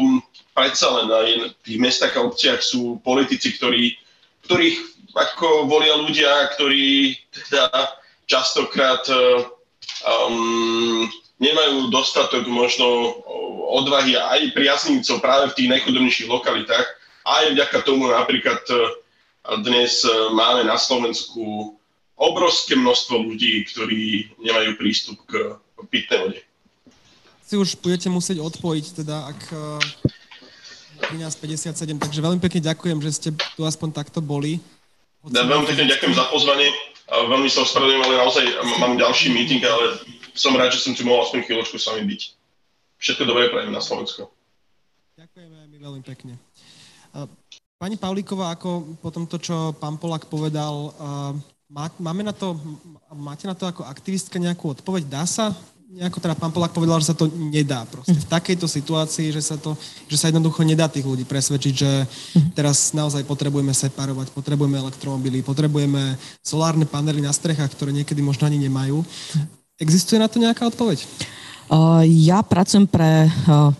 predsa 0.55 0.88
len 0.95 1.11
aj 1.11 1.28
v 1.51 1.64
tých 1.68 1.78
mestách 1.84 2.16
a 2.16 2.24
obciach 2.24 2.64
sú 2.64 3.03
politici, 3.03 3.51
ktorí, 3.51 3.99
ktorých 4.47 4.78
ako 5.11 5.70
volia 5.70 5.99
ľudia, 5.99 6.55
ktorí 6.55 7.20
teda 7.36 7.70
častokrát 8.26 9.05
um, 9.11 11.05
nemajú 11.38 11.91
dostatok 11.91 12.47
možno 12.47 13.20
odvahy 13.74 14.16
aj 14.18 14.55
priaznivcov 14.55 15.20
práve 15.22 15.51
v 15.51 15.57
tých 15.59 15.72
najchudobnejších 15.78 16.32
lokalitách. 16.32 17.03
Aj 17.24 17.43
vďaka 17.47 17.88
tomu 17.88 18.11
napríklad 18.11 18.59
uh, 18.67 18.91
dnes 19.63 20.03
uh, 20.03 20.32
máme 20.36 20.67
na 20.67 20.76
Slovensku 20.76 21.76
obrovské 22.19 22.76
množstvo 22.76 23.15
ľudí, 23.15 23.63
ktorí 23.71 24.32
nemajú 24.43 24.76
prístup 24.76 25.17
k 25.28 25.55
pitnej 25.88 26.19
vode. 26.19 26.41
Si 27.43 27.55
už 27.59 27.80
budete 27.80 28.07
musieť 28.11 28.43
odpojiť, 28.43 28.86
teda 29.03 29.15
ak 29.32 29.39
uh, 29.51 29.80
13.57, 31.11 31.99
takže 31.99 32.19
veľmi 32.24 32.39
pekne 32.39 32.63
ďakujem, 32.63 32.99
že 33.03 33.11
ste 33.11 33.30
tu 33.55 33.67
aspoň 33.67 33.91
takto 33.91 34.24
boli. 34.24 34.63
Ja, 35.32 35.43
veľmi 35.47 35.67
pekne 35.67 35.91
ďakujem 35.91 36.15
za 36.15 36.28
pozvanie. 36.32 36.71
Veľmi 37.07 37.51
sa 37.51 37.67
ospravedlňujem, 37.67 38.03
ale 38.03 38.15
naozaj 38.19 38.45
mám 38.80 38.95
ďalší 38.95 39.36
meeting, 39.36 39.63
ale 39.63 39.99
som 40.34 40.55
rád, 40.55 40.71
že 40.71 40.82
som 40.82 40.95
tu 40.95 41.03
mohol 41.03 41.28
aspoň 41.28 41.45
chvíľočku 41.45 41.78
s 41.78 41.88
vami 41.91 42.03
byť. 42.07 42.21
Všetko 42.97 43.24
dobré 43.28 43.51
prajem 43.51 43.76
na 43.76 43.84
Slovensko. 43.84 44.32
Ďakujeme 45.19 45.57
my 45.69 45.78
veľmi 45.78 46.01
pekne. 46.01 46.39
Pani 47.78 47.95
Pavlíková, 47.99 48.55
ako 48.55 48.97
po 49.03 49.09
tomto, 49.14 49.38
čo 49.38 49.76
pán 49.78 50.01
Polak 50.01 50.26
povedal, 50.26 50.93
máme 51.99 52.24
na 52.26 52.34
to, 52.34 52.57
máte 53.14 53.45
na 53.45 53.53
to 53.53 53.70
ako 53.70 53.86
aktivistka 53.86 54.39
nejakú 54.41 54.74
odpoveď? 54.74 55.03
Dá 55.09 55.24
sa 55.28 55.53
nejako 55.93 56.18
teda 56.18 56.34
pán 56.34 56.49
Polák 56.49 56.74
povedal, 56.74 56.97
že 56.97 57.14
sa 57.14 57.18
to 57.18 57.30
nedá 57.30 57.86
proste 57.86 58.18
v 58.18 58.26
takejto 58.26 58.66
situácii, 58.66 59.30
že 59.30 59.45
sa, 59.45 59.61
to, 59.61 59.78
že 60.09 60.18
sa 60.18 60.34
jednoducho 60.34 60.66
nedá 60.66 60.89
tých 60.89 61.05
ľudí 61.05 61.22
presvedčiť, 61.22 61.74
že 61.78 61.91
teraz 62.57 62.97
naozaj 62.97 63.22
potrebujeme 63.30 63.70
separovať, 63.70 64.34
potrebujeme 64.34 64.82
elektromobily, 64.82 65.45
potrebujeme 65.45 66.18
solárne 66.41 66.89
panely 66.89 67.22
na 67.22 67.30
strechách, 67.30 67.78
ktoré 67.78 67.93
niekedy 67.93 68.26
možno 68.26 68.49
ani 68.49 68.57
nemajú. 68.57 69.05
Existuje 69.78 70.18
na 70.18 70.26
to 70.26 70.41
nejaká 70.41 70.66
odpoveď? 70.66 71.05
Ja 72.05 72.45
pracujem 72.45 72.86
pre 72.86 73.26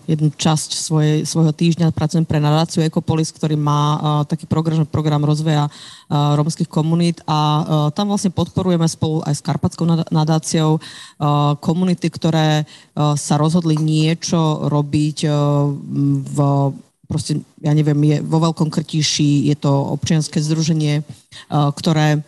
jednu 0.09 0.33
časť 0.33 0.69
svojej, 0.73 1.29
svojho 1.29 1.53
týždňa, 1.53 1.93
pracujem 1.93 2.25
pre 2.25 2.41
nadáciu 2.41 2.81
Ecopolis, 2.81 3.29
ktorý 3.29 3.53
má 3.53 4.01
taký 4.25 4.49
program, 4.49 4.81
program 4.89 5.21
rozvoja 5.21 5.69
rómskych 6.09 6.65
komunít 6.65 7.21
a 7.29 7.61
tam 7.93 8.09
vlastne 8.09 8.33
podporujeme 8.33 8.89
spolu 8.89 9.21
aj 9.21 9.37
s 9.37 9.45
Karpatskou 9.45 9.85
nadáciou 10.09 10.81
komunity, 11.61 12.09
ktoré 12.09 12.65
sa 12.97 13.37
rozhodli 13.37 13.77
niečo 13.77 14.65
robiť 14.73 15.17
v 16.33 16.37
proste, 17.05 17.45
ja 17.61 17.77
neviem, 17.77 17.99
je 18.09 18.17
vo 18.25 18.41
Veľkom 18.41 18.73
Krtíši, 18.73 19.53
je 19.53 19.55
to 19.59 19.69
občianske 19.69 20.41
združenie, 20.41 21.05
ktoré 21.51 22.25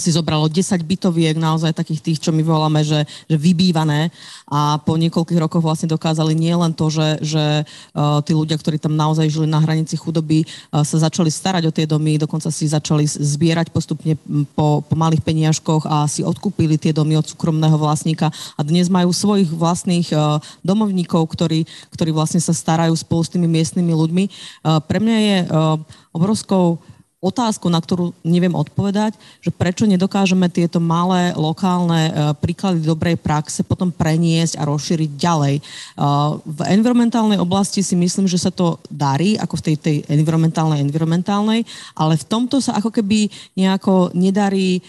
si 0.00 0.08
zobralo 0.08 0.48
10 0.48 0.80
bytoviek, 0.80 1.36
naozaj 1.36 1.76
takých 1.76 2.00
tých, 2.00 2.18
čo 2.24 2.32
my 2.32 2.40
voláme, 2.40 2.80
že, 2.80 3.04
že 3.28 3.36
vybývané 3.36 4.08
a 4.48 4.80
po 4.80 4.96
niekoľkých 4.96 5.42
rokoch 5.42 5.60
vlastne 5.60 5.92
dokázali 5.92 6.32
nielen 6.32 6.72
to, 6.72 6.88
že, 6.88 7.08
že 7.20 7.44
uh, 7.92 8.24
tí 8.24 8.32
ľudia, 8.32 8.56
ktorí 8.56 8.80
tam 8.80 8.96
naozaj 8.96 9.28
žili 9.28 9.44
na 9.44 9.60
hranici 9.60 10.00
chudoby, 10.00 10.48
uh, 10.48 10.80
sa 10.80 11.04
začali 11.04 11.28
starať 11.28 11.68
o 11.68 11.74
tie 11.74 11.84
domy, 11.84 12.16
dokonca 12.16 12.48
si 12.48 12.64
začali 12.64 13.04
zbierať 13.04 13.68
postupne 13.68 14.16
po, 14.56 14.80
po 14.80 14.94
malých 14.96 15.20
peniažkoch 15.20 15.84
a 15.84 16.08
si 16.08 16.24
odkúpili 16.24 16.80
tie 16.80 16.96
domy 16.96 17.20
od 17.20 17.28
súkromného 17.28 17.76
vlastníka 17.76 18.32
a 18.56 18.60
dnes 18.64 18.88
majú 18.88 19.12
svojich 19.12 19.52
vlastných 19.52 20.08
uh, 20.16 20.40
domovníkov, 20.64 21.28
ktorí, 21.28 21.68
ktorí 21.92 22.16
vlastne 22.16 22.40
sa 22.40 22.56
starajú 22.56 22.96
spolu 22.96 23.20
s 23.28 23.32
tými 23.32 23.44
miestnymi 23.44 23.92
ľuďmi. 23.92 24.24
Pre 24.64 24.98
mňa 24.98 25.16
je 25.20 25.36
obrovskou 26.16 26.80
otázku, 27.16 27.72
na 27.72 27.80
ktorú 27.80 28.12
neviem 28.20 28.52
odpovedať, 28.52 29.16
že 29.40 29.48
prečo 29.48 29.88
nedokážeme 29.88 30.52
tieto 30.52 30.78
malé 30.78 31.32
lokálne 31.32 32.12
príklady 32.44 32.84
dobrej 32.84 33.16
praxe 33.16 33.64
potom 33.64 33.88
preniesť 33.88 34.60
a 34.60 34.68
rozšíriť 34.68 35.10
ďalej. 35.16 35.54
V 36.44 36.60
environmentálnej 36.68 37.40
oblasti 37.40 37.80
si 37.80 37.96
myslím, 37.96 38.28
že 38.28 38.36
sa 38.36 38.52
to 38.52 38.76
darí, 38.92 39.40
ako 39.40 39.58
v 39.58 39.64
tej, 39.64 39.76
tej 39.80 39.96
environmentálnej, 40.12 40.84
environmentálnej, 40.84 41.64
ale 41.96 42.20
v 42.20 42.24
tomto 42.28 42.60
sa 42.60 42.76
ako 42.76 42.92
keby 42.92 43.32
nejako 43.56 44.12
nedarí 44.12 44.84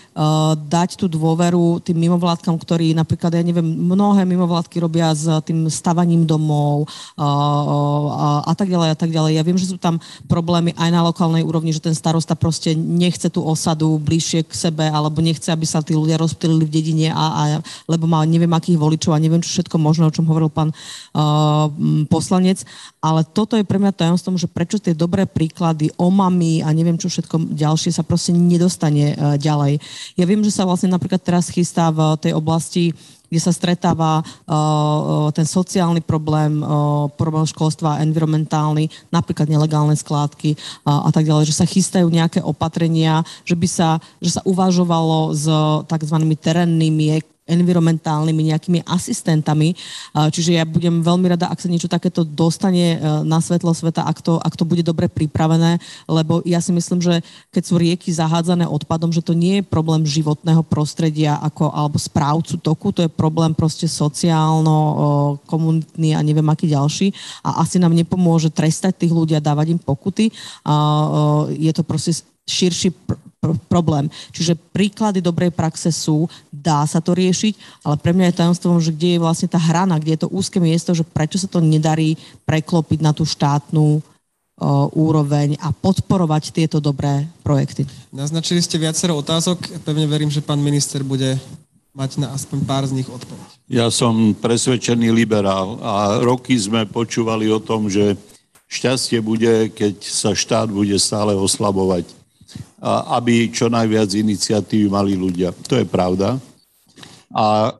dať 0.67 0.99
tú 0.99 1.07
dôveru 1.07 1.79
tým 1.79 1.95
mimovládkam, 1.95 2.59
ktorí 2.59 2.91
napríklad, 2.91 3.39
ja 3.39 3.43
neviem, 3.43 3.65
mnohé 3.65 4.27
mimovládky 4.27 4.83
robia 4.83 5.15
s 5.15 5.31
tým 5.47 5.71
stavaním 5.71 6.27
domov 6.27 6.91
a, 7.15 8.51
tak 8.51 8.67
ďalej 8.67 8.89
a 8.93 8.97
tak 8.99 9.15
ďalej. 9.15 9.31
Ja 9.39 9.47
viem, 9.47 9.55
že 9.55 9.71
sú 9.71 9.79
tam 9.79 9.97
problémy 10.27 10.75
aj 10.75 10.89
na 10.91 11.01
lokálnej 11.07 11.41
úrovni, 11.41 11.71
že 11.71 11.79
ten 11.79 11.95
starosta 12.17 12.33
proste 12.33 12.73
nechce 12.73 13.29
tú 13.29 13.45
osadu 13.45 14.01
bližšie 14.01 14.41
k 14.49 14.53
sebe 14.57 14.89
alebo 14.89 15.21
nechce, 15.21 15.53
aby 15.53 15.69
sa 15.69 15.85
tí 15.85 15.93
ľudia 15.93 16.17
rozptýlili 16.17 16.65
v 16.65 16.73
dedine, 16.73 17.07
a, 17.13 17.25
a, 17.29 17.43
lebo 17.85 18.09
má 18.09 18.25
neviem 18.25 18.49
akých 18.49 18.81
voličov 18.81 19.13
a 19.13 19.21
neviem 19.21 19.37
čo 19.45 19.53
všetko 19.53 19.77
možno, 19.77 20.09
o 20.09 20.15
čom 20.15 20.25
hovoril 20.25 20.49
pán 20.49 20.73
uh, 20.73 21.69
poslanec. 22.09 22.65
Ale 22.97 23.21
toto 23.21 23.53
je 23.53 23.61
pre 23.61 23.77
mňa 23.77 23.93
tajomstvom, 23.93 24.41
že 24.41 24.49
prečo 24.49 24.81
tie 24.81 24.97
dobré 24.97 25.29
príklady 25.29 25.93
omamy 26.01 26.65
a 26.65 26.73
neviem 26.73 26.97
čo 26.97 27.05
všetko 27.05 27.53
ďalšie 27.53 27.93
sa 27.93 28.01
proste 28.01 28.33
nedostane 28.33 29.13
uh, 29.13 29.37
ďalej. 29.37 29.77
Ja 30.17 30.25
viem, 30.25 30.41
že 30.41 30.49
sa 30.49 30.65
vlastne 30.65 30.89
napríklad 30.89 31.21
teraz 31.21 31.53
chystá 31.53 31.93
v 31.93 32.17
tej 32.17 32.33
oblasti 32.33 32.97
kde 33.27 33.39
sa 33.43 33.51
stretáva 33.51 34.23
uh, 34.23 35.27
ten 35.35 35.43
sociálny 35.43 36.01
problém, 36.03 36.63
uh, 36.63 37.11
problém 37.15 37.45
školstva, 37.47 38.01
environmentálny, 38.03 38.87
napríklad 39.11 39.51
nelegálne 39.51 39.95
skládky 39.95 40.55
uh, 40.87 41.07
a 41.07 41.09
tak 41.11 41.27
ďalej, 41.27 41.51
že 41.51 41.57
sa 41.59 41.67
chystajú 41.67 42.07
nejaké 42.07 42.39
opatrenia, 42.41 43.21
že 43.43 43.55
by 43.55 43.67
sa, 43.67 43.99
že 44.23 44.39
sa 44.39 44.41
uvažovalo 44.47 45.35
s 45.35 45.45
tzv. 45.87 46.17
terénnymi 46.39 47.36
environmentálnymi 47.47 48.53
nejakými 48.53 48.79
asistentami. 48.83 49.73
Čiže 50.13 50.59
ja 50.59 50.63
budem 50.67 51.01
veľmi 51.01 51.31
rada, 51.31 51.47
ak 51.47 51.63
sa 51.63 51.71
niečo 51.71 51.89
takéto 51.89 52.27
dostane 52.27 52.95
e, 52.95 52.97
na 53.23 53.39
svetlo 53.39 53.71
sveta, 53.71 54.03
ak 54.03 54.19
to, 54.19 54.37
ak 54.37 54.53
to 54.53 54.67
bude 54.67 54.83
dobre 54.83 55.07
pripravené, 55.07 55.79
lebo 56.05 56.43
ja 56.43 56.59
si 56.59 56.75
myslím, 56.75 56.99
že 56.99 57.23
keď 57.49 57.63
sú 57.63 57.75
rieky 57.79 58.11
zahádzané 58.11 58.67
odpadom, 58.67 59.09
že 59.09 59.23
to 59.23 59.31
nie 59.31 59.59
je 59.59 59.67
problém 59.67 60.03
životného 60.03 60.61
prostredia 60.67 61.39
ako, 61.39 61.71
alebo 61.71 61.97
správcu 61.97 62.59
toku, 62.59 62.91
to 62.91 63.07
je 63.07 63.11
problém 63.11 63.55
proste 63.55 63.87
sociálno, 63.87 65.39
komunitný 65.47 66.13
a 66.13 66.21
neviem 66.21 66.45
aký 66.51 66.67
ďalší 66.67 67.15
a 67.41 67.63
asi 67.63 67.79
nám 67.79 67.95
nepomôže 67.95 68.51
trestať 68.51 69.07
tých 69.07 69.13
ľudí 69.15 69.33
a 69.33 69.43
dávať 69.43 69.77
im 69.77 69.79
pokuty. 69.79 70.29
Je 71.55 71.71
to 71.71 71.83
proste 71.87 72.23
širší 72.47 72.95
pr- 73.37 73.53
pr- 73.53 73.59
problém. 73.69 74.09
Čiže 74.33 74.57
príklady 74.73 75.21
dobrej 75.21 75.53
praxe 75.53 75.93
sú, 75.93 76.27
dá 76.49 76.83
sa 76.89 76.99
to 76.99 77.13
riešiť, 77.13 77.85
ale 77.85 77.95
pre 78.01 78.11
mňa 78.11 78.25
je 78.33 78.37
tajomstvom, 78.43 78.77
že 78.81 78.91
kde 78.91 79.09
je 79.17 79.23
vlastne 79.23 79.47
tá 79.47 79.59
hrana, 79.61 80.01
kde 80.01 80.17
je 80.17 80.21
to 80.25 80.33
úzke 80.33 80.57
miesto, 80.59 80.91
že 80.91 81.05
prečo 81.05 81.37
sa 81.39 81.47
to 81.47 81.61
nedarí 81.61 82.17
preklopiť 82.43 82.99
na 83.01 83.13
tú 83.13 83.23
štátnu 83.23 84.01
úroveň 84.97 85.53
a 85.61 85.69
podporovať 85.69 86.49
tieto 86.49 86.81
dobré 86.81 87.29
projekty. 87.45 87.85
Naznačili 88.09 88.57
ste 88.57 88.81
viacero 88.81 89.13
otázok. 89.13 89.85
Pevne 89.85 90.09
verím, 90.09 90.33
že 90.33 90.41
pán 90.41 90.57
minister 90.57 91.05
bude 91.05 91.37
mať 91.93 92.17
na 92.17 92.33
aspoň 92.33 92.59
pár 92.65 92.83
z 92.89 92.97
nich 92.97 93.05
odpoveď. 93.05 93.45
Ja 93.69 93.93
som 93.93 94.33
presvedčený 94.33 95.13
liberál 95.13 95.77
a 95.81 96.17
roky 96.25 96.57
sme 96.57 96.89
počúvali 96.89 97.53
o 97.53 97.61
tom, 97.61 97.85
že 97.85 98.17
šťastie 98.65 99.21
bude, 99.21 99.69
keď 99.69 100.01
sa 100.01 100.33
štát 100.33 100.73
bude 100.73 100.97
stále 100.97 101.37
oslabovať 101.37 102.09
aby 103.09 103.49
čo 103.49 103.67
najviac 103.67 104.13
iniciatívy 104.13 104.87
mali 104.91 105.17
ľudia. 105.17 105.49
To 105.65 105.81
je 105.81 105.85
pravda. 105.85 106.37
A 107.33 107.73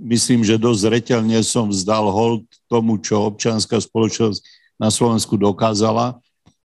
myslím, 0.00 0.42
že 0.42 0.58
dosť 0.58 0.80
zreteľne 0.90 1.38
som 1.46 1.70
vzdal 1.70 2.10
hold 2.10 2.42
tomu, 2.66 2.98
čo 2.98 3.26
občianská 3.28 3.78
spoločnosť 3.78 4.40
na 4.80 4.88
Slovensku 4.88 5.36
dokázala. 5.36 6.18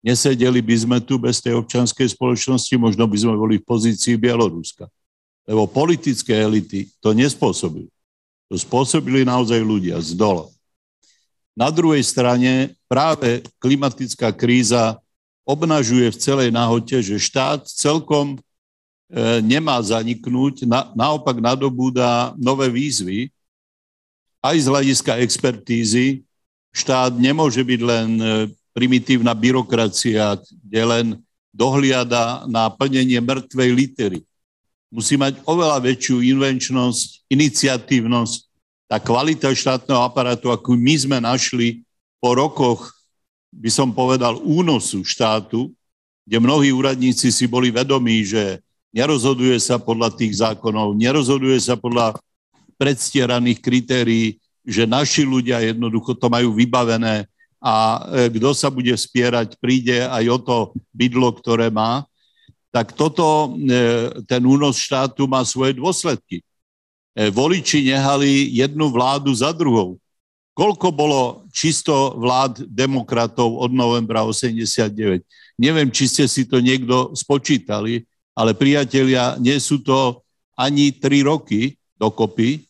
Nesedeli 0.02 0.66
by 0.66 0.76
sme 0.78 0.98
tu 0.98 1.22
bez 1.22 1.38
tej 1.38 1.58
občianskej 1.62 2.10
spoločnosti, 2.18 2.74
možno 2.76 3.06
by 3.06 3.18
sme 3.18 3.34
boli 3.38 3.62
v 3.62 3.66
pozícii 3.66 4.18
Bieloruska. 4.18 4.90
Lebo 5.46 5.70
politické 5.70 6.42
elity 6.42 6.90
to 7.02 7.14
nespôsobili. 7.14 7.90
To 8.50 8.58
spôsobili 8.58 9.24
naozaj 9.24 9.62
ľudia 9.62 10.02
z 10.02 10.18
dola. 10.18 10.50
Na 11.56 11.70
druhej 11.70 12.02
strane 12.02 12.74
práve 12.90 13.46
klimatická 13.62 14.34
kríza 14.34 14.98
obnažuje 15.52 16.08
v 16.08 16.22
celej 16.22 16.50
nahote, 16.56 17.04
že 17.04 17.20
štát 17.20 17.68
celkom 17.68 18.36
e, 18.36 19.44
nemá 19.44 19.76
zaniknúť, 19.84 20.64
na, 20.64 20.88
naopak 20.96 21.44
nadobúda 21.44 22.32
nové 22.40 22.72
výzvy, 22.72 23.28
aj 24.40 24.56
z 24.58 24.68
hľadiska 24.72 25.12
expertízy. 25.20 26.24
Štát 26.72 27.12
nemôže 27.20 27.60
byť 27.60 27.82
len 27.84 28.10
e, 28.18 28.26
primitívna 28.72 29.36
byrokracia, 29.36 30.40
kde 30.40 30.82
len 30.88 31.06
dohliada 31.52 32.48
na 32.48 32.72
plnenie 32.72 33.20
mŕtvej 33.20 33.70
litery. 33.76 34.20
Musí 34.88 35.20
mať 35.20 35.40
oveľa 35.44 35.84
väčšiu 35.84 36.24
invenčnosť, 36.24 37.28
iniciatívnosť. 37.32 38.40
Tá 38.88 39.00
kvalita 39.00 39.52
štátneho 39.52 40.04
aparátu, 40.04 40.52
akú 40.52 40.76
my 40.76 40.96
sme 40.96 41.18
našli 41.24 41.84
po 42.20 42.36
rokoch 42.36 42.92
by 43.52 43.70
som 43.70 43.92
povedal, 43.92 44.40
únosu 44.42 45.04
štátu, 45.04 45.70
kde 46.24 46.38
mnohí 46.40 46.72
úradníci 46.72 47.30
si 47.30 47.46
boli 47.46 47.70
vedomí, 47.70 48.24
že 48.24 48.64
nerozhoduje 48.96 49.60
sa 49.60 49.76
podľa 49.76 50.16
tých 50.16 50.40
zákonov, 50.40 50.96
nerozhoduje 50.96 51.60
sa 51.60 51.76
podľa 51.76 52.16
predstieraných 52.80 53.60
kritérií, 53.60 54.40
že 54.66 54.90
naši 54.90 55.28
ľudia 55.28 55.60
jednoducho 55.62 56.16
to 56.18 56.32
majú 56.32 56.56
vybavené 56.56 57.30
a 57.62 57.74
e, 58.26 58.34
kto 58.34 58.58
sa 58.58 58.74
bude 58.74 58.90
spierať, 58.90 59.54
príde 59.62 60.02
aj 60.10 60.26
o 60.34 60.38
to 60.42 60.58
bydlo, 60.90 61.30
ktoré 61.38 61.70
má, 61.70 62.02
tak 62.74 62.98
toto, 62.98 63.54
e, 63.54 63.78
ten 64.26 64.42
únos 64.42 64.82
štátu 64.82 65.30
má 65.30 65.46
svoje 65.46 65.78
dôsledky. 65.78 66.42
E, 67.14 67.30
voliči 67.30 67.86
nehali 67.86 68.50
jednu 68.58 68.90
vládu 68.90 69.30
za 69.30 69.54
druhou. 69.54 70.01
Koľko 70.62 70.94
bolo 70.94 71.22
čisto 71.50 72.14
vlád 72.22 72.70
demokratov 72.70 73.66
od 73.66 73.74
novembra 73.74 74.22
89? 74.22 75.26
Neviem, 75.58 75.90
či 75.90 76.06
ste 76.06 76.30
si 76.30 76.46
to 76.46 76.62
niekto 76.62 77.18
spočítali, 77.18 78.06
ale 78.38 78.54
priatelia, 78.54 79.42
nie 79.42 79.58
sú 79.58 79.82
to 79.82 80.22
ani 80.54 80.94
tri 80.94 81.26
roky 81.26 81.74
dokopy, 81.98 82.62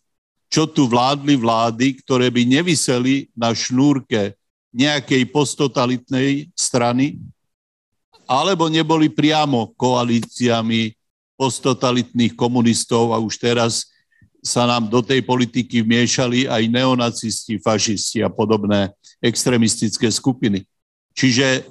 čo 0.47 0.71
tu 0.71 0.87
vládli 0.87 1.35
vlády, 1.35 1.99
ktoré 1.99 2.31
by 2.31 2.63
nevyseli 2.63 3.27
na 3.35 3.51
šnúrke 3.51 4.39
nejakej 4.71 5.27
posttotalitnej 5.27 6.47
strany, 6.55 7.19
alebo 8.23 8.71
neboli 8.71 9.11
priamo 9.11 9.75
koalíciami 9.75 10.95
posttotalitných 11.35 12.39
komunistov 12.39 13.11
a 13.11 13.19
už 13.19 13.35
teraz 13.35 13.91
sa 14.41 14.65
nám 14.65 14.89
do 14.89 15.05
tej 15.05 15.21
politiky 15.21 15.85
vmiešali 15.85 16.49
aj 16.49 16.63
neonacisti, 16.65 17.61
fašisti 17.61 18.25
a 18.25 18.29
podobné 18.29 18.89
extremistické 19.21 20.09
skupiny. 20.09 20.65
Čiže 21.13 21.69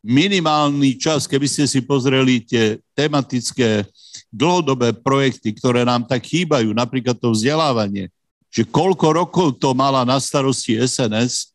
minimálny 0.00 0.96
čas, 0.96 1.28
keby 1.28 1.44
ste 1.44 1.68
si 1.68 1.84
pozreli 1.84 2.40
tie 2.40 2.80
tematické 2.96 3.84
dlhodobé 4.32 4.96
projekty, 4.96 5.52
ktoré 5.52 5.84
nám 5.84 6.08
tak 6.08 6.24
chýbajú, 6.24 6.72
napríklad 6.72 7.20
to 7.20 7.36
vzdelávanie, 7.36 8.08
že 8.48 8.64
koľko 8.64 9.12
rokov 9.12 9.46
to 9.60 9.76
mala 9.76 10.08
na 10.08 10.16
starosti 10.16 10.80
SNS, 10.80 11.52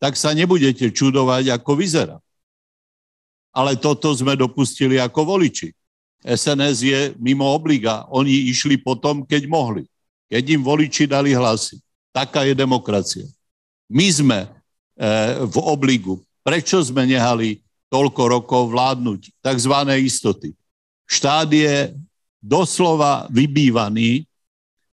tak 0.00 0.16
sa 0.16 0.32
nebudete 0.32 0.88
čudovať, 0.88 1.52
ako 1.52 1.76
vyzerá. 1.76 2.16
Ale 3.54 3.76
toto 3.76 4.10
sme 4.16 4.34
dopustili 4.34 4.98
ako 4.98 5.36
voliči. 5.36 5.70
SNS 6.24 6.76
je 6.80 7.00
mimo 7.20 7.44
obliga. 7.44 8.08
Oni 8.08 8.48
išli 8.48 8.80
potom, 8.80 9.28
keď 9.28 9.44
mohli. 9.44 9.84
Keď 10.32 10.56
im 10.56 10.62
voliči 10.64 11.04
dali 11.04 11.36
hlasy. 11.36 11.76
Taká 12.16 12.48
je 12.48 12.56
demokracia. 12.56 13.28
My 13.92 14.08
sme 14.08 14.38
e, 14.42 14.48
v 15.44 15.56
obligu. 15.60 16.24
Prečo 16.40 16.80
sme 16.80 17.04
nehali 17.04 17.60
toľko 17.92 18.22
rokov 18.40 18.72
vládnuť? 18.72 19.44
Takzvané 19.44 20.00
istoty. 20.00 20.56
Štát 21.04 21.52
je 21.52 21.92
doslova 22.40 23.28
vybývaný, 23.28 24.24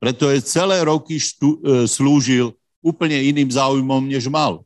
pretože 0.02 0.50
celé 0.50 0.82
roky 0.82 1.22
štú, 1.22 1.62
e, 1.62 1.86
slúžil 1.86 2.58
úplne 2.82 3.22
iným 3.22 3.54
záujmom, 3.54 4.10
než 4.10 4.26
mal. 4.26 4.66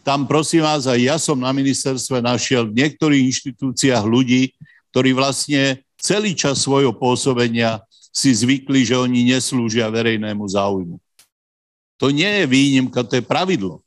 Tam 0.00 0.24
prosím 0.24 0.64
vás, 0.64 0.88
aj 0.88 1.00
ja 1.04 1.16
som 1.20 1.36
na 1.36 1.52
ministerstve 1.52 2.24
našiel 2.24 2.64
v 2.64 2.80
niektorých 2.80 3.28
inštitúciách 3.28 4.04
ľudí, 4.08 4.56
ktorí 4.88 5.12
vlastne 5.12 5.84
celý 5.98 6.32
čas 6.32 6.62
svojho 6.62 6.94
pôsobenia 6.94 7.82
si 8.14 8.32
zvykli, 8.34 8.82
že 8.86 8.96
oni 8.98 9.28
neslúžia 9.28 9.90
verejnému 9.92 10.42
záujmu. 10.48 10.96
To 11.98 12.14
nie 12.14 12.26
je 12.26 12.44
výnimka, 12.46 13.02
to 13.02 13.18
je 13.18 13.24
pravidlo. 13.26 13.82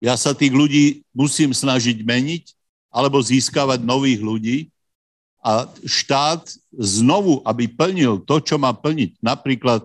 Ja 0.00 0.16
sa 0.16 0.36
tých 0.36 0.52
ľudí 0.52 1.04
musím 1.12 1.52
snažiť 1.56 2.04
meniť 2.04 2.52
alebo 2.92 3.20
získavať 3.20 3.80
nových 3.84 4.20
ľudí 4.20 4.58
a 5.40 5.68
štát 5.84 6.48
znovu, 6.74 7.40
aby 7.44 7.68
plnil 7.68 8.24
to, 8.24 8.40
čo 8.40 8.56
má 8.56 8.72
plniť, 8.72 9.20
napríklad 9.20 9.84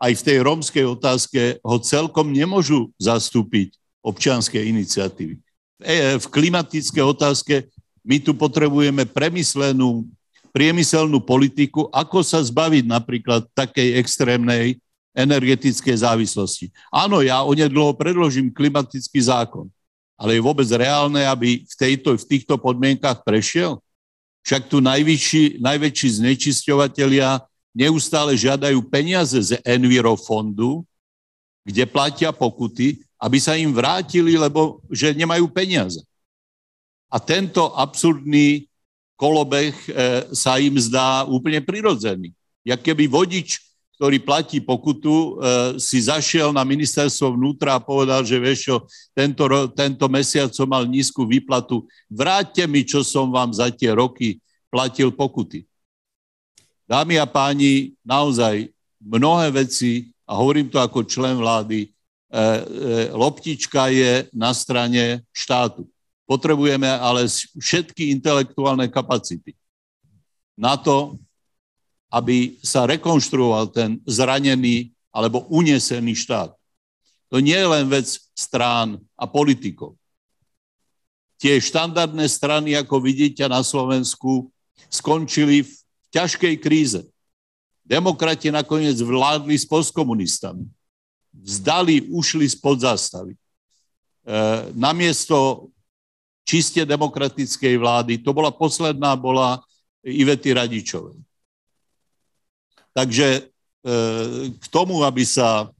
aj 0.00 0.12
v 0.16 0.24
tej 0.24 0.38
rómskej 0.40 0.84
otázke 0.88 1.40
ho 1.60 1.76
celkom 1.82 2.32
nemôžu 2.32 2.88
zastúpiť 2.96 3.76
občianské 4.00 4.64
iniciatívy. 4.64 5.36
V 5.80 5.84
e, 5.84 6.24
klimatickej 6.24 7.04
otázke 7.04 7.68
my 8.00 8.16
tu 8.20 8.32
potrebujeme 8.32 9.04
premyslenú 9.04 10.08
priemyselnú 10.50 11.22
politiku, 11.22 11.86
ako 11.90 12.22
sa 12.26 12.42
zbaviť 12.42 12.84
napríklad 12.86 13.46
takej 13.54 13.98
extrémnej 13.98 14.78
energetickej 15.14 16.06
závislosti. 16.06 16.70
Áno, 16.90 17.18
ja 17.22 17.42
onedlho 17.42 17.94
predložím 17.98 18.54
klimatický 18.54 19.18
zákon, 19.18 19.66
ale 20.14 20.38
je 20.38 20.44
vôbec 20.44 20.66
reálne, 20.70 21.26
aby 21.26 21.66
v, 21.66 21.74
tejto, 21.74 22.14
v 22.14 22.24
týchto 22.26 22.54
podmienkach 22.58 23.26
prešiel? 23.26 23.82
Však 24.46 24.70
tu 24.70 24.78
najväčší, 24.80 25.60
najväčší 25.60 26.08
znečisťovateľia 26.22 27.42
neustále 27.74 28.38
žiadajú 28.38 28.80
peniaze 28.86 29.36
z 29.36 29.50
Envirofondu, 29.66 30.86
kde 31.66 31.84
platia 31.84 32.32
pokuty, 32.32 33.02
aby 33.20 33.36
sa 33.36 33.58
im 33.58 33.74
vrátili, 33.74 34.38
lebo 34.38 34.80
že 34.88 35.12
nemajú 35.12 35.50
peniaze. 35.52 36.00
A 37.10 37.18
tento 37.18 37.74
absurdný 37.74 38.69
kolobeh 39.20 39.76
e, 39.76 39.92
sa 40.32 40.56
im 40.56 40.80
zdá 40.80 41.28
úplne 41.28 41.60
prirodzený. 41.60 42.32
Jak 42.64 42.80
keby 42.80 43.04
vodič, 43.04 43.60
ktorý 44.00 44.16
platí 44.16 44.64
pokutu, 44.64 45.12
e, 45.12 45.30
si 45.76 46.00
zašiel 46.00 46.56
na 46.56 46.64
ministerstvo 46.64 47.36
vnútra 47.36 47.76
a 47.76 47.84
povedal, 47.84 48.24
že 48.24 48.40
vieš 48.40 48.58
čo, 48.64 48.76
tento, 49.12 49.44
tento 49.76 50.08
mesiac 50.08 50.48
som 50.56 50.64
mal 50.64 50.88
nízku 50.88 51.28
výplatu, 51.28 51.84
vráťte 52.08 52.64
mi, 52.64 52.80
čo 52.80 53.04
som 53.04 53.28
vám 53.28 53.52
za 53.52 53.68
tie 53.68 53.92
roky 53.92 54.40
platil 54.72 55.12
pokuty. 55.12 55.68
Dámy 56.88 57.20
a 57.20 57.28
páni, 57.28 57.92
naozaj 58.00 58.72
mnohé 59.04 59.52
veci, 59.52 60.08
a 60.24 60.32
hovorím 60.32 60.72
to 60.72 60.80
ako 60.80 61.04
člen 61.04 61.36
vlády, 61.36 61.84
e, 61.84 61.88
loptička 63.12 63.92
je 63.92 64.32
na 64.32 64.56
strane 64.56 65.20
štátu. 65.28 65.84
Potrebujeme 66.30 66.86
ale 66.86 67.26
všetky 67.58 68.14
intelektuálne 68.14 68.86
kapacity 68.86 69.58
na 70.54 70.78
to, 70.78 71.18
aby 72.06 72.54
sa 72.62 72.86
rekonštruoval 72.86 73.74
ten 73.74 73.98
zranený 74.06 74.94
alebo 75.10 75.50
unesený 75.50 76.14
štát. 76.14 76.54
To 77.34 77.42
nie 77.42 77.54
je 77.54 77.66
len 77.66 77.86
vec 77.90 78.06
strán 78.34 78.98
a 79.18 79.26
politikov. 79.26 79.98
Tie 81.40 81.56
štandardné 81.56 82.26
strany, 82.30 82.78
ako 82.78 83.00
vidíte 83.02 83.46
na 83.50 83.62
Slovensku, 83.66 84.50
skončili 84.90 85.66
v 85.66 85.72
ťažkej 86.14 86.54
kríze. 86.58 87.00
Demokrati 87.86 88.54
nakoniec 88.54 88.98
vládli 89.02 89.56
s 89.58 89.66
postkomunistami. 89.66 90.66
Vzdali, 91.32 92.10
ušli 92.10 92.46
spod 92.50 92.82
zástavy. 92.82 93.34
E, 93.34 93.38
namiesto 94.74 95.69
čiste 96.50 96.82
demokratickej 96.82 97.78
vlády. 97.78 98.12
To 98.26 98.34
bola 98.34 98.50
posledná, 98.50 99.14
bola 99.14 99.62
Ivety 100.02 100.50
Radičovej. 100.50 101.22
Takže 102.90 103.26
e, 103.38 103.40
k 104.58 104.66
tomu, 104.66 105.06
aby 105.06 105.22
sa, 105.22 105.70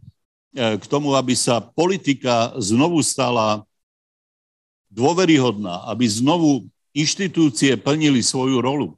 e, 0.54 0.78
k 0.78 0.84
tomu, 0.86 1.18
aby 1.18 1.34
sa 1.34 1.58
politika 1.58 2.54
znovu 2.62 3.02
stala 3.02 3.66
dôveryhodná, 4.94 5.90
aby 5.90 6.06
znovu 6.06 6.70
inštitúcie 6.94 7.74
plnili 7.74 8.22
svoju 8.22 8.62
rolu, 8.62 8.94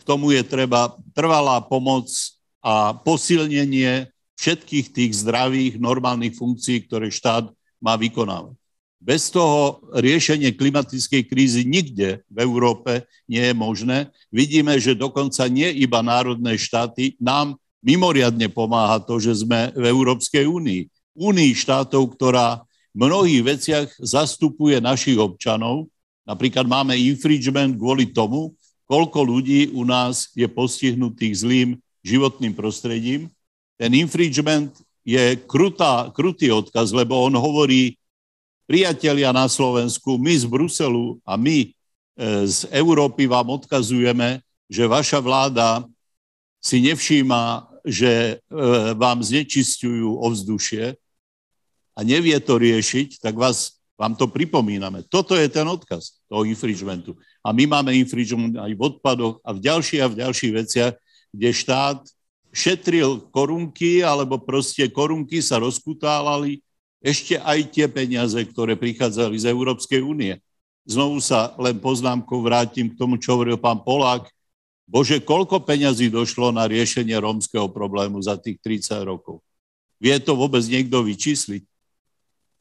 k 0.00 0.02
tomu 0.08 0.32
je 0.32 0.40
treba 0.40 0.96
trvalá 1.12 1.60
pomoc 1.60 2.08
a 2.64 2.96
posilnenie 2.96 4.08
všetkých 4.40 4.86
tých 4.96 5.12
zdravých, 5.20 5.76
normálnych 5.76 6.40
funkcií, 6.40 6.88
ktoré 6.88 7.12
štát 7.12 7.52
má 7.84 8.00
vykonávať. 8.00 8.61
Bez 9.02 9.34
toho 9.34 9.82
riešenie 9.98 10.54
klimatickej 10.54 11.26
krízy 11.26 11.66
nikde 11.66 12.22
v 12.30 12.38
Európe 12.38 13.02
nie 13.26 13.42
je 13.42 13.50
možné. 13.50 13.98
Vidíme, 14.30 14.78
že 14.78 14.94
dokonca 14.94 15.42
nie 15.50 15.66
iba 15.82 16.06
národné 16.06 16.54
štáty 16.54 17.18
nám 17.18 17.58
mimoriadne 17.82 18.46
pomáha 18.46 19.02
to, 19.02 19.18
že 19.18 19.42
sme 19.42 19.74
v 19.74 19.84
Európskej 19.90 20.46
únii. 20.46 20.86
Únii 21.18 21.50
štátov, 21.50 22.14
ktorá 22.14 22.62
v 22.94 23.10
mnohých 23.10 23.42
veciach 23.42 23.88
zastupuje 23.98 24.78
našich 24.78 25.18
občanov. 25.18 25.90
Napríklad 26.22 26.70
máme 26.70 26.94
infringement 26.94 27.74
kvôli 27.74 28.14
tomu, 28.14 28.54
koľko 28.86 29.26
ľudí 29.26 29.74
u 29.74 29.82
nás 29.82 30.30
je 30.38 30.46
postihnutých 30.46 31.42
zlým 31.42 31.68
životným 32.06 32.54
prostredím. 32.54 33.26
Ten 33.74 33.98
infringement 33.98 34.70
je 35.02 35.34
krutá, 35.42 36.06
krutý 36.14 36.54
odkaz, 36.54 36.94
lebo 36.94 37.18
on 37.18 37.34
hovorí, 37.34 37.98
priatelia 38.72 39.36
na 39.36 39.44
Slovensku, 39.52 40.16
my 40.16 40.32
z 40.32 40.48
Bruselu 40.48 41.20
a 41.28 41.36
my 41.36 41.68
e, 41.68 41.68
z 42.48 42.72
Európy 42.72 43.28
vám 43.28 43.60
odkazujeme, 43.60 44.40
že 44.64 44.88
vaša 44.88 45.20
vláda 45.20 45.84
si 46.56 46.80
nevšíma, 46.80 47.68
že 47.84 48.40
e, 48.40 48.56
vám 48.96 49.20
znečistujú 49.20 50.16
ovzdušie 50.24 50.96
a 51.92 52.00
nevie 52.00 52.32
to 52.40 52.56
riešiť, 52.56 53.20
tak 53.20 53.36
vás, 53.36 53.76
vám 54.00 54.16
to 54.16 54.24
pripomíname. 54.24 55.04
Toto 55.04 55.36
je 55.36 55.52
ten 55.52 55.68
odkaz 55.68 56.24
toho 56.24 56.48
infringementu. 56.48 57.12
A 57.44 57.52
my 57.52 57.68
máme 57.68 57.92
infringement 57.92 58.56
aj 58.56 58.72
v 58.72 58.80
odpadoch 58.88 59.36
a 59.44 59.52
v 59.52 59.68
ďalších 59.68 60.00
a 60.00 60.08
v 60.08 60.18
ďalších 60.24 60.52
veciach, 60.56 60.92
kde 61.28 61.48
štát 61.52 62.00
šetril 62.48 63.20
korunky, 63.28 64.00
alebo 64.00 64.40
proste 64.40 64.88
korunky 64.88 65.44
sa 65.44 65.60
rozkutávali 65.60 66.64
ešte 67.02 67.34
aj 67.42 67.74
tie 67.74 67.90
peniaze, 67.90 68.38
ktoré 68.38 68.78
prichádzali 68.78 69.34
z 69.34 69.50
Európskej 69.50 70.06
únie. 70.06 70.38
Znovu 70.86 71.18
sa 71.18 71.50
len 71.58 71.82
poznámkou 71.82 72.38
vrátim 72.42 72.90
k 72.90 72.98
tomu, 72.98 73.18
čo 73.18 73.34
hovoril 73.34 73.58
pán 73.58 73.82
Polák. 73.82 74.30
Bože, 74.86 75.18
koľko 75.18 75.66
peňazí 75.66 76.10
došlo 76.10 76.54
na 76.54 76.66
riešenie 76.70 77.14
rómskeho 77.18 77.66
problému 77.70 78.22
za 78.22 78.38
tých 78.38 78.62
30 78.62 79.02
rokov? 79.02 79.42
Vie 79.98 80.14
to 80.22 80.38
vôbec 80.38 80.62
niekto 80.66 81.02
vyčísliť? 81.02 81.62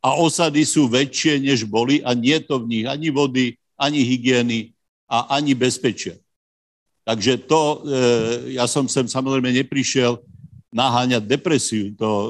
A 0.01 0.17
osady 0.17 0.65
sú 0.65 0.89
väčšie, 0.89 1.37
než 1.37 1.69
boli 1.69 2.01
a 2.01 2.17
nie 2.17 2.37
to 2.41 2.61
v 2.61 2.69
nich 2.69 2.85
ani 2.89 3.13
vody, 3.13 3.57
ani 3.77 4.01
hygieny 4.01 4.73
a 5.05 5.37
ani 5.37 5.53
bezpečia. 5.53 6.17
Takže 7.05 7.45
to, 7.45 7.61
e, 7.61 7.77
ja 8.57 8.65
som 8.65 8.89
sem 8.89 9.05
samozrejme 9.05 9.53
neprišiel 9.53 10.21
naháňať 10.73 11.25
depresiu, 11.25 11.93
to 11.93 12.09
e, 12.09 12.29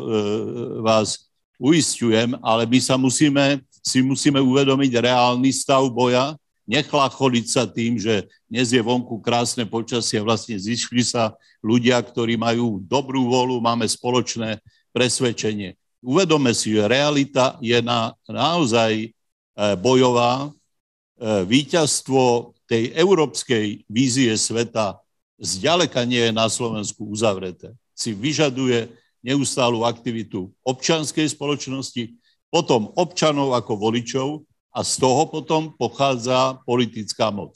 vás 0.84 1.31
uistujem, 1.62 2.34
ale 2.42 2.66
my 2.66 2.82
sa 2.82 2.98
musíme, 2.98 3.62
si 3.86 4.02
musíme 4.02 4.42
uvedomiť 4.42 5.06
reálny 5.06 5.54
stav 5.54 5.86
boja, 5.94 6.34
nechlacholiť 6.66 7.46
sa 7.46 7.70
tým, 7.70 8.02
že 8.02 8.26
dnes 8.50 8.74
je 8.74 8.82
vonku 8.82 9.22
krásne 9.22 9.62
počasie, 9.70 10.18
vlastne 10.26 10.58
zišli 10.58 11.06
sa 11.06 11.38
ľudia, 11.62 12.02
ktorí 12.02 12.34
majú 12.34 12.82
dobrú 12.82 13.30
volu, 13.30 13.62
máme 13.62 13.86
spoločné 13.86 14.58
presvedčenie. 14.90 15.78
Uvedome 16.02 16.50
si, 16.58 16.74
že 16.74 16.90
realita 16.90 17.62
je 17.62 17.78
na, 17.86 18.18
naozaj 18.26 18.92
e, 19.06 19.10
bojová. 19.78 20.50
E, 20.50 21.46
víťazstvo 21.46 22.58
tej 22.66 22.90
európskej 22.98 23.86
vízie 23.86 24.34
sveta 24.34 24.98
zďaleka 25.38 26.02
nie 26.10 26.30
je 26.30 26.34
na 26.34 26.50
Slovensku 26.50 27.06
uzavreté. 27.06 27.76
Si 27.94 28.18
vyžaduje 28.18 28.90
neustálu 29.22 29.86
aktivitu 29.86 30.50
občanskej 30.66 31.30
spoločnosti, 31.32 32.18
potom 32.52 32.92
občanov 33.00 33.56
ako 33.56 33.78
voličov 33.78 34.28
a 34.74 34.84
z 34.84 34.94
toho 35.00 35.24
potom 35.30 35.72
pochádza 35.78 36.60
politická 36.68 37.32
moc. 37.32 37.56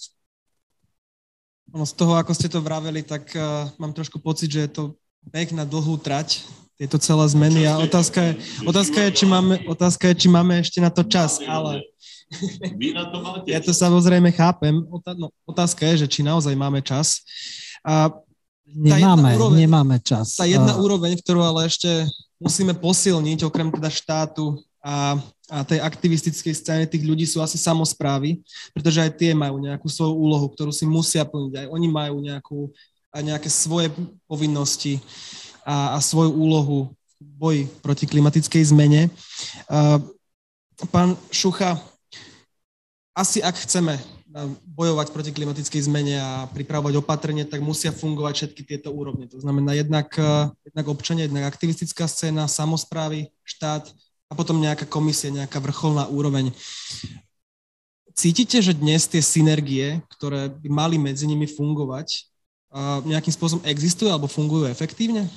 Ono 1.73 1.83
z 1.83 1.93
toho, 1.97 2.15
ako 2.15 2.31
ste 2.31 2.47
to 2.47 2.61
vraveli, 2.61 3.01
tak 3.01 3.27
uh, 3.35 3.67
mám 3.81 3.91
trošku 3.91 4.21
pocit, 4.21 4.47
že 4.47 4.69
je 4.69 4.71
to 4.71 4.83
beh 5.25 5.49
na 5.51 5.65
dlhú 5.65 5.97
trať, 5.97 6.45
tieto 6.75 6.99
celé 6.99 7.23
zmeny 7.31 7.71
a 7.71 7.79
otázka 7.79 8.19
je, 8.19 8.31
otázka 8.67 8.99
je, 9.07 9.23
či 9.23 9.25
máme, 9.25 9.63
otázka 9.63 10.11
je, 10.11 10.15
či 10.15 10.27
máme 10.27 10.59
ešte 10.59 10.83
na 10.83 10.91
to 10.91 11.07
čas, 11.07 11.39
ale 11.47 11.79
Vy 12.79 12.93
na 12.93 13.05
to 13.05 13.21
máte. 13.21 13.47
ja 13.53 13.61
to 13.61 13.71
samozrejme 13.71 14.33
chápem. 14.33 14.75
No, 15.15 15.29
otázka 15.45 15.85
je, 15.93 16.05
že 16.05 16.07
či 16.09 16.21
naozaj 16.25 16.57
máme 16.57 16.81
čas. 16.81 17.21
A 17.85 18.09
Nemáme, 18.65 19.37
úroveň, 19.37 19.57
nemáme 19.61 19.97
čas. 20.01 20.33
Tá 20.33 20.49
jedna 20.49 20.73
úroveň, 20.81 21.13
ktorú 21.21 21.45
ale 21.45 21.69
ešte 21.69 21.87
musíme 22.41 22.73
posilniť, 22.73 23.45
okrem 23.45 23.69
teda 23.69 23.93
štátu 23.93 24.57
a, 24.81 25.21
a 25.53 25.57
tej 25.61 25.85
aktivistickej 25.85 26.53
scény 26.53 26.83
tých 26.89 27.05
ľudí 27.05 27.29
sú 27.29 27.45
asi 27.45 27.61
samozprávy, 27.61 28.41
pretože 28.73 29.05
aj 29.05 29.11
tie 29.21 29.37
majú 29.37 29.61
nejakú 29.61 29.85
svoju 29.85 30.17
úlohu, 30.17 30.49
ktorú 30.49 30.73
si 30.73 30.89
musia 30.89 31.21
plniť. 31.25 31.53
Aj 31.61 31.67
oni 31.69 31.87
majú 31.87 32.15
nejakú, 32.25 32.59
nejaké 33.13 33.53
svoje 33.53 33.93
povinnosti 34.25 34.97
a, 35.61 35.93
a 35.93 35.97
svoju 36.01 36.33
úlohu 36.33 36.89
v 37.21 37.29
boji 37.37 37.61
proti 37.85 38.05
klimatickej 38.09 38.73
zmene. 38.73 39.13
Uh, 39.69 40.01
pán 40.89 41.13
Šucha, 41.29 41.77
asi 43.15 43.39
ak 43.45 43.55
chceme 43.61 43.95
bojovať 44.67 45.15
proti 45.15 45.31
klimatickej 45.31 45.81
zmene 45.87 46.19
a 46.19 46.31
pripravovať 46.51 46.99
opatrenie, 46.99 47.47
tak 47.47 47.63
musia 47.63 47.95
fungovať 47.95 48.33
všetky 48.35 48.61
tieto 48.67 48.91
úrovne. 48.91 49.31
To 49.31 49.39
znamená 49.39 49.71
jednak, 49.79 50.11
e, 50.19 50.51
jednak 50.67 50.85
občania, 50.91 51.31
jednak 51.31 51.47
aktivistická 51.47 52.03
scéna, 52.03 52.51
samozprávy, 52.51 53.31
štát 53.47 53.87
a 54.27 54.33
potom 54.35 54.59
nejaká 54.59 54.83
komisia, 54.83 55.31
nejaká 55.31 55.63
vrcholná 55.63 56.11
úroveň. 56.11 56.51
Cítite, 58.15 58.59
že 58.63 58.75
dnes 58.75 59.07
tie 59.07 59.19
synergie, 59.19 59.99
ktoré 60.07 60.47
by 60.47 60.69
mali 60.71 60.95
medzi 60.95 61.27
nimi 61.27 61.47
fungovať, 61.47 62.27
nejakým 63.07 63.31
spôsobom 63.31 63.63
existujú 63.63 64.11
alebo 64.11 64.27
fungujú 64.27 64.67
efektívne? 64.67 65.27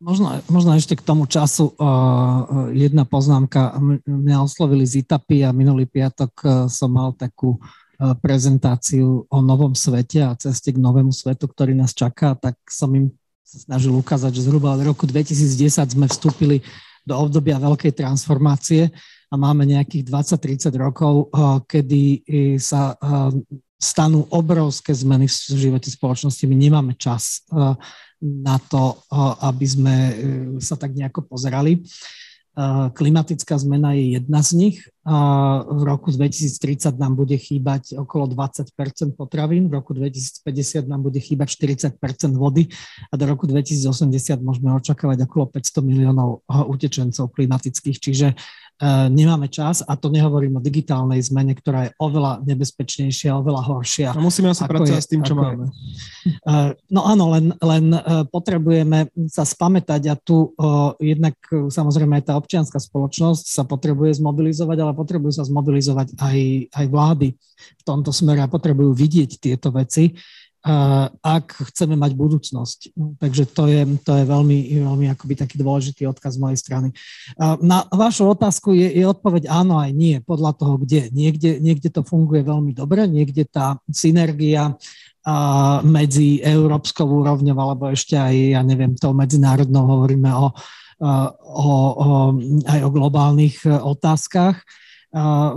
Možno, 0.00 0.32
možno 0.48 0.72
ešte 0.80 0.96
k 0.96 1.04
tomu 1.04 1.28
času 1.28 1.76
uh, 1.76 2.72
jedna 2.72 3.04
poznámka. 3.04 3.76
Mňa 4.08 4.40
oslovili 4.40 4.88
z 4.88 5.04
Itapy 5.04 5.44
a 5.44 5.52
minulý 5.52 5.84
piatok 5.84 6.32
uh, 6.40 6.50
som 6.72 6.88
mal 6.88 7.12
takú 7.12 7.60
uh, 7.60 8.16
prezentáciu 8.16 9.28
o 9.28 9.38
novom 9.44 9.76
svete 9.76 10.24
a 10.24 10.32
ceste 10.40 10.72
k 10.72 10.80
novému 10.80 11.12
svetu, 11.12 11.44
ktorý 11.44 11.76
nás 11.76 11.92
čaká, 11.92 12.32
tak 12.32 12.56
som 12.64 12.88
im 12.96 13.12
snažil 13.44 13.92
ukázať, 13.92 14.40
že 14.40 14.48
zhruba 14.48 14.72
od 14.72 14.88
roku 14.88 15.04
2010 15.04 15.68
sme 15.68 16.08
vstúpili 16.08 16.64
do 17.04 17.20
obdobia 17.20 17.60
veľkej 17.60 17.92
transformácie 17.92 18.88
a 19.28 19.34
máme 19.36 19.68
nejakých 19.68 20.08
20-30 20.08 20.80
rokov, 20.80 21.28
uh, 21.28 21.60
kedy 21.68 22.24
sa 22.56 22.96
stanú 23.76 24.24
obrovské 24.32 24.96
zmeny 24.96 25.28
v 25.28 25.56
živote 25.60 25.92
spoločnosti. 25.92 26.44
My 26.48 26.56
nemáme 26.56 26.96
čas 26.96 27.44
na 28.20 28.60
to, 28.60 29.00
aby 29.40 29.66
sme 29.66 29.94
e, 29.96 30.14
sa 30.60 30.76
tak 30.76 30.92
nejako 30.92 31.24
pozerali. 31.24 31.80
Klimatická 32.92 33.56
zmena 33.56 33.94
je 33.94 34.20
jedna 34.20 34.42
z 34.42 34.50
nich. 34.58 34.76
V 35.70 35.82
roku 35.86 36.10
2030 36.10 36.98
nám 36.98 37.14
bude 37.14 37.38
chýbať 37.38 37.94
okolo 37.96 38.26
20% 38.26 38.74
potravín, 39.14 39.70
v 39.70 39.80
roku 39.80 39.94
2050 39.94 40.84
nám 40.90 41.00
bude 41.00 41.22
chýbať 41.22 41.56
40% 41.56 41.94
vody 42.34 42.68
a 43.08 43.14
do 43.16 43.24
roku 43.30 43.46
2080 43.46 44.42
môžeme 44.42 44.74
očakávať 44.76 45.30
okolo 45.30 45.46
500 45.46 45.88
miliónov 45.88 46.42
utečencov 46.50 47.32
klimatických. 47.32 47.96
Čiže 47.96 48.34
nemáme 49.12 49.52
čas 49.52 49.84
a 49.84 49.92
to 49.92 50.08
nehovorím 50.08 50.56
o 50.56 50.64
digitálnej 50.64 51.20
zmene, 51.20 51.52
ktorá 51.52 51.88
je 51.88 51.94
oveľa 52.00 52.40
nebezpečnejšia, 52.48 53.36
oveľa 53.36 53.62
horšia. 53.68 54.08
A 54.16 54.20
musíme 54.20 54.48
asi 54.48 54.64
pracovať 54.64 55.00
je, 55.00 55.04
s 55.04 55.10
tým, 55.10 55.20
čo 55.20 55.36
máme. 55.36 55.68
Je. 55.68 56.32
No 56.88 57.04
áno, 57.04 57.32
len, 57.36 57.52
len 57.60 57.84
e, 57.92 58.00
potrebujeme 58.32 59.12
sa 59.28 59.44
spamätať 59.44 60.02
a 60.08 60.14
tu 60.16 60.52
jednak 61.00 61.36
samozrejme 61.50 62.20
aj 62.20 62.24
tá 62.32 62.34
občianská 62.40 62.80
spoločnosť 62.80 63.44
sa 63.52 63.62
potrebuje 63.68 64.20
zmobilizovať, 64.20 64.78
ale 64.80 64.92
potrebujú 64.96 65.32
sa 65.36 65.44
zmobilizovať 65.44 66.16
aj, 66.16 66.38
aj 66.72 66.86
vlády 66.88 67.28
v 67.80 67.82
tomto 67.84 68.10
smere 68.10 68.40
a 68.40 68.48
potrebujú 68.48 68.96
vidieť 68.96 69.40
tieto 69.40 69.68
veci 69.72 70.16
ak 71.24 71.72
chceme 71.72 71.96
mať 71.96 72.12
budúcnosť. 72.12 72.92
No, 72.92 73.16
takže 73.16 73.48
to 73.48 73.64
je, 73.64 73.80
to 74.04 74.12
je 74.12 74.24
veľmi, 74.28 74.76
veľmi 74.84 75.06
akoby 75.16 75.32
taký 75.32 75.56
dôležitý 75.56 76.04
odkaz 76.04 76.36
z 76.36 76.42
mojej 76.44 76.58
strany. 76.60 76.88
Na 77.64 77.88
vašu 77.88 78.28
otázku 78.28 78.76
je, 78.76 78.92
je 78.92 79.04
odpoveď 79.08 79.48
áno 79.48 79.80
aj 79.80 79.90
nie, 79.96 80.20
podľa 80.20 80.52
toho, 80.60 80.76
kde. 80.76 81.08
Niekde, 81.16 81.64
niekde 81.64 81.88
to 81.88 82.04
funguje 82.04 82.44
veľmi 82.44 82.76
dobre, 82.76 83.08
niekde 83.08 83.48
tá 83.48 83.80
synergia 83.88 84.76
medzi 85.84 86.44
európskou 86.44 87.08
úrovňou 87.08 87.56
alebo 87.56 87.92
ešte 87.92 88.20
aj, 88.20 88.34
ja 88.56 88.60
neviem, 88.60 88.96
tou 88.96 89.16
medzinárodnou 89.16 89.84
hovoríme 89.84 90.28
o, 90.32 90.52
o, 91.00 91.08
o, 91.40 92.08
aj 92.68 92.80
o 92.84 92.90
globálnych 92.92 93.64
otázkach 93.64 94.60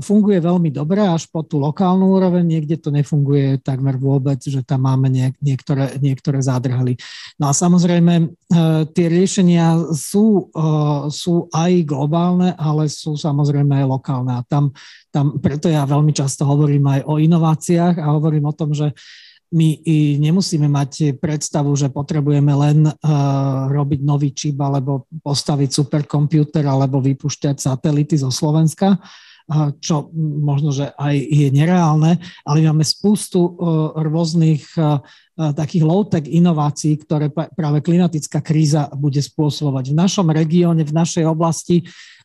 funguje 0.01 0.41
veľmi 0.41 0.73
dobre 0.73 1.05
až 1.05 1.29
po 1.29 1.45
tú 1.45 1.61
lokálnu 1.61 2.09
úroveň, 2.17 2.41
niekde 2.41 2.73
to 2.81 2.89
nefunguje 2.89 3.61
takmer 3.61 4.01
vôbec, 4.01 4.41
že 4.41 4.65
tam 4.65 4.89
máme 4.89 5.13
niek- 5.13 5.37
niektoré, 5.37 6.01
niektoré 6.01 6.41
zádrhaly. 6.41 6.97
No 7.37 7.49
a 7.49 7.53
samozrejme 7.53 8.13
e, 8.17 8.25
tie 8.97 9.07
riešenia 9.13 9.93
sú, 9.93 10.49
e, 10.49 10.65
sú 11.13 11.53
aj 11.53 11.85
globálne, 11.85 12.57
ale 12.57 12.89
sú 12.89 13.13
samozrejme 13.13 13.77
aj 13.77 13.85
lokálne 13.85 14.33
a 14.33 14.41
tam, 14.41 14.73
tam 15.13 15.37
preto 15.37 15.69
ja 15.69 15.85
veľmi 15.85 16.17
často 16.17 16.49
hovorím 16.49 16.89
aj 16.89 16.99
o 17.05 17.21
inováciách 17.21 18.01
a 18.01 18.09
hovorím 18.09 18.49
o 18.49 18.57
tom, 18.57 18.73
že 18.73 18.89
my 19.53 19.85
nemusíme 20.17 20.65
mať 20.65 21.21
predstavu, 21.21 21.77
že 21.77 21.93
potrebujeme 21.93 22.49
len 22.57 22.89
uh, 22.89 23.69
robiť 23.69 24.01
nový 24.01 24.33
čip 24.33 24.57
alebo 24.57 25.05
postaviť 25.21 25.69
superkompiúter 25.69 26.65
alebo 26.65 26.97
vypušťať 26.97 27.61
satelity 27.61 28.17
zo 28.17 28.33
Slovenska, 28.33 28.97
čo 29.83 30.07
možno, 30.39 30.71
že 30.71 30.95
aj 30.95 31.15
je 31.19 31.47
nereálne, 31.51 32.15
ale 32.47 32.57
máme 32.63 32.87
spustu 32.87 33.43
e, 33.43 33.51
rôznych 34.07 34.63
e, 34.75 34.79
e, 34.79 34.89
takých 35.51 35.83
low-tech 35.83 36.25
inovácií, 36.31 36.95
ktoré 37.03 37.27
práve 37.29 37.83
klimatická 37.83 38.39
kríza 38.39 38.87
bude 38.95 39.19
spôsobovať. 39.19 39.91
V 39.91 39.99
našom 39.99 40.27
regióne, 40.31 40.87
v 40.87 40.95
našej 40.95 41.27
oblasti 41.27 41.83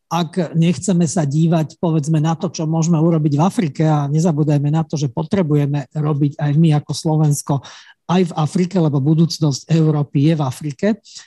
ak 0.08 0.56
nechceme 0.56 1.04
sa 1.04 1.28
dívať 1.28 1.76
povedzme 1.76 2.16
na 2.16 2.32
to, 2.32 2.48
čo 2.48 2.64
môžeme 2.64 2.96
urobiť 2.96 3.36
v 3.36 3.44
Afrike 3.44 3.84
a 3.84 4.08
nezabúdajme 4.08 4.72
na 4.72 4.80
to, 4.80 4.96
že 4.96 5.12
potrebujeme 5.12 5.84
robiť 5.92 6.40
aj 6.40 6.52
my 6.56 6.80
ako 6.80 6.92
Slovensko 6.96 7.54
aj 8.08 8.32
v 8.32 8.36
Afrike, 8.40 8.80
lebo 8.80 9.04
budúcnosť 9.04 9.68
Európy 9.68 10.32
je 10.32 10.34
v 10.40 10.42
Afrike. 10.48 10.86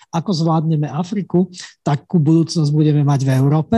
Ako 0.10 0.34
zvládneme 0.34 0.90
Afriku, 0.90 1.54
takú 1.86 2.18
budúcnosť 2.18 2.74
budeme 2.74 3.06
mať 3.06 3.22
v 3.22 3.32
Európe 3.38 3.78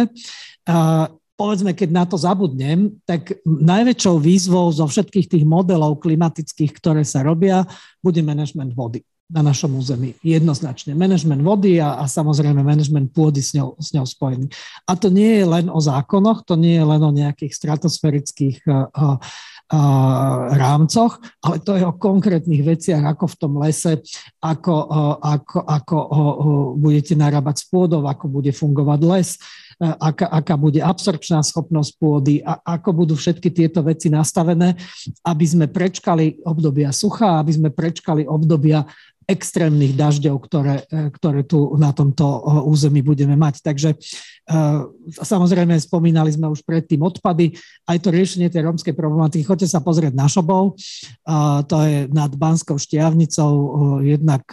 povedzme, 1.43 1.75
keď 1.75 1.89
na 1.91 2.07
to 2.07 2.15
zabudnem, 2.15 2.95
tak 3.03 3.35
najväčšou 3.43 4.15
výzvou 4.15 4.71
zo 4.71 4.87
všetkých 4.87 5.27
tých 5.27 5.43
modelov 5.43 5.99
klimatických, 5.99 6.71
ktoré 6.71 7.03
sa 7.03 7.19
robia, 7.19 7.67
bude 7.99 8.23
management 8.23 8.71
vody 8.71 9.03
na 9.27 9.43
našom 9.43 9.75
území. 9.75 10.15
Jednoznačne. 10.23 10.95
Management 10.95 11.43
vody 11.43 11.83
a, 11.83 11.99
a 11.99 12.07
samozrejme 12.07 12.63
management 12.63 13.11
pôdy 13.11 13.43
s 13.43 13.51
ňou, 13.51 13.75
s 13.75 13.91
ňou 13.91 14.07
spojený. 14.07 14.47
A 14.87 14.95
to 14.95 15.11
nie 15.11 15.43
je 15.43 15.45
len 15.47 15.67
o 15.67 15.83
zákonoch, 15.83 16.47
to 16.47 16.55
nie 16.55 16.79
je 16.79 16.85
len 16.87 17.01
o 17.03 17.11
nejakých 17.11 17.51
stratosférických 17.51 18.63
uh, 18.63 19.19
rámcoch, 20.53 21.17
ale 21.41 21.57
to 21.65 21.73
je 21.73 21.83
o 21.87 21.97
konkrétnych 21.97 22.61
veciach, 22.61 23.01
ako 23.01 23.25
v 23.25 23.35
tom 23.41 23.53
lese, 23.57 24.05
ako, 24.37 24.75
ako, 25.17 25.57
ako 25.65 25.95
budete 26.77 27.17
narábať 27.17 27.63
s 27.63 27.65
pôdou, 27.71 28.05
ako 28.05 28.29
bude 28.29 28.53
fungovať 28.53 28.99
les, 29.01 29.29
aká, 29.79 30.27
aká 30.29 30.55
bude 30.57 30.81
absorpčná 30.81 31.41
schopnosť 31.41 31.91
pôdy 31.97 32.39
a 32.43 32.59
ako 32.77 33.05
budú 33.05 33.13
všetky 33.17 33.49
tieto 33.49 33.81
veci 33.81 34.11
nastavené, 34.11 34.75
aby 35.25 35.45
sme 35.45 35.65
prečkali 35.69 36.43
obdobia 36.45 36.93
sucha, 36.93 37.39
aby 37.41 37.51
sme 37.53 37.69
prečkali 37.71 38.27
obdobia 38.27 38.85
extrémnych 39.23 39.95
dažďov, 39.95 40.35
ktoré, 40.35 40.83
e, 40.91 41.07
ktoré 41.15 41.47
tu 41.47 41.79
na 41.79 41.95
tomto 41.95 42.27
e, 42.27 42.39
území 42.67 42.99
budeme 42.99 43.39
mať. 43.39 43.63
Takže 43.63 43.95
samozrejme 45.23 45.79
spomínali 45.79 46.27
sme 46.27 46.51
už 46.51 46.67
predtým 46.67 46.99
odpady, 46.99 47.55
aj 47.87 47.97
to 48.03 48.11
riešenie 48.11 48.51
tej 48.51 48.67
rómskej 48.67 48.91
problematiky. 48.91 49.47
Choďte 49.47 49.71
sa 49.71 49.79
pozrieť 49.79 50.11
na 50.11 50.27
Šobov, 50.27 50.75
to 51.71 51.77
je 51.87 52.11
nad 52.11 52.31
Banskou 52.35 52.75
štiavnicou 52.75 53.53
jednak 54.03 54.43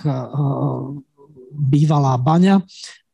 bývalá 1.51 2.17
baňa, 2.17 2.63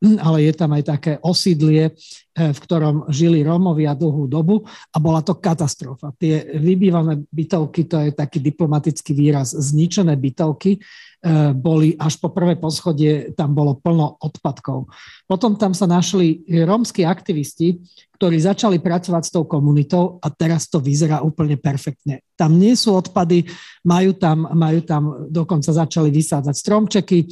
ale 0.25 0.45
je 0.49 0.53
tam 0.53 0.73
aj 0.73 0.83
také 0.85 1.11
osídlie, 1.21 1.89
eh, 1.89 2.51
v 2.53 2.59
ktorom 2.59 3.09
žili 3.09 3.41
Rómovia 3.41 3.97
dlhú 3.97 4.29
dobu 4.29 4.65
a 4.93 4.97
bola 5.01 5.25
to 5.25 5.37
katastrofa. 5.37 6.13
Tie 6.21 6.57
vybývané 6.57 7.25
bytovky, 7.29 7.89
to 7.89 7.97
je 8.05 8.11
taký 8.13 8.37
diplomatický 8.41 9.13
výraz, 9.17 9.57
zničené 9.57 10.13
bytovky, 10.13 10.77
eh, 10.77 11.51
boli 11.53 11.97
až 11.97 12.21
po 12.21 12.29
prvé 12.29 12.57
poschodie, 12.57 13.33
tam 13.33 13.57
bolo 13.57 13.77
plno 13.81 14.21
odpadkov. 14.21 14.85
Potom 15.25 15.57
tam 15.57 15.73
sa 15.73 15.89
našli 15.89 16.45
rómsky 16.45 17.01
aktivisti, 17.03 17.81
ktorí 18.17 18.37
začali 18.41 18.81
pracovať 18.81 19.23
s 19.29 19.33
tou 19.33 19.45
komunitou 19.45 20.17
a 20.25 20.33
teraz 20.33 20.65
to 20.65 20.81
vyzerá 20.81 21.21
úplne 21.21 21.53
perfektne. 21.53 22.25
Tam 22.33 22.57
nie 22.57 22.73
sú 22.73 22.97
odpady, 22.97 23.45
majú 23.85 24.17
tam, 24.17 24.49
majú 24.57 24.81
tam 24.81 25.29
dokonca 25.29 25.69
začali 25.69 26.09
vysádzať 26.09 26.55
stromčeky, 26.57 27.29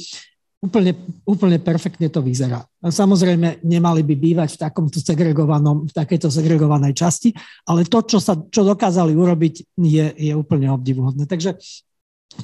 Úplne, 0.66 0.92
úplne 1.22 1.62
perfektne 1.62 2.10
to 2.10 2.18
vyzerá. 2.18 2.66
Samozrejme, 2.82 3.62
nemali 3.62 4.02
by 4.02 4.14
bývať 4.18 4.58
v 4.58 4.62
takomto 4.66 4.98
segregovanom, 4.98 5.86
v 5.86 5.92
takejto 5.94 6.26
segregovanej 6.26 6.90
časti, 6.90 7.30
ale 7.70 7.86
to, 7.86 8.02
čo, 8.02 8.18
sa, 8.18 8.34
čo 8.34 8.66
dokázali 8.66 9.14
urobiť, 9.14 9.78
je, 9.78 10.06
je 10.18 10.32
úplne 10.34 10.66
obdivuhodné. 10.74 11.30
Takže 11.30 11.54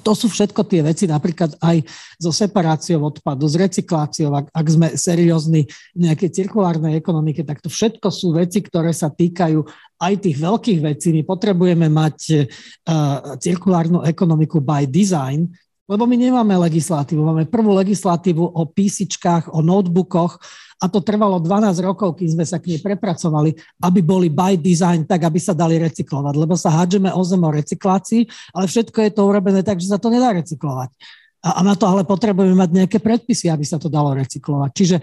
to 0.01 0.13
sú 0.17 0.31
všetko 0.31 0.65
tie 0.65 0.81
veci, 0.81 1.05
napríklad 1.05 1.59
aj 1.61 1.85
so 2.17 2.33
separáciou 2.33 3.03
odpadu, 3.03 3.45
s 3.45 3.59
recykláciou, 3.59 4.33
ak, 4.33 4.47
ak 4.55 4.67
sme 4.71 4.89
seriózni 4.95 5.69
v 5.93 5.99
nejakej 6.09 6.31
cirkulárnej 6.33 6.97
ekonomike, 6.97 7.45
tak 7.45 7.61
to 7.61 7.69
všetko 7.69 8.09
sú 8.09 8.33
veci, 8.33 8.65
ktoré 8.65 8.95
sa 8.95 9.13
týkajú 9.13 9.61
aj 10.01 10.13
tých 10.23 10.37
veľkých 10.39 10.81
vecí. 10.81 11.13
My 11.13 11.23
potrebujeme 11.27 11.91
mať 11.93 12.19
uh, 12.31 13.37
cirkulárnu 13.37 14.07
ekonomiku 14.07 14.63
by 14.63 14.89
design, 14.89 15.51
Lebo 15.93 16.09
my 16.09 16.17
nemáme 16.17 16.57
legislatívu. 16.57 17.21
Máme 17.21 17.45
prvú 17.45 17.77
legislatívu 17.77 18.41
o 18.41 18.63
písičkách, 18.65 19.53
o 19.53 19.61
notebookoch 19.61 20.41
a 20.83 20.89
to 20.89 21.05
trvalo 21.05 21.37
12 21.39 21.79
rokov, 21.85 22.17
kým 22.17 22.33
sme 22.33 22.45
sa 22.49 22.57
k 22.57 22.75
nej 22.75 22.81
prepracovali, 22.81 23.53
aby 23.85 24.01
boli 24.01 24.33
by 24.33 24.57
design 24.57 25.05
tak, 25.05 25.29
aby 25.29 25.37
sa 25.37 25.53
dali 25.53 25.77
recyklovať. 25.77 26.35
Lebo 26.35 26.57
sa 26.57 26.73
hádžeme 26.73 27.13
o 27.13 27.23
zem 27.23 27.45
o 27.45 27.51
recyklácii, 27.53 28.23
ale 28.57 28.65
všetko 28.67 28.99
je 29.05 29.11
to 29.13 29.21
urobené 29.23 29.61
tak, 29.61 29.79
že 29.79 29.93
sa 29.93 30.01
to 30.01 30.09
nedá 30.09 30.33
recyklovať. 30.33 30.91
A, 31.43 31.59
na 31.67 31.75
to 31.75 31.91
ale 31.91 32.07
potrebujeme 32.07 32.55
mať 32.55 32.71
nejaké 32.71 32.99
predpisy, 33.03 33.51
aby 33.51 33.67
sa 33.67 33.75
to 33.75 33.91
dalo 33.91 34.15
recyklovať. 34.15 34.71
Čiže 34.71 34.97
e, 34.99 35.03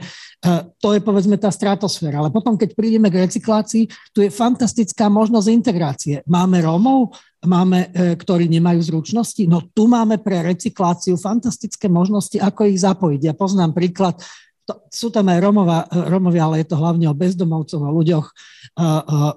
to 0.79 0.95
je 0.95 1.03
povedzme 1.03 1.35
tá 1.35 1.51
stratosféra. 1.51 2.23
Ale 2.23 2.31
potom, 2.31 2.55
keď 2.55 2.79
prídeme 2.79 3.11
k 3.11 3.27
recyklácii, 3.27 4.15
tu 4.15 4.23
je 4.23 4.31
fantastická 4.31 5.11
možnosť 5.11 5.47
integrácie. 5.51 6.15
Máme 6.31 6.63
Rómov, 6.63 7.11
máme, 7.45 7.91
e, 7.95 8.15
ktorí 8.19 8.51
nemajú 8.51 8.83
zručnosti, 8.83 9.43
no 9.47 9.63
tu 9.71 9.87
máme 9.87 10.19
pre 10.19 10.43
recykláciu 10.43 11.15
fantastické 11.15 11.87
možnosti, 11.87 12.35
ako 12.35 12.67
ich 12.67 12.83
zapojiť. 12.83 13.21
Ja 13.31 13.33
poznám 13.35 13.71
príklad 13.71 14.19
to, 14.69 14.85
sú 14.93 15.09
tam 15.09 15.25
aj 15.33 15.41
Romova, 15.41 15.89
Romovia, 15.89 16.45
ale 16.45 16.61
je 16.61 16.69
to 16.69 16.77
hlavne 16.77 17.09
o 17.09 17.17
bezdomovcoch, 17.17 17.81
o 17.81 17.89
ľuďoch, 17.89 18.27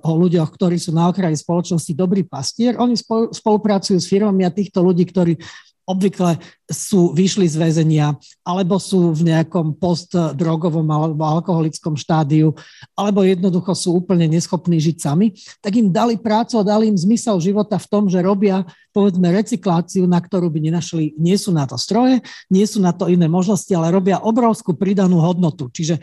o 0.05 0.13
ľuďoch, 0.21 0.51
ktorí 0.53 0.77
sú 0.77 0.93
na 0.93 1.09
okraji 1.09 1.41
spoločnosti 1.41 1.93
dobrý 1.97 2.29
pastier. 2.29 2.77
Oni 2.77 3.01
spolupracujú 3.33 3.97
s 3.97 4.13
firmami 4.13 4.45
a 4.45 4.53
týchto 4.53 4.85
ľudí, 4.85 5.09
ktorí 5.09 5.41
obvykle 5.83 6.39
sú, 6.71 7.11
vyšli 7.13 7.45
z 7.51 7.57
väzenia, 7.59 8.15
alebo 8.47 8.79
sú 8.79 9.13
v 9.13 9.29
nejakom 9.35 9.77
postdrogovom 9.77 10.87
alebo 10.89 11.23
alkoholickom 11.27 11.99
štádiu, 11.99 12.55
alebo 12.95 13.27
jednoducho 13.27 13.75
sú 13.75 13.99
úplne 13.99 14.31
neschopní 14.31 14.79
žiť 14.79 14.97
sami, 15.03 15.35
tak 15.59 15.75
im 15.77 15.91
dali 15.91 16.17
prácu 16.17 16.63
a 16.63 16.67
dali 16.67 16.89
im 16.89 16.97
zmysel 16.97 17.43
života 17.43 17.77
v 17.77 17.91
tom, 17.91 18.07
že 18.07 18.23
robia 18.23 18.63
povedzme 18.93 19.33
recykláciu, 19.33 20.05
na 20.05 20.21
ktorú 20.21 20.53
by 20.53 20.71
nenašli, 20.71 21.17
nie 21.17 21.35
sú 21.35 21.51
na 21.51 21.65
to 21.65 21.81
stroje, 21.81 22.21
nie 22.53 22.65
sú 22.69 22.79
na 22.79 22.93
to 22.93 23.09
iné 23.09 23.27
možnosti, 23.27 23.73
ale 23.73 23.91
robia 23.91 24.21
obrovskú 24.21 24.77
pridanú 24.77 25.19
hodnotu. 25.19 25.73
Čiže 25.73 25.99
e, 25.99 26.01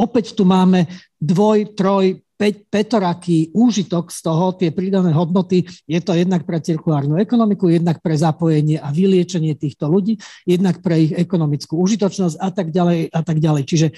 opäť 0.00 0.32
tu 0.32 0.48
máme 0.48 0.88
dvoj, 1.20 1.76
troj, 1.76 2.25
petoraký 2.68 3.50
úžitok 3.56 4.12
z 4.12 4.20
toho, 4.20 4.52
tie 4.54 4.68
pridané 4.68 5.10
hodnoty, 5.16 5.64
je 5.88 6.00
to 6.04 6.12
jednak 6.12 6.44
pre 6.44 6.60
cirkulárnu 6.60 7.16
ekonomiku, 7.16 7.72
jednak 7.72 8.04
pre 8.04 8.12
zapojenie 8.12 8.76
a 8.76 8.92
vyliečenie 8.92 9.56
týchto 9.56 9.88
ľudí, 9.88 10.20
jednak 10.44 10.84
pre 10.84 11.08
ich 11.08 11.12
ekonomickú 11.16 11.80
užitočnosť 11.80 12.36
a 12.36 12.48
tak 12.52 12.70
ďalej 12.70 13.08
a 13.08 13.20
tak 13.24 13.40
ďalej. 13.40 13.62
Čiže 13.64 13.88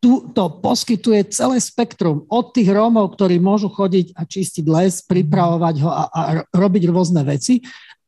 tu 0.00 0.32
to 0.32 0.64
poskytuje 0.64 1.28
celé 1.28 1.60
spektrum 1.60 2.24
od 2.32 2.56
tých 2.56 2.72
Rómov, 2.72 3.12
ktorí 3.14 3.36
môžu 3.36 3.68
chodiť 3.68 4.16
a 4.16 4.24
čistiť 4.24 4.64
les, 4.64 5.04
pripravovať 5.04 5.74
ho 5.84 5.90
a, 5.92 6.04
a 6.08 6.20
robiť 6.56 6.88
rôzne 6.88 7.20
veci 7.20 7.60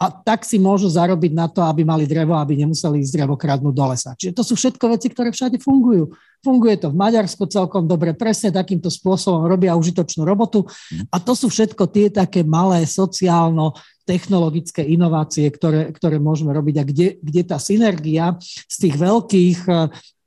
a 0.03 0.11
tak 0.11 0.43
si 0.43 0.59
môžu 0.59 0.91
zarobiť 0.91 1.31
na 1.31 1.47
to, 1.47 1.63
aby 1.63 1.87
mali 1.87 2.11
drevo, 2.11 2.35
aby 2.35 2.59
nemuseli 2.59 3.07
ísť 3.07 3.23
drevo 3.23 3.39
kradnúť 3.39 3.71
do 3.71 3.87
lesa. 3.87 4.11
Čiže 4.19 4.35
to 4.35 4.43
sú 4.43 4.59
všetko 4.59 4.85
veci, 4.91 5.07
ktoré 5.15 5.31
všade 5.31 5.63
fungujú. 5.63 6.11
Funguje 6.43 6.75
to 6.75 6.91
v 6.91 6.99
Maďarsku 6.99 7.47
celkom 7.47 7.87
dobre, 7.87 8.19
presne 8.19 8.51
takýmto 8.51 8.91
spôsobom 8.91 9.47
robia 9.47 9.79
užitočnú 9.79 10.27
robotu 10.27 10.67
a 11.15 11.23
to 11.23 11.39
sú 11.39 11.47
všetko 11.47 11.87
tie 11.87 12.11
také 12.11 12.43
malé 12.43 12.83
sociálno 12.83 13.79
technologické 14.03 14.83
inovácie, 14.83 15.47
ktoré, 15.55 15.95
ktoré 15.95 16.19
môžeme 16.19 16.51
robiť 16.51 16.75
a 16.83 16.85
kde, 16.85 17.09
kde 17.23 17.43
tá 17.47 17.63
synergia 17.63 18.35
z 18.67 18.77
tých 18.83 18.99
veľkých 18.99 19.59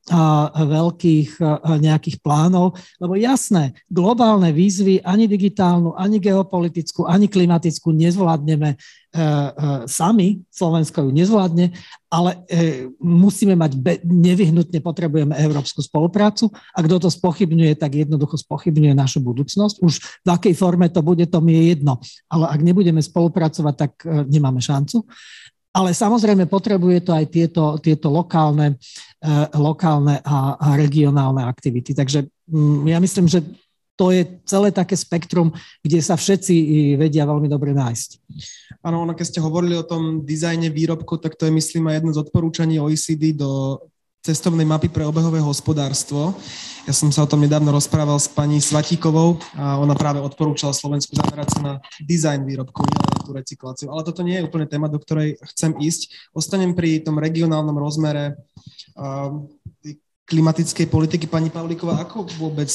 veľkých 0.06 1.42
nejakých 1.82 2.22
plánov, 2.22 2.78
lebo 3.02 3.18
jasné, 3.18 3.74
globálne 3.90 4.54
výzvy 4.54 5.02
ani 5.02 5.26
digitálnu, 5.26 5.98
ani 5.98 6.22
geopolitickú, 6.22 7.10
ani 7.10 7.26
klimatickú 7.26 7.90
nezvládneme 7.90 8.70
e, 8.70 8.78
e, 8.78 9.24
sami, 9.90 10.46
Slovensko 10.54 11.10
ju 11.10 11.10
nezvládne, 11.10 11.74
ale 12.14 12.46
e, 12.46 12.86
musíme 13.02 13.58
mať, 13.58 13.82
nevyhnutne 14.06 14.78
potrebujeme 14.78 15.34
európsku 15.42 15.82
spoluprácu. 15.82 16.54
A 16.78 16.86
kto 16.86 17.02
to 17.02 17.10
spochybňuje, 17.10 17.74
tak 17.74 17.98
jednoducho 17.98 18.38
spochybňuje 18.38 18.94
našu 18.94 19.26
budúcnosť. 19.26 19.82
Už 19.82 19.94
v 20.22 20.30
akej 20.30 20.54
forme 20.54 20.86
to 20.94 21.02
bude, 21.02 21.26
to 21.34 21.42
mi 21.42 21.58
je 21.58 21.64
jedno, 21.74 21.98
ale 22.30 22.46
ak 22.54 22.62
nebudeme 22.62 23.02
spolupracovať, 23.02 23.74
tak 23.74 23.92
nemáme 24.06 24.62
šancu. 24.62 25.02
Ale 25.76 25.92
samozrejme 25.92 26.48
potrebuje 26.48 27.04
to 27.04 27.12
aj 27.12 27.26
tieto, 27.28 27.76
tieto 27.84 28.08
lokálne, 28.08 28.80
lokálne 29.56 30.22
a, 30.22 30.60
a 30.60 30.68
regionálne 30.78 31.44
aktivity. 31.44 31.98
Takže 31.98 32.30
um, 32.52 32.86
ja 32.86 33.00
myslím, 33.02 33.26
že 33.26 33.42
to 33.96 34.12
je 34.12 34.28
celé 34.44 34.76
také 34.76 35.00
spektrum, 35.00 35.56
kde 35.80 36.04
sa 36.04 36.20
všetci 36.20 36.54
vedia 37.00 37.24
veľmi 37.24 37.48
dobre 37.48 37.72
nájsť. 37.72 38.10
Áno, 38.84 39.08
ono, 39.08 39.16
keď 39.16 39.26
ste 39.32 39.40
hovorili 39.40 39.80
o 39.80 39.88
tom 39.88 40.28
dizajne 40.28 40.68
výrobkov, 40.68 41.24
tak 41.24 41.40
to 41.40 41.48
je, 41.48 41.56
myslím, 41.56 41.88
aj 41.88 42.04
jedno 42.04 42.12
z 42.12 42.22
odporúčaní 42.28 42.76
OECD 42.76 43.32
do 43.32 43.80
cestovnej 44.20 44.68
mapy 44.68 44.92
pre 44.92 45.08
obehové 45.08 45.40
hospodárstvo. 45.40 46.36
Ja 46.84 46.94
som 46.94 47.14
sa 47.14 47.24
o 47.24 47.30
tom 47.30 47.46
nedávno 47.46 47.72
rozprával 47.72 48.20
s 48.20 48.28
pani 48.28 48.60
Svatíkovou 48.60 49.40
a 49.56 49.80
ona 49.80 49.96
práve 49.96 50.20
odporúčala 50.20 50.76
Slovensku 50.76 51.16
zamerať 51.16 51.56
sa 51.56 51.60
na 51.64 51.74
dizajn 52.04 52.44
výrobkov, 52.44 52.90
tú 53.26 53.34
recykláciu. 53.34 53.90
Ale 53.90 54.06
toto 54.06 54.22
nie 54.22 54.38
je 54.38 54.46
úplne 54.46 54.70
téma, 54.70 54.86
do 54.86 55.02
ktorej 55.02 55.42
chcem 55.50 55.74
ísť. 55.82 56.32
Ostanem 56.38 56.78
pri 56.78 57.02
tom 57.02 57.18
regionálnom 57.18 57.74
rozmere 57.82 58.38
klimatickej 60.30 60.86
politiky. 60.86 61.26
Pani 61.26 61.50
Pavlíková, 61.50 62.06
ako 62.06 62.30
vôbec 62.38 62.70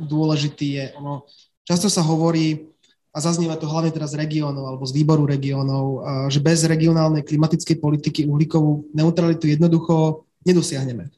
dôležitý 0.00 0.66
je? 0.80 0.84
Ono, 0.96 1.28
často 1.68 1.92
sa 1.92 2.00
hovorí, 2.00 2.72
a 3.10 3.18
zaznieva 3.18 3.58
to 3.58 3.66
hlavne 3.66 3.90
teraz 3.90 4.14
z 4.14 4.22
regiónov 4.22 4.70
alebo 4.70 4.86
z 4.86 4.94
výboru 4.94 5.26
regiónov, 5.26 6.06
že 6.30 6.38
bez 6.38 6.62
regionálnej 6.62 7.26
klimatickej 7.26 7.82
politiky 7.82 8.22
uhlíkovú 8.30 8.86
neutralitu 8.94 9.50
jednoducho 9.50 10.22
nedosiahneme. 10.46 11.10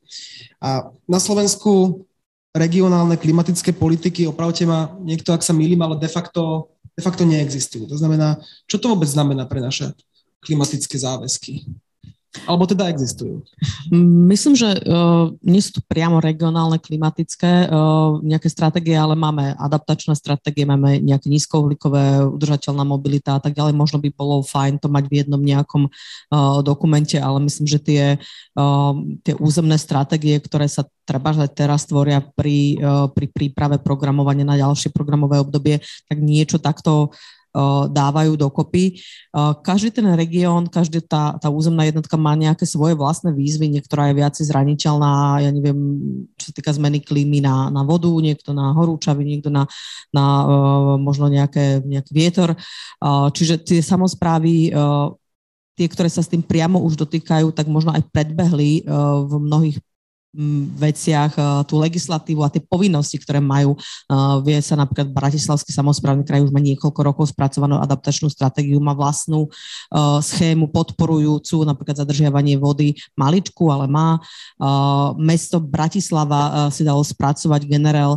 A 0.57 0.89
na 1.05 1.21
Slovensku 1.21 2.01
regionálne 2.57 3.21
klimatické 3.21 3.77
politiky, 3.77 4.25
opravte 4.25 4.65
ma 4.65 4.97
niekto, 5.05 5.37
ak 5.37 5.45
sa 5.45 5.53
milím, 5.53 5.85
ale 5.85 6.01
de 6.01 6.09
facto, 6.09 6.72
de 6.93 7.03
facto 7.03 7.25
neexistujú. 7.25 7.89
To 7.89 7.97
znamená, 7.97 8.37
čo 8.69 8.77
to 8.77 8.93
vôbec 8.93 9.09
znamená 9.09 9.49
pre 9.49 9.65
naše 9.65 9.93
klimatické 10.45 10.99
záväzky? 10.99 11.65
Alebo 12.49 12.65
teda 12.65 12.89
existujú? 12.89 13.45
Myslím, 14.33 14.57
že 14.57 14.73
uh, 14.89 15.29
nie 15.45 15.61
sú 15.61 15.79
tu 15.79 15.81
priamo 15.85 16.17
regionálne 16.17 16.81
klimatické 16.81 17.69
uh, 17.69 18.17
nejaké 18.25 18.49
stratégie, 18.49 18.97
ale 18.97 19.13
máme 19.13 19.53
adaptačné 19.61 20.17
stratégie, 20.17 20.65
máme 20.65 20.97
nejaké 21.05 21.29
nízkouhlíkové, 21.29 22.25
udržateľná 22.33 22.89
mobilita 22.89 23.37
a 23.37 23.41
tak 23.41 23.53
ďalej. 23.53 23.77
Možno 23.77 24.01
by 24.01 24.09
bolo 24.17 24.41
fajn 24.41 24.81
to 24.81 24.89
mať 24.89 25.05
v 25.13 25.17
jednom 25.21 25.43
nejakom 25.45 25.93
uh, 25.93 26.65
dokumente, 26.65 27.21
ale 27.21 27.37
myslím, 27.45 27.69
že 27.69 27.79
tie, 27.79 28.05
uh, 28.57 28.93
tie 29.29 29.37
územné 29.37 29.77
stratégie, 29.77 30.41
ktoré 30.41 30.65
sa 30.73 30.89
treba 31.05 31.37
že 31.37 31.45
teraz 31.53 31.85
tvoria 31.85 32.25
pri, 32.25 32.81
uh, 32.81 33.07
pri 33.13 33.29
príprave 33.29 33.77
programovania 33.77 34.49
na 34.49 34.57
ďalšie 34.57 34.89
programové 34.89 35.37
obdobie, 35.37 35.85
tak 36.09 36.17
niečo 36.17 36.57
takto 36.57 37.13
dávajú 37.93 38.33
dokopy. 38.37 38.97
Každý 39.61 39.93
ten 39.93 40.09
región, 40.17 40.73
každá 40.73 41.05
tá, 41.05 41.37
tá 41.37 41.49
územná 41.53 41.85
jednotka 41.85 42.17
má 42.17 42.33
nejaké 42.33 42.65
svoje 42.65 42.97
vlastné 42.97 43.33
výzvy, 43.33 43.69
niektorá 43.69 44.09
je 44.09 44.19
viac 44.19 44.35
zraniteľná, 44.37 45.45
ja 45.45 45.51
neviem, 45.53 45.79
čo 46.41 46.49
sa 46.49 46.53
týka 46.57 46.73
zmeny 46.73 47.05
klímy 47.05 47.45
na, 47.45 47.69
na 47.69 47.85
vodu, 47.85 48.09
niekto 48.09 48.57
na 48.57 48.73
horúčavy, 48.73 49.25
niekto 49.29 49.53
na, 49.53 49.69
na 50.09 50.25
možno 50.97 51.29
nejaké, 51.29 51.85
nejaký 51.85 52.13
vietor. 52.17 52.57
Čiže 53.37 53.61
tie 53.61 53.81
samozprávy 53.85 54.73
tie, 55.73 55.87
ktoré 55.89 56.09
sa 56.13 56.21
s 56.21 56.29
tým 56.29 56.45
priamo 56.45 56.81
už 56.85 57.01
dotýkajú, 57.01 57.53
tak 57.53 57.69
možno 57.69 57.93
aj 57.97 58.05
predbehli 58.13 58.85
v 59.29 59.33
mnohých 59.41 59.81
veciach 60.81 61.65
tú 61.69 61.77
legislatívu 61.77 62.41
a 62.41 62.49
tie 62.49 62.65
povinnosti, 62.65 63.21
ktoré 63.21 63.37
majú. 63.37 63.77
Vie 64.49 64.57
sa 64.65 64.81
napríklad 64.81 65.13
Bratislavský 65.13 65.77
samozprávny 65.77 66.25
kraj 66.25 66.41
už 66.41 66.49
má 66.49 66.57
niekoľko 66.57 67.01
rokov 67.05 67.25
spracovanú 67.37 67.77
adaptačnú 67.77 68.33
stratégiu, 68.33 68.81
má 68.81 68.97
vlastnú 68.97 69.53
schému 70.25 70.73
podporujúcu 70.73 71.69
napríklad 71.69 72.01
zadržiavanie 72.01 72.57
vody 72.57 72.97
maličku, 73.13 73.69
ale 73.69 73.85
má. 73.85 74.17
Mesto 75.21 75.61
Bratislava 75.61 76.73
si 76.73 76.81
dalo 76.81 77.05
spracovať 77.05 77.69
generál 77.69 78.17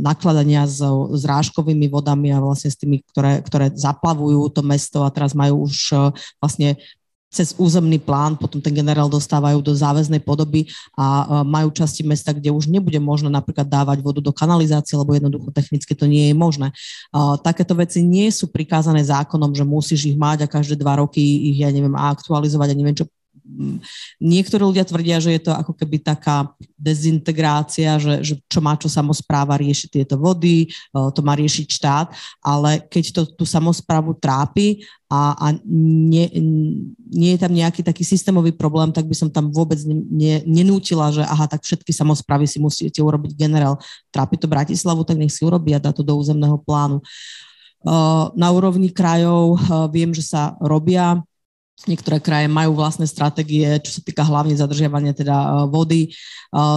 nakladania 0.00 0.64
s 0.64 0.80
zrážkovými 1.20 1.92
vodami 1.92 2.32
a 2.32 2.40
vlastne 2.40 2.72
s 2.72 2.80
tými, 2.80 3.04
ktoré, 3.12 3.44
ktoré 3.44 3.68
zaplavujú 3.76 4.48
to 4.56 4.64
mesto 4.64 5.04
a 5.04 5.12
teraz 5.12 5.36
majú 5.36 5.68
už 5.68 5.92
vlastne 6.40 6.80
cez 7.34 7.50
územný 7.58 7.98
plán, 7.98 8.38
potom 8.38 8.62
ten 8.62 8.70
generál 8.70 9.10
dostávajú 9.10 9.58
do 9.58 9.74
záväznej 9.74 10.22
podoby 10.22 10.70
a 10.94 11.42
majú 11.42 11.74
časti 11.74 12.06
mesta, 12.06 12.30
kde 12.30 12.54
už 12.54 12.70
nebude 12.70 13.02
možné 13.02 13.26
napríklad 13.26 13.66
dávať 13.66 14.06
vodu 14.06 14.22
do 14.22 14.30
kanalizácie, 14.30 14.94
lebo 14.94 15.18
jednoducho 15.18 15.50
technicky 15.50 15.98
to 15.98 16.06
nie 16.06 16.30
je 16.30 16.34
možné. 16.38 16.70
Takéto 17.42 17.74
veci 17.74 18.06
nie 18.06 18.30
sú 18.30 18.54
prikázané 18.54 19.02
zákonom, 19.02 19.50
že 19.50 19.66
musíš 19.66 20.14
ich 20.14 20.16
mať 20.16 20.46
a 20.46 20.52
každé 20.54 20.78
dva 20.78 21.02
roky 21.02 21.18
ich, 21.50 21.58
ja 21.58 21.74
neviem, 21.74 21.98
aktualizovať 21.98 22.70
a 22.70 22.78
neviem 22.78 22.94
čo 22.94 23.10
niektorí 24.18 24.64
ľudia 24.64 24.88
tvrdia, 24.88 25.20
že 25.20 25.36
je 25.36 25.42
to 25.44 25.52
ako 25.52 25.76
keby 25.76 26.00
taká 26.00 26.48
dezintegrácia, 26.80 28.00
že, 28.00 28.24
že 28.24 28.34
čo 28.48 28.64
má 28.64 28.72
čo 28.80 28.88
samozpráva 28.88 29.60
riešiť 29.60 29.88
tieto 30.00 30.16
vody, 30.16 30.72
to 30.92 31.20
má 31.20 31.36
riešiť 31.36 31.66
štát, 31.68 32.06
ale 32.40 32.80
keď 32.88 33.04
to 33.12 33.22
tú 33.36 33.44
samozprávu 33.44 34.16
trápi 34.16 34.88
a, 35.12 35.36
a 35.36 35.46
nie, 35.68 36.26
nie 37.12 37.36
je 37.36 37.40
tam 37.44 37.52
nejaký 37.52 37.84
taký 37.84 38.02
systémový 38.02 38.56
problém, 38.56 38.88
tak 38.90 39.04
by 39.04 39.12
som 39.12 39.28
tam 39.28 39.52
vôbec 39.52 39.78
ne, 39.84 40.40
nenútila, 40.48 41.12
že 41.12 41.20
aha, 41.20 41.44
tak 41.44 41.62
všetky 41.62 41.92
samozprávy 41.92 42.48
si 42.48 42.56
musíte 42.56 43.04
urobiť 43.04 43.36
generál. 43.36 43.76
Trápi 44.08 44.40
to 44.40 44.48
Bratislavu, 44.48 45.04
tak 45.04 45.20
nech 45.20 45.30
si 45.30 45.44
urobí 45.44 45.76
a 45.76 45.82
dá 45.84 45.92
to 45.92 46.00
do 46.00 46.16
územného 46.16 46.56
plánu. 46.64 47.04
Na 48.32 48.48
úrovni 48.48 48.88
krajov 48.88 49.60
viem, 49.92 50.16
že 50.16 50.24
sa 50.24 50.56
robia 50.56 51.20
Niektoré 51.84 52.22
kraje 52.22 52.46
majú 52.46 52.78
vlastné 52.78 53.02
stratégie, 53.02 53.66
čo 53.82 53.98
sa 53.98 54.00
týka 54.00 54.22
hlavne 54.22 54.54
zadržiavania 54.54 55.10
teda 55.10 55.34
e, 55.34 55.48
vody. 55.66 56.02
E, 56.06 56.10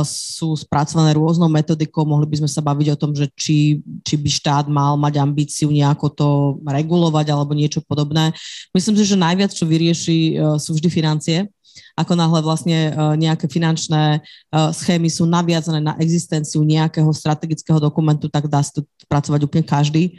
sú 0.04 0.58
spracované 0.58 1.14
rôznou 1.14 1.45
metodikou. 1.48 2.02
Mohli 2.02 2.26
by 2.26 2.38
sme 2.41 2.50
sa 2.50 2.66
baviť 2.66 2.88
o 2.91 3.00
tom, 3.00 3.14
že 3.14 3.30
či, 3.38 3.86
či 4.02 4.16
by 4.18 4.26
štát 4.26 4.66
mal 4.66 4.98
mať 4.98 5.22
ambíciu 5.22 5.70
nejako 5.70 6.08
to 6.12 6.28
regulovať 6.66 7.30
alebo 7.30 7.54
niečo 7.54 7.80
podobné. 7.86 8.34
Myslím 8.74 8.98
si, 8.98 9.06
že 9.06 9.16
najviac, 9.22 9.54
čo 9.54 9.70
vyrieši, 9.70 10.18
e, 10.34 10.58
sú 10.58 10.74
vždy 10.74 10.89
financie. 10.89 11.45
Ako 11.93 12.18
náhle 12.18 12.41
vlastne 12.41 12.89
nejaké 13.22 13.45
finančné 13.45 14.26
schémy 14.50 15.14
sú 15.14 15.30
naviazané 15.30 15.78
na 15.78 15.93
existenciu 16.02 16.66
nejakého 16.66 17.06
strategického 17.14 17.78
dokumentu, 17.78 18.26
tak 18.30 18.50
dá 18.50 18.66
sa 18.66 18.82
to 18.82 18.89
pracovať 19.06 19.45
úplne 19.45 19.62
každý 19.62 20.18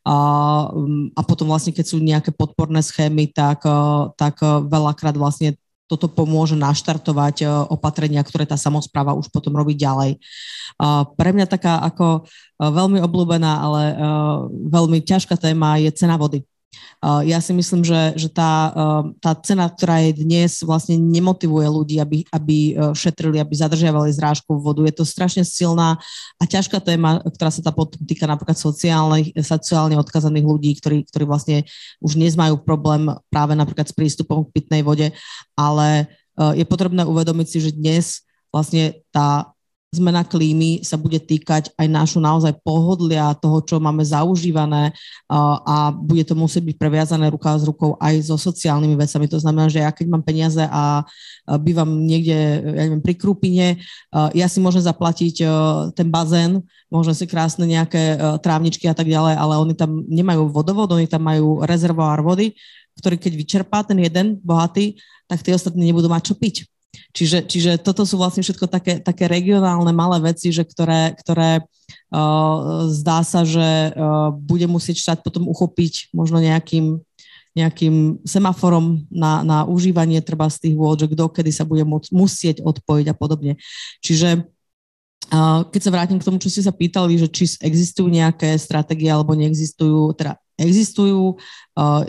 a, 0.00 0.16
mm, 0.72 1.12
a 1.12 1.20
potom 1.20 1.52
vlastne, 1.52 1.76
keď 1.76 1.86
sú 1.86 2.00
nejaké 2.00 2.32
podporné 2.32 2.80
schémy, 2.80 3.28
tak, 3.28 3.64
e, 3.68 3.80
tak 4.16 4.40
e, 4.40 4.64
veľakrát 4.64 5.12
vlastne 5.12 5.60
toto 5.84 6.08
pomôže 6.08 6.56
naštartovať 6.56 7.44
e, 7.44 7.46
opatrenia, 7.68 8.24
ktoré 8.24 8.48
tá 8.48 8.56
samozpráva 8.56 9.12
už 9.12 9.28
potom 9.28 9.52
robí 9.52 9.76
ďalej. 9.76 10.16
Pre 11.12 11.30
mňa 11.36 11.44
taká 11.44 11.82
ako 11.84 12.24
veľmi 12.56 13.04
obľúbená, 13.04 13.52
ale 13.60 13.82
veľmi 14.72 15.04
ťažká 15.04 15.36
téma 15.36 15.76
je 15.76 15.92
cena 15.92 16.16
vody. 16.16 16.40
Ja 17.00 17.40
si 17.40 17.56
myslím, 17.56 17.80
že, 17.80 18.12
že 18.14 18.28
tá, 18.28 18.70
tá 19.18 19.32
cena, 19.40 19.66
ktorá 19.66 20.04
je 20.04 20.20
dnes, 20.20 20.60
vlastne 20.60 21.00
nemotivuje 21.00 21.64
ľudí, 21.64 21.96
aby, 21.96 22.28
aby 22.28 22.56
e, 22.76 22.92
šetrili, 22.92 23.40
aby 23.40 23.56
zadržiavali 23.56 24.12
zrážku 24.12 24.60
vodu. 24.60 24.84
Je 24.84 24.94
to 24.94 25.08
strašne 25.08 25.40
silná 25.42 25.96
a 26.36 26.42
ťažká 26.44 26.76
téma, 26.78 27.24
ktorá 27.24 27.48
sa 27.48 27.64
tá 27.64 27.72
týka 28.04 28.28
napríklad 28.28 28.54
sociálne 29.40 29.96
odkazaných 29.96 30.46
ľudí, 30.46 30.70
ktorí, 30.76 31.08
ktorí 31.08 31.24
vlastne 31.24 31.64
už 32.04 32.20
dnes 32.20 32.36
problém 32.62 33.08
práve 33.32 33.56
napríklad 33.56 33.88
s 33.88 33.96
prístupom 33.96 34.44
k 34.44 34.60
pitnej 34.60 34.84
vode, 34.84 35.08
ale 35.56 36.06
je 36.36 36.64
potrebné 36.68 37.04
uvedomiť 37.04 37.46
si, 37.48 37.58
že 37.60 37.76
dnes 37.76 38.24
vlastne 38.52 39.00
tá 39.12 39.52
zmena 39.90 40.22
klímy 40.22 40.86
sa 40.86 40.94
bude 40.94 41.18
týkať 41.18 41.74
aj 41.74 41.86
nášu 41.90 42.22
naozaj 42.22 42.54
pohodlia, 42.62 43.34
toho, 43.34 43.58
čo 43.58 43.82
máme 43.82 44.06
zaužívané 44.06 44.94
a 45.26 45.90
bude 45.90 46.22
to 46.22 46.38
musieť 46.38 46.62
byť 46.62 46.76
previazané 46.78 47.26
ruka 47.26 47.58
s 47.58 47.66
rukou 47.66 47.98
aj 47.98 48.30
so 48.30 48.38
sociálnymi 48.38 48.94
vecami. 48.94 49.26
To 49.26 49.42
znamená, 49.42 49.66
že 49.66 49.82
ja 49.82 49.90
keď 49.90 50.06
mám 50.06 50.22
peniaze 50.22 50.62
a 50.62 51.02
bývam 51.58 52.06
niekde, 52.06 52.38
ja 52.62 52.82
neviem, 52.86 53.02
pri 53.02 53.18
Krupine, 53.18 53.82
ja 54.14 54.46
si 54.46 54.62
môžem 54.62 54.86
zaplatiť 54.86 55.42
ten 55.98 56.06
bazén, 56.06 56.62
môžem 56.86 57.14
si 57.18 57.26
krásne 57.26 57.66
nejaké 57.66 58.14
trávničky 58.46 58.86
a 58.86 58.94
tak 58.94 59.10
ďalej, 59.10 59.34
ale 59.34 59.58
oni 59.58 59.74
tam 59.74 60.06
nemajú 60.06 60.54
vodovod, 60.54 60.94
oni 60.94 61.10
tam 61.10 61.26
majú 61.26 61.66
rezervoár 61.66 62.22
vody, 62.22 62.54
ktorý 62.94 63.18
keď 63.18 63.32
vyčerpá 63.34 63.82
ten 63.82 63.98
jeden 63.98 64.38
bohatý, 64.38 65.02
tak 65.26 65.42
tí 65.42 65.50
ostatní 65.50 65.90
nebudú 65.90 66.06
mať 66.06 66.30
čo 66.30 66.34
piť. 66.38 66.70
Čiže, 67.14 67.46
čiže 67.46 67.72
toto 67.78 68.02
sú 68.02 68.18
vlastne 68.18 68.42
všetko 68.42 68.66
také, 68.66 68.98
také 68.98 69.30
regionálne 69.30 69.94
malé 69.94 70.18
veci, 70.34 70.50
že 70.50 70.66
ktoré, 70.66 71.14
ktoré 71.22 71.62
uh, 72.10 72.86
zdá 72.90 73.22
sa, 73.22 73.46
že 73.46 73.94
uh, 73.94 74.34
bude 74.34 74.66
musieť 74.66 74.98
štát 74.98 75.18
potom 75.22 75.46
uchopiť 75.46 76.10
možno 76.10 76.42
nejakým, 76.42 76.98
nejakým 77.54 78.22
semaforom 78.26 79.06
na, 79.06 79.42
na 79.46 79.58
užívanie 79.66 80.18
treba 80.18 80.50
z 80.50 80.66
tých 80.66 80.74
vôd, 80.74 80.98
že 80.98 81.10
kto 81.10 81.30
kedy 81.30 81.50
sa 81.54 81.62
bude 81.62 81.86
môcť, 81.86 82.10
musieť 82.10 82.56
odpojiť 82.62 83.06
a 83.10 83.14
podobne. 83.14 83.52
Čiže 84.02 84.42
uh, 85.30 85.62
keď 85.70 85.80
sa 85.82 85.94
vrátim 85.94 86.18
k 86.18 86.26
tomu, 86.26 86.42
čo 86.42 86.50
ste 86.50 86.66
sa 86.66 86.74
pýtali, 86.74 87.22
že 87.22 87.30
či 87.30 87.46
existujú 87.62 88.10
nejaké 88.10 88.58
stratégie 88.58 89.06
alebo 89.06 89.38
neexistujú, 89.38 90.10
teda 90.18 90.39
existujú. 90.60 91.40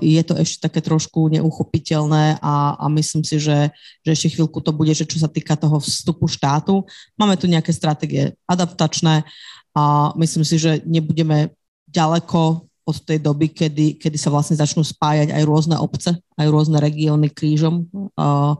Je 0.04 0.22
to 0.28 0.36
ešte 0.36 0.68
také 0.68 0.84
trošku 0.84 1.32
neuchopiteľné 1.32 2.44
a, 2.44 2.76
a 2.76 2.86
myslím 2.92 3.24
si, 3.24 3.40
že, 3.40 3.72
že 4.04 4.10
ešte 4.12 4.36
chvíľku 4.36 4.60
to 4.60 4.76
bude, 4.76 4.92
že 4.92 5.08
čo 5.08 5.18
sa 5.18 5.32
týka 5.32 5.56
toho 5.56 5.80
vstupu 5.80 6.28
štátu. 6.28 6.84
Máme 7.16 7.40
tu 7.40 7.48
nejaké 7.48 7.72
stratégie 7.72 8.36
adaptačné 8.44 9.24
a 9.72 10.12
myslím 10.20 10.44
si, 10.44 10.60
že 10.60 10.84
nebudeme 10.84 11.56
ďaleko 11.88 12.68
od 12.82 12.98
tej 13.06 13.22
doby, 13.22 13.48
kedy, 13.48 13.96
kedy 14.02 14.18
sa 14.18 14.34
vlastne 14.34 14.58
začnú 14.58 14.82
spájať 14.82 15.32
aj 15.32 15.44
rôzne 15.46 15.78
obce, 15.78 16.18
aj 16.36 16.48
rôzne 16.50 16.82
regióny 16.82 17.30
krížom. 17.30 17.88
Uh, 18.18 18.58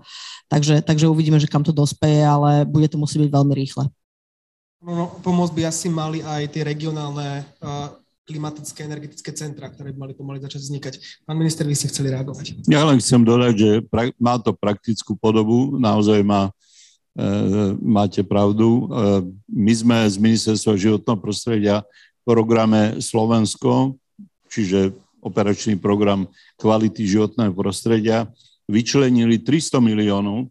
takže, 0.48 0.86
takže 0.86 1.10
uvidíme, 1.10 1.42
že 1.42 1.50
kam 1.50 1.66
to 1.66 1.74
dospeje, 1.74 2.22
ale 2.22 2.64
bude 2.64 2.88
to 2.88 3.02
musieť 3.02 3.28
byť 3.28 3.32
veľmi 3.34 3.54
rýchle. 3.58 3.90
No, 4.82 4.92
no, 4.94 5.06
pomôcť 5.22 5.54
by 5.54 5.64
asi 5.68 5.88
mali 5.90 6.26
aj 6.26 6.54
tie 6.54 6.64
regionálne 6.66 7.46
uh, 7.62 8.01
klimatické 8.32 8.88
energetické 8.88 9.36
centra, 9.36 9.68
ktoré 9.68 9.92
by 9.92 10.08
mali 10.08 10.14
pomaly 10.16 10.40
začať 10.40 10.62
vznikať. 10.64 10.94
Pán 11.28 11.36
minister, 11.36 11.68
vy 11.68 11.76
ste 11.76 11.92
chceli 11.92 12.16
reagovať. 12.16 12.64
Ja 12.72 12.88
len 12.88 13.04
chcem 13.04 13.20
dodať, 13.28 13.54
že 13.60 13.70
pra- 13.92 14.16
má 14.16 14.40
to 14.40 14.56
praktickú 14.56 15.20
podobu, 15.20 15.76
naozaj 15.76 16.24
má, 16.24 16.48
e, 17.20 17.76
máte 17.84 18.24
pravdu. 18.24 18.68
E, 18.68 18.84
my 19.52 19.74
sme 19.76 19.98
z 20.08 20.16
Ministerstva 20.16 20.80
životného 20.80 21.20
prostredia 21.20 21.84
v 21.84 22.22
programe 22.24 23.04
Slovensko, 23.04 24.00
čiže 24.48 24.96
operačný 25.20 25.76
program 25.76 26.32
kvality 26.56 27.04
životného 27.04 27.52
prostredia, 27.52 28.32
vyčlenili 28.72 29.38
300 29.38 29.84
miliónov, 29.84 30.48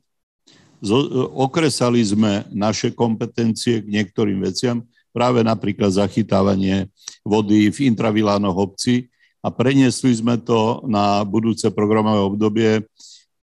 okresali 1.37 2.01
sme 2.01 2.49
naše 2.49 2.93
kompetencie 2.93 3.85
k 3.85 3.87
niektorým 3.87 4.41
veciam, 4.41 4.81
práve 5.11 5.43
napríklad 5.43 5.91
zachytávanie 5.95 6.87
vody 7.27 7.71
v 7.71 7.93
intravilánoch 7.93 8.57
obci 8.57 9.11
a 9.41 9.49
preniesli 9.49 10.13
sme 10.13 10.37
to 10.37 10.85
na 10.87 11.25
budúce 11.25 11.67
programové 11.73 12.21
obdobie, 12.21 12.71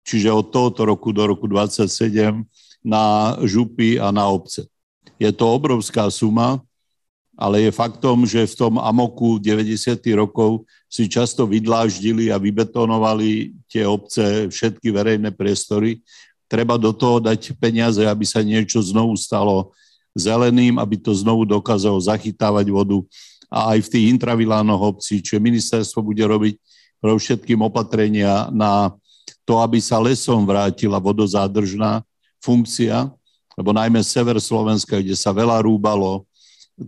čiže 0.03 0.33
od 0.33 0.49
tohoto 0.49 0.89
roku 0.89 1.13
do 1.13 1.29
roku 1.29 1.45
27 1.47 2.43
na 2.83 3.37
župy 3.47 4.01
a 4.01 4.11
na 4.11 4.27
obce. 4.27 4.67
Je 5.21 5.31
to 5.31 5.47
obrovská 5.47 6.11
suma, 6.11 6.59
ale 7.39 7.65
je 7.65 7.71
faktom, 7.73 8.27
že 8.29 8.45
v 8.45 8.59
tom 8.59 8.75
amoku 8.77 9.39
90. 9.41 9.99
rokov 10.19 10.69
si 10.91 11.09
často 11.09 11.49
vydláždili 11.49 12.29
a 12.29 12.37
vybetonovali 12.37 13.57
tie 13.71 13.89
obce, 13.89 14.53
všetky 14.53 14.93
verejné 14.93 15.33
priestory. 15.33 16.05
Treba 16.45 16.77
do 16.77 16.93
toho 16.93 17.17
dať 17.17 17.57
peniaze, 17.57 18.05
aby 18.05 18.29
sa 18.29 18.45
niečo 18.45 18.85
znovu 18.85 19.17
stalo 19.17 19.73
zeleným, 20.13 20.77
aby 20.77 21.01
to 21.01 21.13
znovu 21.17 21.49
dokázalo 21.49 21.97
zachytávať 22.01 22.69
vodu 22.69 23.01
a 23.53 23.77
aj 23.77 23.85
v 23.85 23.91
tých 23.93 24.07
intravilánoch 24.17 24.97
obcí, 24.97 25.21
čiže 25.21 25.41
ministerstvo 25.41 26.01
bude 26.01 26.25
robiť 26.25 26.55
pre 27.03 27.13
všetkým 27.13 27.61
opatrenia 27.61 28.49
na 28.55 28.95
to, 29.43 29.59
aby 29.59 29.83
sa 29.83 29.99
lesom 29.99 30.47
vrátila 30.47 31.03
vodozádržná 31.03 32.01
funkcia, 32.39 33.11
lebo 33.59 33.75
najmä 33.75 34.01
sever 34.01 34.39
Slovenska, 34.41 35.03
kde 35.03 35.19
sa 35.19 35.35
veľa 35.35 35.61
rúbalo, 35.61 36.25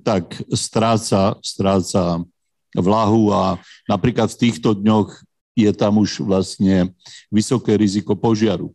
tak 0.00 0.38
stráca, 0.54 1.36
stráca 1.44 2.24
vlahu 2.72 3.30
a 3.30 3.60
napríklad 3.86 4.32
v 4.32 4.48
týchto 4.48 4.72
dňoch 4.72 5.12
je 5.54 5.70
tam 5.70 6.02
už 6.02 6.24
vlastne 6.24 6.90
vysoké 7.30 7.78
riziko 7.78 8.18
požiaru. 8.18 8.74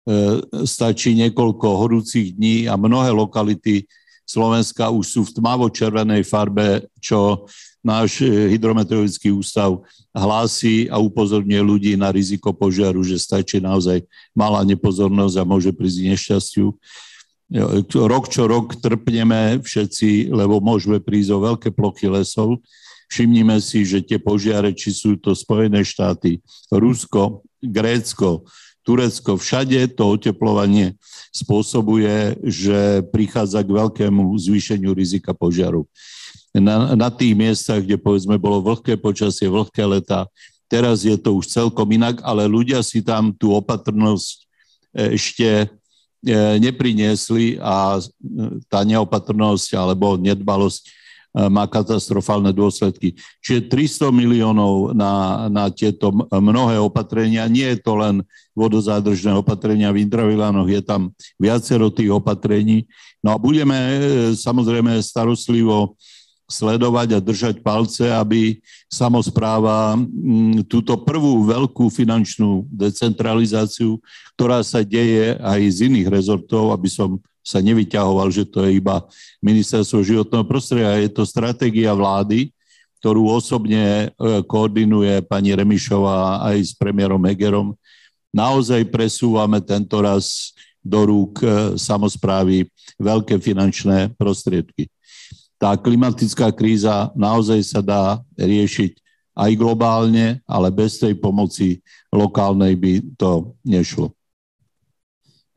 E, 0.00 0.40
stačí 0.64 1.12
niekoľko 1.12 1.66
horúcich 1.76 2.32
dní 2.32 2.64
a 2.64 2.80
mnohé 2.80 3.12
lokality 3.12 3.84
Slovenska 4.24 4.88
už 4.88 5.04
sú 5.04 5.20
v 5.28 5.34
tmavo-červenej 5.36 6.24
farbe, 6.24 6.88
čo 6.96 7.44
náš 7.84 8.24
e, 8.24 8.56
hydrometeorologický 8.56 9.28
ústav 9.28 9.84
hlási 10.16 10.88
a 10.88 10.96
upozorňuje 10.96 11.60
ľudí 11.60 11.92
na 12.00 12.08
riziko 12.08 12.48
požiaru, 12.48 13.04
že 13.04 13.20
stačí 13.20 13.60
naozaj 13.60 14.00
malá 14.32 14.64
nepozornosť 14.64 15.36
a 15.36 15.44
môže 15.44 15.68
prísť 15.76 16.16
nešťastiu. 16.16 16.72
Rok 17.92 18.24
čo 18.32 18.42
rok 18.48 18.80
trpneme 18.80 19.60
všetci, 19.60 20.32
lebo 20.32 20.64
môžeme 20.64 20.96
prísť 20.96 21.30
o 21.34 21.44
veľké 21.44 21.68
plochy 21.76 22.08
lesov. 22.08 22.62
Všimnime 23.10 23.58
si, 23.58 23.82
že 23.82 24.00
tie 24.00 24.22
požiare, 24.22 24.70
či 24.72 24.94
sú 24.94 25.18
to 25.18 25.34
Spojené 25.34 25.82
štáty, 25.82 26.38
Rusko, 26.70 27.42
Grécko, 27.58 28.46
Turecko, 28.80 29.36
všade 29.36 29.92
to 29.92 30.16
oteplovanie 30.16 30.96
spôsobuje, 31.30 32.40
že 32.42 33.04
prichádza 33.12 33.60
k 33.60 33.70
veľkému 33.76 34.24
zvýšeniu 34.40 34.96
rizika 34.96 35.36
požiaru. 35.36 35.84
Na, 36.50 36.98
na 36.98 37.08
tých 37.12 37.38
miestach, 37.38 37.84
kde 37.84 37.94
povedzme 37.94 38.34
bolo 38.34 38.64
vlhké 38.64 38.98
počasie, 38.98 39.46
vlhké 39.46 39.86
leta, 39.86 40.26
Teraz 40.70 41.02
je 41.02 41.18
to 41.18 41.34
už 41.34 41.50
celkom 41.50 41.90
inak, 41.90 42.22
ale 42.22 42.46
ľudia 42.46 42.78
si 42.86 43.02
tam 43.02 43.34
tú 43.34 43.58
opatrnosť 43.58 44.46
ešte 44.94 45.66
nepriniesli 46.62 47.58
a 47.58 47.98
tá 48.70 48.86
neopatrnosť 48.86 49.74
alebo 49.74 50.14
nedbalosť 50.14 50.99
má 51.30 51.64
katastrofálne 51.70 52.50
dôsledky. 52.50 53.14
Čiže 53.38 53.70
300 53.70 54.10
miliónov 54.10 54.90
na, 54.98 55.46
na 55.46 55.70
tieto 55.70 56.10
mnohé 56.26 56.82
opatrenia, 56.82 57.46
nie 57.46 57.66
je 57.70 57.78
to 57.78 57.94
len 57.94 58.26
vodozádržné 58.58 59.38
opatrenia 59.38 59.94
v 59.94 60.02
intravilánoch, 60.04 60.66
je 60.66 60.82
tam 60.82 61.14
viacero 61.38 61.86
tých 61.88 62.10
opatrení. 62.10 62.90
No 63.22 63.34
a 63.34 63.36
budeme 63.38 63.78
e, 63.78 63.98
samozrejme 64.34 64.98
starostlivo 64.98 65.94
sledovať 66.50 67.14
a 67.14 67.22
držať 67.22 67.62
palce, 67.62 68.10
aby 68.10 68.58
samozpráva 68.90 69.94
túto 70.66 70.98
prvú 70.98 71.46
veľkú 71.46 71.86
finančnú 71.94 72.66
decentralizáciu, 72.66 74.02
ktorá 74.34 74.66
sa 74.66 74.82
deje 74.82 75.38
aj 75.38 75.60
z 75.70 75.78
iných 75.86 76.10
rezortov, 76.10 76.74
aby 76.74 76.90
som 76.90 77.22
sa 77.40 77.58
nevyťahoval, 77.64 78.28
že 78.28 78.44
to 78.44 78.64
je 78.68 78.78
iba 78.78 79.04
ministerstvo 79.40 80.04
životného 80.04 80.44
prostredia. 80.44 81.00
Je 81.00 81.10
to 81.10 81.24
stratégia 81.24 81.92
vlády, 81.96 82.52
ktorú 83.00 83.32
osobne 83.32 84.12
e, 84.12 84.44
koordinuje 84.44 85.24
pani 85.24 85.56
Remišová 85.56 86.44
aj 86.52 86.56
s 86.60 86.72
premiérom 86.76 87.20
Hegerom. 87.24 87.72
Naozaj 88.30 88.92
presúvame 88.92 89.64
tento 89.64 89.98
raz 90.04 90.52
do 90.84 91.08
rúk 91.08 91.40
e, 91.40 91.76
samozprávy 91.80 92.68
veľké 93.00 93.40
finančné 93.40 94.12
prostriedky. 94.20 94.92
Tá 95.56 95.76
klimatická 95.76 96.52
kríza 96.52 97.12
naozaj 97.16 97.60
sa 97.64 97.80
dá 97.80 98.20
riešiť 98.36 98.96
aj 99.36 99.50
globálne, 99.56 100.44
ale 100.44 100.68
bez 100.68 101.00
tej 101.00 101.16
pomoci 101.16 101.80
lokálnej 102.12 102.76
by 102.76 102.92
to 103.16 103.56
nešlo. 103.64 104.12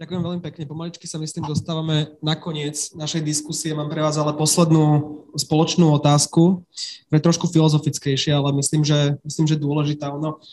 Ďakujem 0.04 0.20
veľmi 0.20 0.44
pekne. 0.44 0.68
Pomaličky 0.68 1.08
sa 1.08 1.16
myslím 1.16 1.48
dostávame 1.48 2.12
na 2.20 2.36
koniec 2.36 2.92
našej 2.92 3.24
diskusie. 3.24 3.72
Mám 3.72 3.88
pre 3.88 4.04
vás 4.04 4.20
ale 4.20 4.36
poslednú 4.36 5.24
spoločnú 5.32 5.96
otázku, 5.96 6.60
ktorá 7.08 7.16
je 7.16 7.28
trošku 7.32 7.48
filozofickejšia, 7.48 8.36
ale 8.36 8.52
myslím, 8.60 8.84
že, 8.84 9.16
myslím, 9.24 9.48
že 9.48 9.56
dôležitá. 9.56 10.12
Ono, 10.12 10.44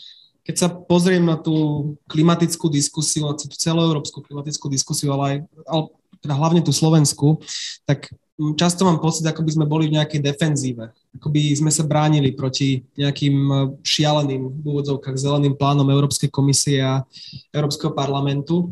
keď 0.47 0.55
sa 0.55 0.67
pozriem 0.71 1.27
na 1.27 1.35
tú 1.35 1.99
klimatickú 2.07 2.71
diskusiu, 2.71 3.27
na 3.27 3.35
tú 3.35 3.51
celoeurópsku 3.51 4.23
klimatickú 4.23 4.71
diskusiu, 4.71 5.11
ale 5.19 5.23
aj 5.27 5.37
ale 5.67 5.83
teda 6.23 6.33
hlavne 6.39 6.63
tú 6.63 6.71
Slovensku, 6.71 7.43
tak 7.83 8.07
často 8.55 8.87
mám 8.87 9.03
pocit, 9.03 9.27
ako 9.27 9.43
by 9.43 9.51
sme 9.51 9.65
boli 9.67 9.91
v 9.91 9.99
nejakej 9.99 10.31
defenzíve. 10.31 10.95
Ako 11.19 11.27
by 11.27 11.59
sme 11.59 11.75
sa 11.75 11.83
bránili 11.83 12.31
proti 12.31 12.87
nejakým 12.95 13.35
šialeným 13.83 14.63
v 14.63 14.63
úvodzovkách 14.63 15.19
zeleným 15.19 15.59
plánom 15.59 15.91
Európskej 15.91 16.31
komisie 16.31 16.79
a 16.79 17.03
Európskeho 17.51 17.91
parlamentu. 17.91 18.71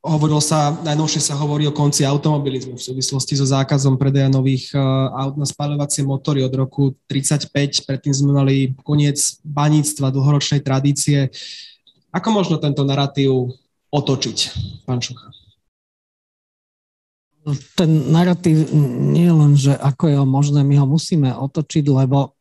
Hovorilo 0.00 0.40
sa, 0.40 0.72
najnovšie 0.80 1.20
sa 1.20 1.36
hovorí 1.36 1.68
o 1.68 1.76
konci 1.76 2.08
automobilizmu 2.08 2.80
v 2.80 2.86
súvislosti 2.88 3.36
so 3.36 3.44
zákazom 3.44 4.00
predaja 4.00 4.32
nových 4.32 4.72
e, 4.72 4.80
aut 5.12 5.36
na 5.36 5.44
spaľovacie 5.44 6.08
motory 6.08 6.40
od 6.40 6.48
roku 6.56 6.96
35. 7.04 7.84
Predtým 7.84 8.16
sme 8.16 8.32
mali 8.32 8.72
koniec 8.80 9.20
baníctva, 9.44 10.08
dlhoročnej 10.08 10.64
tradície. 10.64 11.28
Ako 12.16 12.32
možno 12.32 12.56
tento 12.56 12.80
narratív 12.80 13.52
otočiť, 13.92 14.38
pán 14.88 15.04
Šucha? 15.04 15.36
Ten 17.76 18.08
narratív 18.08 18.72
nie 19.12 19.28
len, 19.28 19.52
že 19.52 19.76
ako 19.76 20.04
je 20.08 20.16
ho 20.16 20.24
možné, 20.24 20.64
my 20.64 20.80
ho 20.80 20.88
musíme 20.88 21.28
otočiť, 21.28 21.84
lebo 21.92 22.39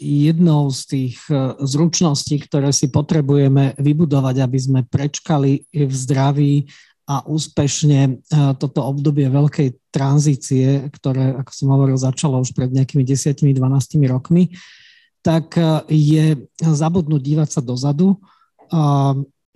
jednou 0.00 0.72
z 0.72 0.80
tých 0.88 1.16
e, 1.28 1.52
zručností, 1.60 2.40
ktoré 2.48 2.72
si 2.72 2.88
potrebujeme 2.88 3.76
vybudovať, 3.76 4.36
aby 4.40 4.58
sme 4.58 4.80
prečkali 4.88 5.68
v 5.68 5.92
zdraví 5.92 6.54
a 7.04 7.20
úspešne 7.28 8.00
e, 8.08 8.12
toto 8.56 8.80
obdobie 8.88 9.28
veľkej 9.28 9.92
tranzície, 9.92 10.88
ktoré, 10.88 11.36
ako 11.36 11.52
som 11.52 11.68
hovoril, 11.68 12.00
začalo 12.00 12.40
už 12.40 12.56
pred 12.56 12.72
nejakými 12.72 13.04
10-12 13.04 13.60
rokmi, 14.08 14.56
tak 15.20 15.60
e, 15.60 15.84
je 15.92 16.24
zabudnúť 16.64 17.22
dívať 17.22 17.48
sa 17.50 17.60
dozadu. 17.60 18.16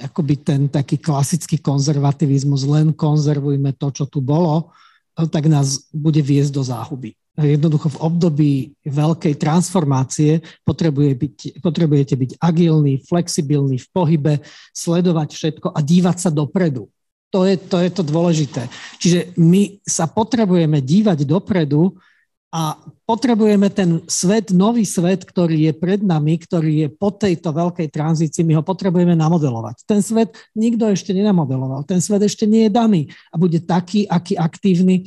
Akoby 0.00 0.34
ten 0.38 0.70
taký 0.70 0.96
klasický 1.02 1.58
konzervativizmus, 1.58 2.62
len 2.68 2.94
konzervujme 2.94 3.74
to, 3.74 3.90
čo 3.90 4.04
tu 4.06 4.22
bolo, 4.22 4.70
tak 5.12 5.50
nás 5.50 5.90
bude 5.90 6.22
viesť 6.22 6.52
do 6.54 6.62
záhuby 6.62 7.19
jednoducho 7.38 7.94
v 7.94 8.00
období 8.02 8.52
veľkej 8.82 9.34
transformácie 9.38 10.42
potrebuje 10.66 11.12
byť, 11.14 11.36
potrebujete 11.62 12.14
byť 12.18 12.30
agilní, 12.42 13.06
flexibilní 13.06 13.78
v 13.78 13.88
pohybe, 13.94 14.34
sledovať 14.74 15.28
všetko 15.30 15.68
a 15.70 15.78
dívať 15.80 16.16
sa 16.18 16.30
dopredu. 16.32 16.90
To 17.30 17.46
je, 17.46 17.54
to 17.54 17.78
je 17.78 17.90
to 17.94 18.02
dôležité. 18.02 18.66
Čiže 18.98 19.38
my 19.38 19.78
sa 19.86 20.10
potrebujeme 20.10 20.82
dívať 20.82 21.22
dopredu 21.22 21.94
a 22.50 22.74
potrebujeme 23.06 23.70
ten 23.70 24.02
svet, 24.10 24.50
nový 24.50 24.82
svet, 24.82 25.22
ktorý 25.22 25.70
je 25.70 25.72
pred 25.78 26.02
nami, 26.02 26.34
ktorý 26.34 26.72
je 26.82 26.88
po 26.90 27.14
tejto 27.14 27.54
veľkej 27.54 27.86
tranzícii, 27.94 28.42
my 28.42 28.58
ho 28.58 28.66
potrebujeme 28.66 29.14
namodelovať. 29.14 29.86
Ten 29.86 30.02
svet 30.02 30.34
nikto 30.58 30.90
ešte 30.90 31.14
nenamodeloval, 31.14 31.86
ten 31.86 32.02
svet 32.02 32.26
ešte 32.26 32.50
nie 32.50 32.66
je 32.66 32.74
daný 32.74 33.02
a 33.30 33.38
bude 33.38 33.62
taký, 33.62 34.10
aký 34.10 34.34
aktívny 34.34 35.06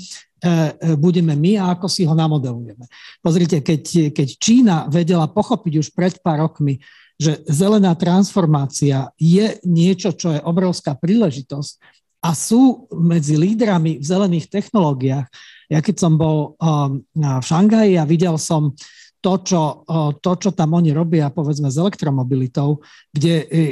budeme 0.99 1.39
my 1.39 1.55
a 1.55 1.71
ako 1.73 1.87
si 1.87 2.03
ho 2.03 2.11
namodelujeme. 2.11 2.83
Pozrite, 3.23 3.63
keď, 3.63 4.11
keď 4.11 4.27
Čína 4.35 4.75
vedela 4.91 5.31
pochopiť 5.31 5.73
už 5.79 5.87
pred 5.95 6.19
pár 6.19 6.43
rokmi, 6.43 6.83
že 7.15 7.39
zelená 7.47 7.95
transformácia 7.95 9.07
je 9.15 9.55
niečo, 9.63 10.11
čo 10.11 10.35
je 10.35 10.41
obrovská 10.43 10.97
príležitosť 10.99 11.79
a 12.23 12.31
sú 12.35 12.87
medzi 12.91 13.35
lídrami 13.35 13.99
v 13.99 14.05
zelených 14.05 14.47
technológiách. 14.51 15.27
Ja 15.71 15.79
keď 15.83 15.95
som 15.95 16.19
bol 16.19 16.55
um, 16.59 17.03
v 17.15 17.43
Šangaji 17.43 17.99
a 17.99 18.07
videl 18.07 18.35
som 18.39 18.75
to 19.23 19.39
čo, 19.39 19.87
to, 20.19 20.31
čo 20.35 20.51
tam 20.51 20.75
oni 20.75 20.91
robia, 20.91 21.31
povedzme, 21.31 21.71
s 21.71 21.79
elektromobilitou, 21.79 22.83
kde 23.07 23.47
e, 23.47 23.63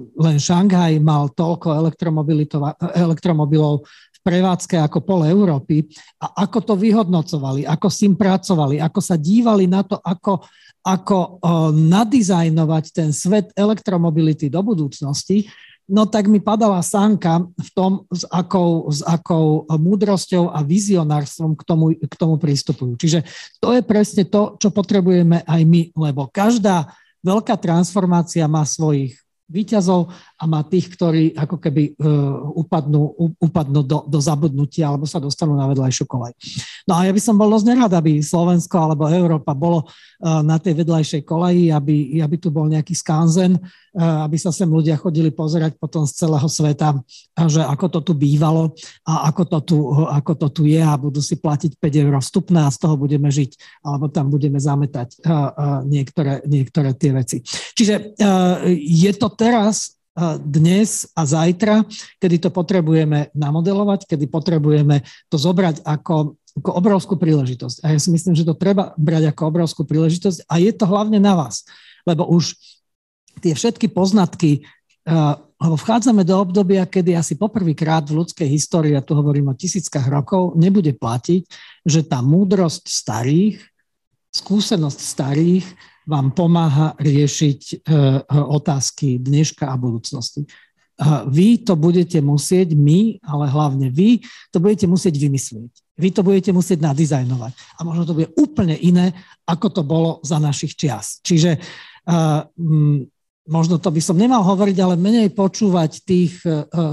len 0.00 0.36
Šanghaj 0.40 0.96
mal 1.04 1.28
toľko 1.28 1.76
elektromobilov 2.96 3.84
prevádzke 4.24 4.80
ako 4.80 5.04
pol 5.04 5.28
Európy 5.28 5.84
a 6.16 6.48
ako 6.48 6.58
to 6.64 6.74
vyhodnocovali, 6.80 7.68
ako 7.68 7.86
s 7.92 8.00
tým 8.00 8.16
pracovali, 8.16 8.80
ako 8.80 9.00
sa 9.04 9.20
dívali 9.20 9.68
na 9.68 9.84
to, 9.84 10.00
ako, 10.00 10.40
ako 10.80 11.44
nadizajnovať 11.76 12.84
ten 12.90 13.12
svet 13.12 13.52
elektromobility 13.52 14.48
do 14.48 14.64
budúcnosti, 14.64 15.44
no 15.84 16.08
tak 16.08 16.32
mi 16.32 16.40
padala 16.40 16.80
sánka 16.80 17.44
v 17.44 17.68
tom, 17.76 18.08
s 18.08 18.24
akou, 18.32 18.88
s 18.88 19.04
akou 19.04 19.68
múdrosťou 19.68 20.48
a 20.48 20.64
vizionárstvom 20.64 21.52
k 21.60 21.62
tomu, 21.68 21.92
k 21.92 22.14
tomu 22.16 22.40
prístupujú. 22.40 22.96
Čiže 22.96 23.20
to 23.60 23.76
je 23.76 23.84
presne 23.84 24.24
to, 24.24 24.56
čo 24.56 24.72
potrebujeme 24.72 25.44
aj 25.44 25.60
my, 25.68 25.92
lebo 25.92 26.32
každá 26.32 26.88
veľká 27.20 27.60
transformácia 27.60 28.48
má 28.48 28.64
svojich 28.64 29.20
výťazov 29.44 30.08
a 30.34 30.44
má 30.50 30.66
tých, 30.66 30.90
ktorí 30.98 31.38
ako 31.38 31.62
keby 31.62 31.94
uh, 31.94 32.58
upadnú, 32.58 33.14
upadnú 33.38 33.86
do, 33.86 34.02
do 34.10 34.18
zabudnutia 34.18 34.90
alebo 34.90 35.06
sa 35.06 35.22
dostanú 35.22 35.54
na 35.54 35.70
vedľajšiu 35.70 36.04
kolej. 36.10 36.34
No 36.90 36.98
a 36.98 37.06
ja 37.06 37.14
by 37.14 37.20
som 37.22 37.38
bol 37.38 37.46
dosť 37.54 37.70
nerad, 37.70 37.92
aby 37.94 38.18
Slovensko 38.18 38.74
alebo 38.74 39.06
Európa 39.06 39.54
bolo 39.54 39.86
uh, 39.86 40.42
na 40.42 40.58
tej 40.58 40.82
vedľajšej 40.82 41.22
koleji, 41.22 41.70
aby, 41.70 42.18
aby 42.18 42.36
tu 42.42 42.50
bol 42.50 42.66
nejaký 42.66 42.98
skanzen, 42.98 43.62
uh, 43.62 44.26
aby 44.26 44.34
sa 44.34 44.50
sem 44.50 44.66
ľudia 44.66 44.98
chodili 44.98 45.30
pozerať 45.30 45.78
potom 45.78 46.02
z 46.02 46.26
celého 46.26 46.48
sveta, 46.50 46.98
že 47.46 47.62
ako 47.62 47.86
to 47.94 48.00
tu 48.10 48.12
bývalo 48.18 48.74
a 49.06 49.30
ako 49.30 49.42
to 49.46 49.58
tu, 49.62 49.76
ako 50.10 50.32
to 50.34 50.48
tu 50.50 50.62
je 50.66 50.82
a 50.82 50.98
budú 50.98 51.22
si 51.22 51.38
platiť 51.38 51.78
5 51.78 52.02
eur 52.10 52.14
vstupné 52.18 52.58
a 52.66 52.74
z 52.74 52.78
toho 52.82 52.98
budeme 52.98 53.30
žiť 53.30 53.82
alebo 53.86 54.10
tam 54.10 54.34
budeme 54.34 54.58
zametať 54.58 55.22
niektoré, 55.86 56.42
niektoré 56.46 56.90
tie 56.94 57.10
veci. 57.14 57.38
Čiže 57.74 58.18
je 58.74 59.12
to 59.14 59.28
teraz, 59.34 59.94
dnes 60.46 61.10
a 61.18 61.26
zajtra, 61.26 61.82
kedy 62.22 62.46
to 62.46 62.50
potrebujeme 62.54 63.34
namodelovať, 63.34 64.06
kedy 64.06 64.30
potrebujeme 64.30 65.02
to 65.26 65.36
zobrať 65.36 65.82
ako, 65.82 66.38
ako 66.62 66.70
obrovskú 66.70 67.14
príležitosť. 67.18 67.82
A 67.82 67.94
ja 67.94 67.98
si 67.98 68.14
myslím, 68.14 68.38
že 68.38 68.46
to 68.46 68.54
treba 68.54 68.94
brať 68.94 69.34
ako 69.34 69.42
obrovskú 69.50 69.82
príležitosť 69.82 70.46
a 70.46 70.62
je 70.62 70.70
to 70.70 70.86
hlavne 70.86 71.18
na 71.18 71.34
vás, 71.34 71.66
lebo 72.06 72.30
už 72.30 72.54
tie 73.42 73.58
všetky 73.58 73.90
poznatky, 73.90 74.62
lebo 75.58 75.74
vchádzame 75.74 76.22
do 76.22 76.38
obdobia, 76.38 76.86
kedy 76.86 77.18
asi 77.18 77.34
poprvýkrát 77.34 78.06
v 78.06 78.22
ľudskej 78.22 78.46
histórii, 78.46 78.94
a 78.94 79.02
tu 79.02 79.18
hovorím 79.18 79.50
o 79.50 79.58
tisíckach 79.58 80.06
rokov, 80.06 80.54
nebude 80.54 80.94
platiť, 80.94 81.42
že 81.82 82.06
tá 82.06 82.22
múdrosť 82.22 82.86
starých, 82.86 83.58
skúsenosť 84.30 84.98
starých 85.02 85.66
vám 86.04 86.36
pomáha 86.36 86.92
riešiť 87.00 87.60
e, 87.60 87.74
e, 87.74 88.00
otázky 88.30 89.20
dneška 89.20 89.68
a 89.68 89.76
budúcnosti. 89.80 90.44
Vy 91.26 91.66
to 91.66 91.74
budete 91.74 92.22
musieť, 92.22 92.78
my, 92.78 93.18
ale 93.26 93.50
hlavne 93.50 93.90
vy, 93.90 94.22
to 94.54 94.62
budete 94.62 94.86
musieť 94.86 95.18
vymyslieť. 95.18 95.72
Vy 95.98 96.08
to 96.14 96.22
budete 96.22 96.54
musieť 96.54 96.86
nadizajnovať. 96.86 97.50
A 97.50 97.80
možno 97.82 98.06
to 98.06 98.14
bude 98.14 98.30
úplne 98.38 98.78
iné, 98.78 99.10
ako 99.42 99.74
to 99.74 99.82
bolo 99.82 100.22
za 100.22 100.38
našich 100.38 100.78
čias. 100.78 101.18
Čiže 101.26 101.58
možno 103.50 103.82
to 103.82 103.90
by 103.90 103.98
som 103.98 104.14
nemal 104.14 104.46
hovoriť, 104.46 104.76
ale 104.78 104.94
menej 104.94 105.34
počúvať 105.34 106.06
tých 106.06 106.38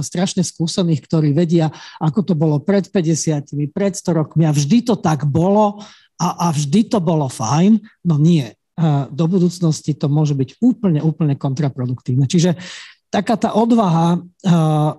strašne 0.01 0.41
skúsených, 0.41 1.05
ktorí 1.05 1.29
vedia, 1.37 1.69
ako 2.01 2.25
to 2.25 2.33
bolo 2.33 2.57
pred 2.57 2.89
50, 2.89 3.53
pred 3.69 3.93
100 3.93 4.17
rokmi 4.17 4.49
a 4.49 4.55
vždy 4.55 4.81
to 4.81 4.97
tak 4.97 5.29
bolo 5.29 5.77
a, 6.17 6.49
a 6.49 6.53
vždy 6.53 6.89
to 6.89 6.97
bolo 6.97 7.29
fajn. 7.29 7.81
No 8.05 8.17
nie. 8.17 8.49
Do 9.11 9.25
budúcnosti 9.29 9.93
to 9.93 10.09
môže 10.09 10.33
byť 10.33 10.57
úplne, 10.59 10.99
úplne 11.05 11.37
kontraproduktívne. 11.37 12.25
Čiže 12.25 12.57
taká 13.11 13.35
tá 13.35 13.53
odvaha, 13.53 14.23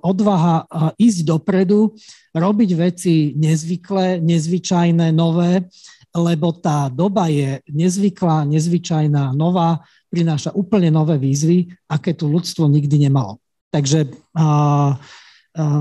odvaha 0.04 0.68
ísť 1.00 1.18
dopredu, 1.26 1.96
robiť 2.36 2.70
veci 2.76 3.14
nezvyklé, 3.34 4.20
nezvyčajné, 4.20 5.10
nové, 5.10 5.66
lebo 6.12 6.52
tá 6.52 6.92
doba 6.92 7.32
je 7.32 7.64
nezvyklá, 7.72 8.44
nezvyčajná, 8.44 9.32
nová, 9.32 9.80
prináša 10.12 10.52
úplne 10.52 10.92
nové 10.92 11.16
výzvy, 11.16 11.72
aké 11.88 12.12
tu 12.12 12.28
ľudstvo 12.28 12.68
nikdy 12.68 13.08
nemalo. 13.08 13.40
Takže 13.72 14.12
a, 14.36 14.44
a, 14.44 14.48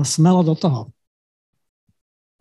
smelo 0.08 0.40
do 0.40 0.56
toho. 0.56 0.88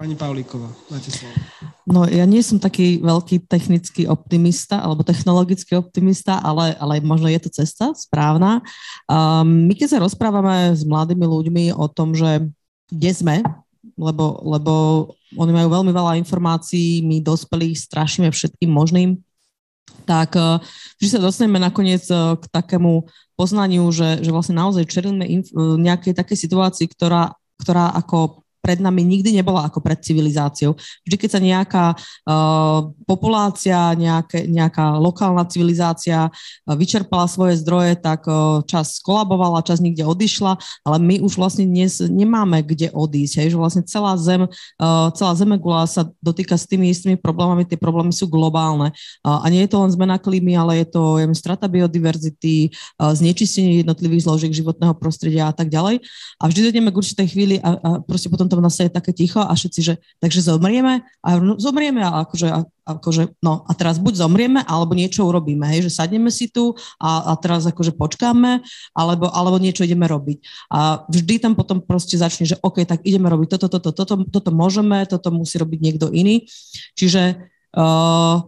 Pani 0.02 0.18
Pavlíková, 0.18 0.66
máte 0.90 1.14
slovo. 1.14 1.38
No 1.86 2.10
ja 2.10 2.26
nie 2.26 2.42
som 2.42 2.58
taký 2.58 2.98
veľký 3.06 3.46
technický 3.46 4.10
optimista 4.10 4.82
alebo 4.82 5.06
technologický 5.06 5.78
optimista, 5.78 6.42
ale, 6.42 6.74
ale 6.82 7.06
možno 7.06 7.30
je 7.30 7.38
to 7.38 7.54
cesta 7.54 7.94
správna. 7.94 8.66
Um, 9.06 9.70
my 9.70 9.78
keď 9.78 9.94
sa 9.94 10.02
rozprávame 10.02 10.74
s 10.74 10.82
mladými 10.82 11.22
ľuďmi 11.22 11.66
o 11.78 11.86
tom, 11.86 12.18
že 12.18 12.50
kde 12.90 13.12
sme, 13.14 13.46
lebo, 13.94 14.42
lebo 14.42 14.74
oni 15.38 15.54
majú 15.54 15.70
veľmi 15.70 15.94
veľa 15.94 16.18
informácií, 16.18 17.06
my 17.06 17.22
dospelí 17.22 17.78
strašíme 17.78 18.34
všetkým 18.34 18.74
možným, 18.74 19.22
tak 20.10 20.34
eh, 20.34 20.58
vždy 20.98 21.08
sa 21.14 21.20
dostaneme 21.22 21.62
nakoniec 21.62 22.02
eh, 22.10 22.42
k 22.42 22.44
takému 22.50 23.06
poznaniu, 23.38 23.86
že, 23.94 24.26
že 24.26 24.34
vlastne 24.34 24.58
naozaj 24.58 24.90
čelíme 24.90 25.30
inf- 25.30 25.54
eh, 25.54 25.78
nejakej 25.78 26.18
takej 26.18 26.38
situácii, 26.50 26.90
ktorá, 26.90 27.38
ktorá 27.62 27.94
ako 27.94 28.41
pred 28.62 28.78
nami 28.78 29.02
nikdy 29.02 29.34
nebola 29.34 29.66
ako 29.66 29.82
pred 29.82 29.98
civilizáciou. 30.00 30.78
Vždy, 31.04 31.16
keď 31.18 31.30
sa 31.34 31.42
nejaká 31.42 31.86
uh, 31.98 32.94
populácia, 33.10 33.98
nejaké, 33.98 34.46
nejaká 34.46 35.02
lokálna 35.02 35.50
civilizácia 35.50 36.30
uh, 36.30 36.74
vyčerpala 36.78 37.26
svoje 37.26 37.58
zdroje, 37.60 37.98
tak 37.98 38.30
uh, 38.30 38.62
čas 38.70 39.02
skolabovala, 39.02 39.66
čas 39.66 39.82
nikde 39.82 40.06
odišla, 40.06 40.62
ale 40.86 40.98
my 41.02 41.26
už 41.26 41.42
vlastne 41.42 41.66
dnes 41.66 41.98
nemáme 42.06 42.62
kde 42.62 42.94
odísť. 42.94 43.34
Hej, 43.42 43.48
že 43.54 43.58
vlastne 43.58 43.84
celá 43.84 44.14
zem, 44.22 44.46
uh, 44.46 45.10
celá 45.18 45.34
zemegula 45.34 45.90
sa 45.90 46.06
dotýka 46.22 46.54
s 46.54 46.70
tými 46.70 46.94
istými 46.94 47.18
problémami, 47.18 47.66
tie 47.66 47.82
problémy 47.82 48.14
sú 48.14 48.30
globálne. 48.30 48.94
Uh, 49.26 49.42
a 49.42 49.50
nie 49.50 49.66
je 49.66 49.74
to 49.74 49.82
len 49.82 49.90
zmena 49.90 50.22
klímy, 50.22 50.54
ale 50.54 50.86
je 50.86 50.94
to 50.94 51.18
ja 51.18 51.26
strata 51.34 51.66
biodiverzity, 51.66 52.70
uh, 53.02 53.10
znečistenie 53.18 53.82
jednotlivých 53.82 54.30
zložiek 54.30 54.54
životného 54.54 54.94
prostredia 54.94 55.50
a 55.50 55.54
tak 55.56 55.74
ďalej. 55.74 56.06
A 56.38 56.44
vždy 56.46 56.70
dojdeme 56.70 56.94
k 56.94 57.00
určitej 57.02 57.28
chvíli 57.34 57.56
a, 57.58 57.74
a 57.82 57.90
proste 58.06 58.30
potom 58.30 58.51
to 58.52 58.84
je 58.84 58.92
také 58.92 59.12
ticho 59.16 59.40
a 59.40 59.54
všetci, 59.56 59.80
že 59.80 59.94
takže 60.20 60.44
zomrieme 60.44 61.08
a 61.24 61.30
no, 61.40 61.56
zomrieme 61.56 62.04
a 62.04 62.28
akože, 62.28 62.48
a, 62.52 62.60
akože, 62.84 63.40
no 63.40 63.64
a 63.64 63.72
teraz 63.72 64.02
buď 64.02 64.28
zomrieme, 64.28 64.60
alebo 64.68 64.92
niečo 64.98 65.24
urobíme, 65.24 65.64
hej, 65.72 65.88
že 65.88 65.96
sadneme 65.96 66.28
si 66.28 66.52
tu 66.52 66.76
a, 67.00 67.32
a 67.32 67.40
teraz 67.40 67.64
akože 67.64 67.96
počkáme, 67.96 68.60
alebo, 68.92 69.32
alebo 69.32 69.58
niečo 69.62 69.88
ideme 69.88 70.06
robiť. 70.10 70.68
A 70.68 71.08
vždy 71.08 71.40
tam 71.40 71.54
potom 71.56 71.80
proste 71.80 72.20
začne, 72.20 72.44
že 72.44 72.60
OK, 72.60 72.84
tak 72.84 73.06
ideme 73.08 73.32
robiť 73.32 73.56
toto, 73.56 73.68
toto, 73.80 73.96
toto, 73.96 74.18
toto, 74.18 74.26
toto 74.28 74.52
môžeme, 74.52 75.08
toto 75.08 75.32
musí 75.32 75.56
robiť 75.56 75.80
niekto 75.80 76.12
iný. 76.12 76.46
Čiže 77.00 77.40
uh, 77.78 78.44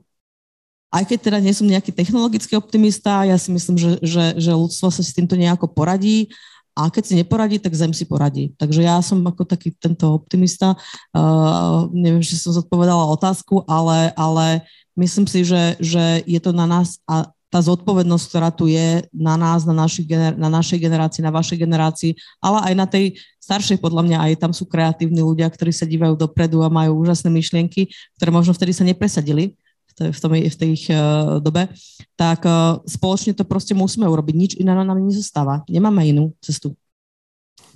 aj 0.94 1.04
keď 1.10 1.20
teda 1.20 1.38
nie 1.42 1.54
som 1.58 1.66
nejaký 1.66 1.90
technologický 1.90 2.54
optimista, 2.54 3.26
ja 3.26 3.34
si 3.42 3.50
myslím, 3.50 3.82
že, 3.82 3.92
že, 4.06 4.24
že 4.38 4.52
ľudstvo 4.54 4.94
sa 4.94 5.02
s 5.02 5.16
týmto 5.18 5.34
nejako 5.34 5.74
poradí 5.74 6.30
a 6.74 6.90
keď 6.90 7.04
si 7.06 7.14
neporadí, 7.18 7.62
tak 7.62 7.78
zem 7.78 7.94
si 7.94 8.04
poradí. 8.10 8.54
Takže 8.58 8.82
ja 8.82 8.98
som 9.06 9.22
ako 9.22 9.46
taký 9.46 9.74
tento 9.78 10.10
optimista. 10.10 10.74
Uh, 11.14 11.86
neviem, 11.94 12.26
či 12.26 12.34
som 12.34 12.50
zodpovedala 12.50 13.14
otázku, 13.14 13.62
ale, 13.70 14.10
ale 14.18 14.66
myslím 14.98 15.30
si, 15.30 15.46
že, 15.46 15.78
že 15.78 16.26
je 16.26 16.40
to 16.42 16.50
na 16.50 16.66
nás 16.66 16.98
a 17.06 17.30
tá 17.54 17.62
zodpovednosť, 17.62 18.26
ktorá 18.34 18.50
tu 18.50 18.66
je 18.66 19.06
na 19.14 19.38
nás, 19.38 19.62
na, 19.62 19.78
našich 19.78 20.10
na 20.34 20.50
našej 20.50 20.82
generácii, 20.82 21.22
na 21.22 21.30
vašej 21.30 21.58
generácii, 21.62 22.12
ale 22.42 22.58
aj 22.66 22.74
na 22.74 22.88
tej 22.90 23.06
staršej, 23.38 23.78
podľa 23.78 24.10
mňa 24.10 24.18
aj 24.26 24.34
tam 24.42 24.52
sú 24.58 24.66
kreatívni 24.66 25.22
ľudia, 25.22 25.46
ktorí 25.54 25.70
sa 25.70 25.86
dívajú 25.86 26.18
dopredu 26.18 26.66
a 26.66 26.74
majú 26.74 27.06
úžasné 27.06 27.30
myšlienky, 27.30 27.94
ktoré 28.18 28.34
možno 28.34 28.58
vtedy 28.58 28.74
sa 28.74 28.82
nepresadili, 28.82 29.54
v, 30.00 30.20
tom, 30.20 30.32
v 30.34 30.56
tej 30.58 30.70
ich 30.74 30.86
uh, 30.90 31.38
dobe, 31.38 31.70
tak 32.18 32.46
uh, 32.46 32.82
spoločne 32.86 33.38
to 33.38 33.46
proste 33.46 33.78
musíme 33.78 34.10
urobiť. 34.10 34.36
Nič 34.36 34.52
iné 34.58 34.74
nám 34.74 34.98
nezostáva. 34.98 35.62
Nemáme 35.70 36.06
inú 36.08 36.34
cestu. 36.42 36.74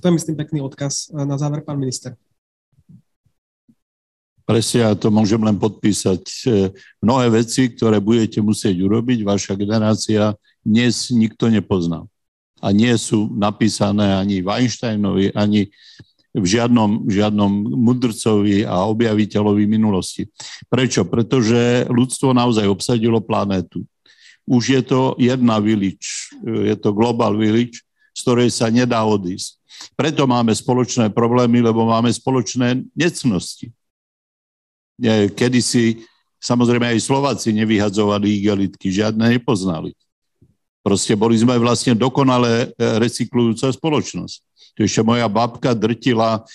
To 0.02 0.04
je, 0.08 0.14
myslím, 0.14 0.38
pekný 0.38 0.62
odkaz 0.62 1.10
e, 1.10 1.26
na 1.26 1.42
záver, 1.42 1.66
pán 1.66 1.82
minister. 1.82 2.14
Presne, 4.48 4.80
ja 4.88 4.92
to 4.96 5.12
môžem 5.12 5.42
len 5.44 5.60
podpísať. 5.60 6.24
Mnohé 7.04 7.44
veci, 7.44 7.68
ktoré 7.68 8.00
budete 8.00 8.40
musieť 8.40 8.80
urobiť, 8.80 9.26
vaša 9.28 9.60
generácia 9.60 10.38
dnes 10.64 11.12
nikto 11.12 11.52
nepozná. 11.52 12.08
A 12.64 12.72
nie 12.72 12.96
sú 12.96 13.28
napísané 13.36 14.16
ani 14.16 14.40
v 14.40 14.48
Einsteinovi, 14.48 15.36
ani 15.36 15.68
v 16.36 16.46
žiadnom, 16.46 17.08
žiadnom 17.08 17.52
mudrcovi 17.72 18.68
a 18.68 18.86
objaviteľovi 18.88 19.64
minulosti. 19.68 20.28
Prečo? 20.68 21.08
Pretože 21.08 21.88
ľudstvo 21.88 22.36
naozaj 22.36 22.68
obsadilo 22.68 23.24
planétu. 23.24 23.84
Už 24.48 24.80
je 24.80 24.82
to 24.86 25.12
jedna 25.20 25.60
village, 25.60 26.32
je 26.44 26.76
to 26.80 26.96
global 26.96 27.36
village, 27.36 27.84
z 28.16 28.20
ktorej 28.24 28.50
sa 28.50 28.72
nedá 28.72 29.04
odísť. 29.04 29.60
Preto 30.00 30.24
máme 30.24 30.56
spoločné 30.56 31.12
problémy, 31.12 31.60
lebo 31.60 31.84
máme 31.84 32.08
spoločné 32.10 32.82
necnosti. 32.96 33.70
Kedy 35.36 35.60
si, 35.60 36.08
samozrejme 36.40 36.96
aj 36.96 37.04
Slováci 37.04 37.52
nevyhadzovali 37.54 38.40
igelitky, 38.40 38.88
žiadne 38.88 39.36
nepoznali. 39.36 39.92
Proste 40.80 41.20
boli 41.20 41.36
sme 41.36 41.60
vlastne 41.60 41.92
dokonale 41.92 42.72
recyklujúca 42.80 43.68
spoločnosť. 43.68 44.47
To 44.78 44.86
ešte 44.86 45.02
moja 45.02 45.26
babka 45.26 45.74
drtila, 45.74 46.46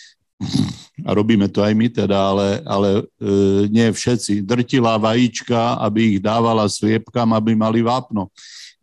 a 1.02 1.10
robíme 1.10 1.50
to 1.50 1.62
aj 1.62 1.74
my 1.74 1.86
teda, 1.90 2.14
ale, 2.14 2.48
ale 2.62 2.90
e, 2.98 3.02
nie 3.70 3.90
všetci, 3.90 4.46
drtila 4.46 4.98
vajíčka, 4.98 5.82
aby 5.82 6.16
ich 6.16 6.18
dávala 6.22 6.66
sliepkam, 6.70 7.34
aby 7.34 7.58
mali 7.58 7.82
vápno. 7.82 8.30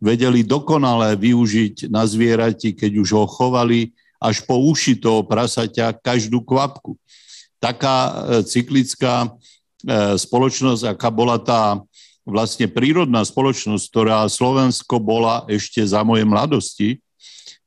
Vedeli 0.00 0.44
dokonale 0.44 1.16
využiť 1.16 1.88
na 1.92 2.04
zvierati, 2.08 2.72
keď 2.72 2.92
už 3.00 3.08
ho 3.16 3.24
chovali 3.28 3.92
až 4.20 4.44
po 4.44 4.60
uši 4.60 5.00
toho 5.00 5.24
prasaťa 5.24 5.96
každú 6.00 6.44
kvapku. 6.44 6.96
Taká 7.60 7.96
e, 7.96 8.12
cyklická 8.44 9.24
e, 9.24 9.28
spoločnosť, 10.20 10.96
aká 10.96 11.08
bola 11.08 11.40
tá 11.40 11.80
vlastne 12.24 12.68
prírodná 12.68 13.24
spoločnosť, 13.24 13.84
ktorá 13.88 14.28
Slovensko 14.28 15.00
bola 15.00 15.48
ešte 15.48 15.80
za 15.80 16.04
mojej 16.04 16.28
mladosti, 16.28 17.00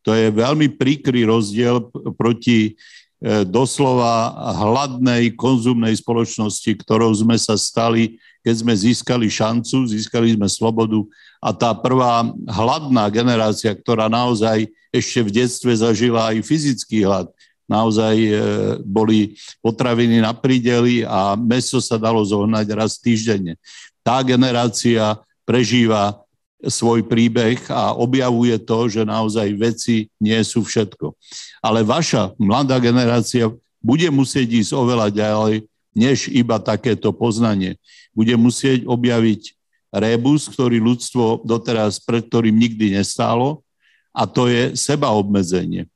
to 0.04 0.12
je 0.12 0.28
veľmi 0.36 0.76
príkry 0.76 1.24
rozdiel 1.24 1.88
proti 2.20 2.76
e, 2.76 3.42
doslova 3.48 4.36
hladnej 4.60 5.32
konzumnej 5.40 5.96
spoločnosti, 5.96 6.68
ktorou 6.84 7.16
sme 7.16 7.40
sa 7.40 7.56
stali, 7.56 8.20
keď 8.44 8.56
sme 8.60 8.74
získali 8.76 9.28
šancu, 9.32 9.88
získali 9.88 10.36
sme 10.36 10.52
slobodu 10.52 11.00
a 11.40 11.56
tá 11.56 11.72
prvá 11.72 12.28
hladná 12.52 13.08
generácia, 13.08 13.72
ktorá 13.72 14.12
naozaj 14.12 14.68
ešte 14.92 15.20
v 15.24 15.30
detstve 15.32 15.72
zažila 15.72 16.36
aj 16.36 16.44
fyzický 16.44 17.08
hlad, 17.08 17.32
naozaj 17.64 18.16
e, 18.20 18.32
boli 18.84 19.40
potraviny 19.64 20.20
na 20.20 20.36
prídeli 20.36 21.08
a 21.08 21.40
meso 21.40 21.80
sa 21.80 21.96
dalo 21.96 22.20
zohnať 22.24 22.68
raz 22.76 23.00
týždenne. 23.00 23.56
Tá 24.04 24.20
generácia 24.20 25.16
prežíva 25.48 26.23
svoj 26.68 27.04
príbeh 27.04 27.60
a 27.68 27.96
objavuje 27.96 28.56
to, 28.62 28.88
že 28.88 29.04
naozaj 29.04 29.48
veci 29.56 30.08
nie 30.20 30.40
sú 30.44 30.64
všetko. 30.64 31.12
Ale 31.60 31.84
vaša 31.84 32.32
mladá 32.40 32.80
generácia 32.80 33.52
bude 33.84 34.08
musieť 34.08 34.48
ísť 34.64 34.72
oveľa 34.72 35.08
ďalej, 35.12 35.68
než 35.94 36.32
iba 36.32 36.58
takéto 36.58 37.12
poznanie. 37.12 37.76
Bude 38.16 38.34
musieť 38.40 38.88
objaviť 38.88 39.54
rébus, 39.94 40.50
ktorý 40.50 40.82
ľudstvo 40.82 41.46
doteraz, 41.46 42.02
pred 42.02 42.26
ktorým 42.26 42.56
nikdy 42.56 42.98
nestálo, 42.98 43.62
a 44.14 44.30
to 44.30 44.46
je 44.46 44.78
sebaobmedzenie. 44.78 45.90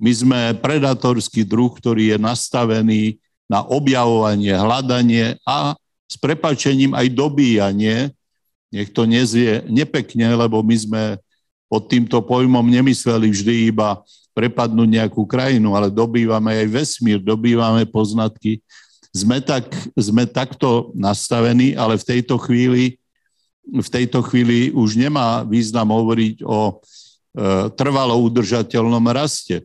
My 0.00 0.12
sme 0.12 0.40
predatorský 0.58 1.44
druh, 1.44 1.70
ktorý 1.72 2.16
je 2.16 2.18
nastavený 2.18 3.02
na 3.46 3.62
objavovanie, 3.62 4.56
hľadanie 4.56 5.36
a 5.44 5.76
s 6.08 6.16
prepačením 6.16 6.96
aj 6.96 7.06
dobíjanie 7.12 8.12
nech 8.74 8.90
to 8.90 9.06
nezie 9.06 9.62
nepekne, 9.70 10.26
lebo 10.34 10.58
my 10.66 10.74
sme 10.74 11.02
pod 11.70 11.86
týmto 11.86 12.18
pojmom 12.18 12.66
nemysleli 12.66 13.30
vždy 13.30 13.54
iba 13.70 14.02
prepadnúť 14.34 14.88
nejakú 14.90 15.22
krajinu, 15.22 15.78
ale 15.78 15.94
dobývame 15.94 16.58
aj 16.58 16.66
vesmír, 16.66 17.22
dobývame 17.22 17.86
poznatky. 17.86 18.58
Sme, 19.14 19.38
tak, 19.38 19.70
sme 19.94 20.26
takto 20.26 20.90
nastavení, 20.98 21.78
ale 21.78 21.94
v 21.94 22.18
tejto 22.18 22.34
chvíli 22.42 22.98
v 23.64 23.88
tejto 23.88 24.20
chvíli 24.28 24.68
už 24.76 25.00
nemá 25.00 25.40
význam 25.48 25.88
hovoriť 25.88 26.44
o 26.44 26.58
e, 26.68 26.72
trvalo 27.72 28.20
udržateľnom 28.28 29.04
raste. 29.08 29.64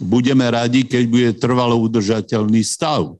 Budeme 0.00 0.48
radi, 0.48 0.84
keď 0.84 1.04
bude 1.04 1.30
trvalo 1.36 1.76
udržateľný 1.84 2.64
stav. 2.64 3.12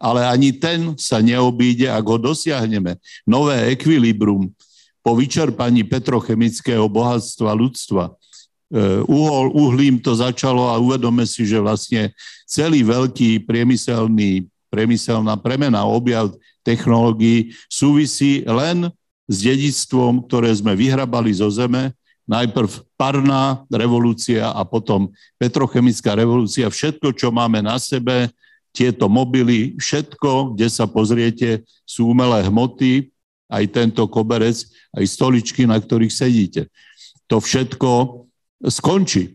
Ale 0.00 0.24
ani 0.24 0.56
ten 0.56 0.96
sa 0.96 1.20
neobíde, 1.20 1.84
ak 1.92 2.04
ho 2.08 2.16
dosiahneme. 2.16 2.96
Nové 3.28 3.76
ekvilibrum 3.76 4.48
po 5.04 5.12
vyčerpaní 5.12 5.84
petrochemického 5.84 6.88
bohatstva 6.88 7.52
ľudstva. 7.52 8.08
E, 8.08 8.12
uhol, 9.04 9.52
uhlím 9.52 10.00
to 10.00 10.16
začalo 10.16 10.72
a 10.72 10.80
uvedome 10.80 11.28
si, 11.28 11.44
že 11.44 11.60
vlastne 11.60 12.16
celý 12.48 12.80
veľký 12.80 13.44
priemyselný, 13.44 14.48
priemyselná 14.72 15.36
premena, 15.36 15.84
objav 15.84 16.32
technológií 16.64 17.52
súvisí 17.68 18.44
len 18.44 18.88
s 19.30 19.36
dedictvom, 19.44 20.24
ktoré 20.26 20.50
sme 20.52 20.74
vyhrabali 20.74 21.30
zo 21.30 21.48
zeme, 21.52 21.94
najprv 22.30 22.70
parná 22.94 23.66
revolúcia 23.66 24.54
a 24.54 24.62
potom 24.62 25.10
petrochemická 25.34 26.14
revolúcia. 26.14 26.70
Všetko, 26.70 27.10
čo 27.10 27.34
máme 27.34 27.58
na 27.58 27.74
sebe, 27.78 28.30
tieto 28.70 29.10
mobily, 29.10 29.74
všetko, 29.78 30.54
kde 30.54 30.68
sa 30.70 30.86
pozriete, 30.86 31.66
sú 31.82 32.14
umelé 32.14 32.46
hmoty, 32.46 33.10
aj 33.50 33.64
tento 33.74 34.06
koberec, 34.06 34.62
aj 34.94 35.04
stoličky, 35.10 35.66
na 35.66 35.78
ktorých 35.78 36.14
sedíte. 36.14 36.70
To 37.26 37.42
všetko 37.42 37.90
skončí. 38.70 39.34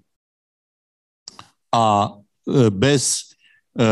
A 1.76 2.08
e, 2.08 2.72
bez 2.72 3.36
e, 3.76 3.92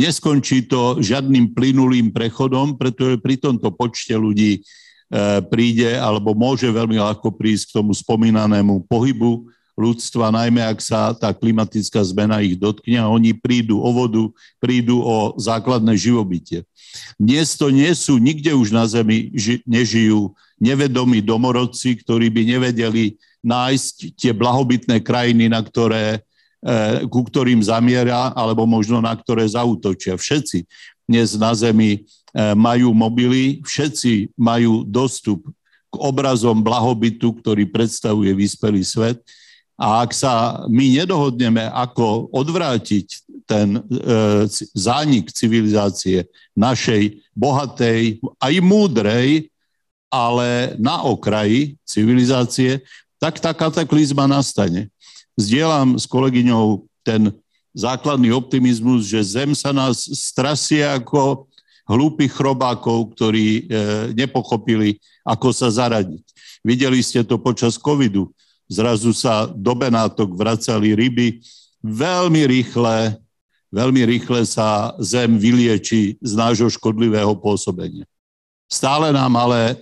neskončí 0.00 0.64
to 0.64 0.96
žiadnym 1.04 1.52
plynulým 1.52 2.08
prechodom, 2.08 2.80
pretože 2.80 3.20
pri 3.20 3.36
tomto 3.36 3.68
počte 3.76 4.16
ľudí 4.16 4.64
E, 5.08 5.40
príde 5.48 5.96
alebo 5.96 6.36
môže 6.36 6.68
veľmi 6.68 7.00
ľahko 7.00 7.32
prísť 7.32 7.72
k 7.72 7.74
tomu 7.80 7.96
spomínanému 7.96 8.84
pohybu 8.84 9.48
ľudstva, 9.78 10.34
najmä 10.34 10.58
ak 10.66 10.82
sa 10.82 11.14
tá 11.14 11.30
klimatická 11.30 12.02
zmena 12.02 12.42
ich 12.42 12.58
dotkne 12.58 12.98
a 12.98 13.06
oni 13.06 13.30
prídu 13.38 13.78
o 13.78 13.90
vodu, 13.94 14.26
prídu 14.58 14.98
o 14.98 15.38
základné 15.38 15.94
živobytie. 15.94 16.66
Dnes 17.14 17.54
to 17.54 17.70
nie 17.70 17.94
sú, 17.94 18.18
nikde 18.18 18.50
už 18.50 18.74
na 18.74 18.90
Zemi 18.90 19.30
nežijú 19.62 20.34
nevedomí 20.58 21.22
domorodci, 21.22 22.02
ktorí 22.02 22.26
by 22.34 22.42
nevedeli 22.58 23.14
nájsť 23.46 24.18
tie 24.18 24.34
blahobytné 24.34 24.98
krajiny, 24.98 25.46
na 25.46 25.62
ktoré, 25.62 26.18
e, 26.58 27.06
ku 27.06 27.22
ktorým 27.22 27.62
zamiera, 27.62 28.34
alebo 28.34 28.66
možno 28.66 28.98
na 28.98 29.14
ktoré 29.14 29.46
zautočia. 29.46 30.18
Všetci 30.18 30.66
dnes 31.06 31.38
na 31.38 31.54
Zemi 31.54 32.02
E, 32.28 32.52
majú 32.52 32.92
mobily, 32.92 33.64
všetci 33.64 34.36
majú 34.36 34.84
dostup 34.84 35.40
k 35.88 35.94
obrazom 35.96 36.60
blahobytu, 36.60 37.32
ktorý 37.40 37.64
predstavuje 37.64 38.36
vyspelý 38.36 38.84
svet. 38.84 39.16
A 39.78 40.02
ak 40.02 40.10
sa 40.10 40.66
my 40.66 40.98
nedohodneme, 40.98 41.70
ako 41.70 42.26
odvrátiť 42.34 43.06
ten 43.46 43.78
e, 43.78 43.80
zánik 44.74 45.30
civilizácie 45.30 46.26
našej 46.58 47.22
bohatej, 47.32 48.18
aj 48.42 48.54
múdrej, 48.58 49.46
ale 50.10 50.74
na 50.82 51.06
okraji 51.06 51.78
civilizácie, 51.86 52.82
tak 53.22 53.38
tá 53.38 53.54
kataklizma 53.54 54.26
nastane. 54.26 54.90
Zdieľam 55.38 55.94
s 55.94 56.10
kolegyňou 56.10 56.82
ten 57.06 57.30
základný 57.70 58.34
optimizmus, 58.34 59.06
že 59.06 59.22
Zem 59.22 59.54
sa 59.54 59.70
nás 59.70 60.10
strasie 60.10 60.82
ako 60.82 61.46
hlúpych 61.88 62.34
chrobákov, 62.34 63.16
ktorí 63.16 63.46
e, 63.48 63.62
nepochopili, 64.12 65.00
ako 65.24 65.54
sa 65.54 65.72
zaradiť. 65.72 66.20
Videli 66.60 67.00
ste 67.00 67.24
to 67.24 67.40
počas 67.40 67.80
covidu. 67.80 68.28
Zrazu 68.68 69.16
sa 69.16 69.48
do 69.48 69.72
Benátok 69.72 70.36
vracali 70.36 70.92
ryby. 70.92 71.40
Veľmi 71.80 72.44
rýchle, 72.44 73.16
veľmi 73.72 74.02
rýchle 74.04 74.44
sa 74.44 74.92
zem 75.00 75.40
vylieči 75.40 76.20
z 76.20 76.32
nášho 76.36 76.68
škodlivého 76.68 77.32
pôsobenia. 77.40 78.04
Stále 78.68 79.08
nám 79.16 79.32
ale 79.32 79.60
e, 79.72 79.74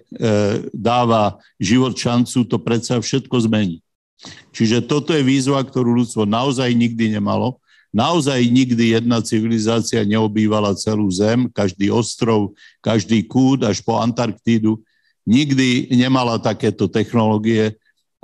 dáva 0.71 1.35
život 1.59 1.99
šancu 1.99 2.47
to 2.47 2.57
predsa 2.63 3.03
všetko 3.03 3.35
zmeniť. 3.51 3.83
Čiže 4.55 4.87
toto 4.87 5.11
je 5.11 5.27
výzva, 5.27 5.59
ktorú 5.67 5.91
ľudstvo 5.99 6.23
naozaj 6.23 6.71
nikdy 6.71 7.19
nemalo 7.19 7.59
Naozaj 7.97 8.53
nikdy 8.53 8.93
jedna 8.93 9.25
civilizácia 9.25 10.05
neobývala 10.05 10.77
celú 10.77 11.09
Zem, 11.09 11.49
každý 11.49 11.89
ostrov, 11.89 12.53
každý 12.85 13.25
kút 13.25 13.65
až 13.65 13.81
po 13.81 13.97
Antarktídu. 13.97 14.85
Nikdy 15.25 15.89
nemala 15.97 16.37
takéto 16.37 16.93
technológie 16.93 17.73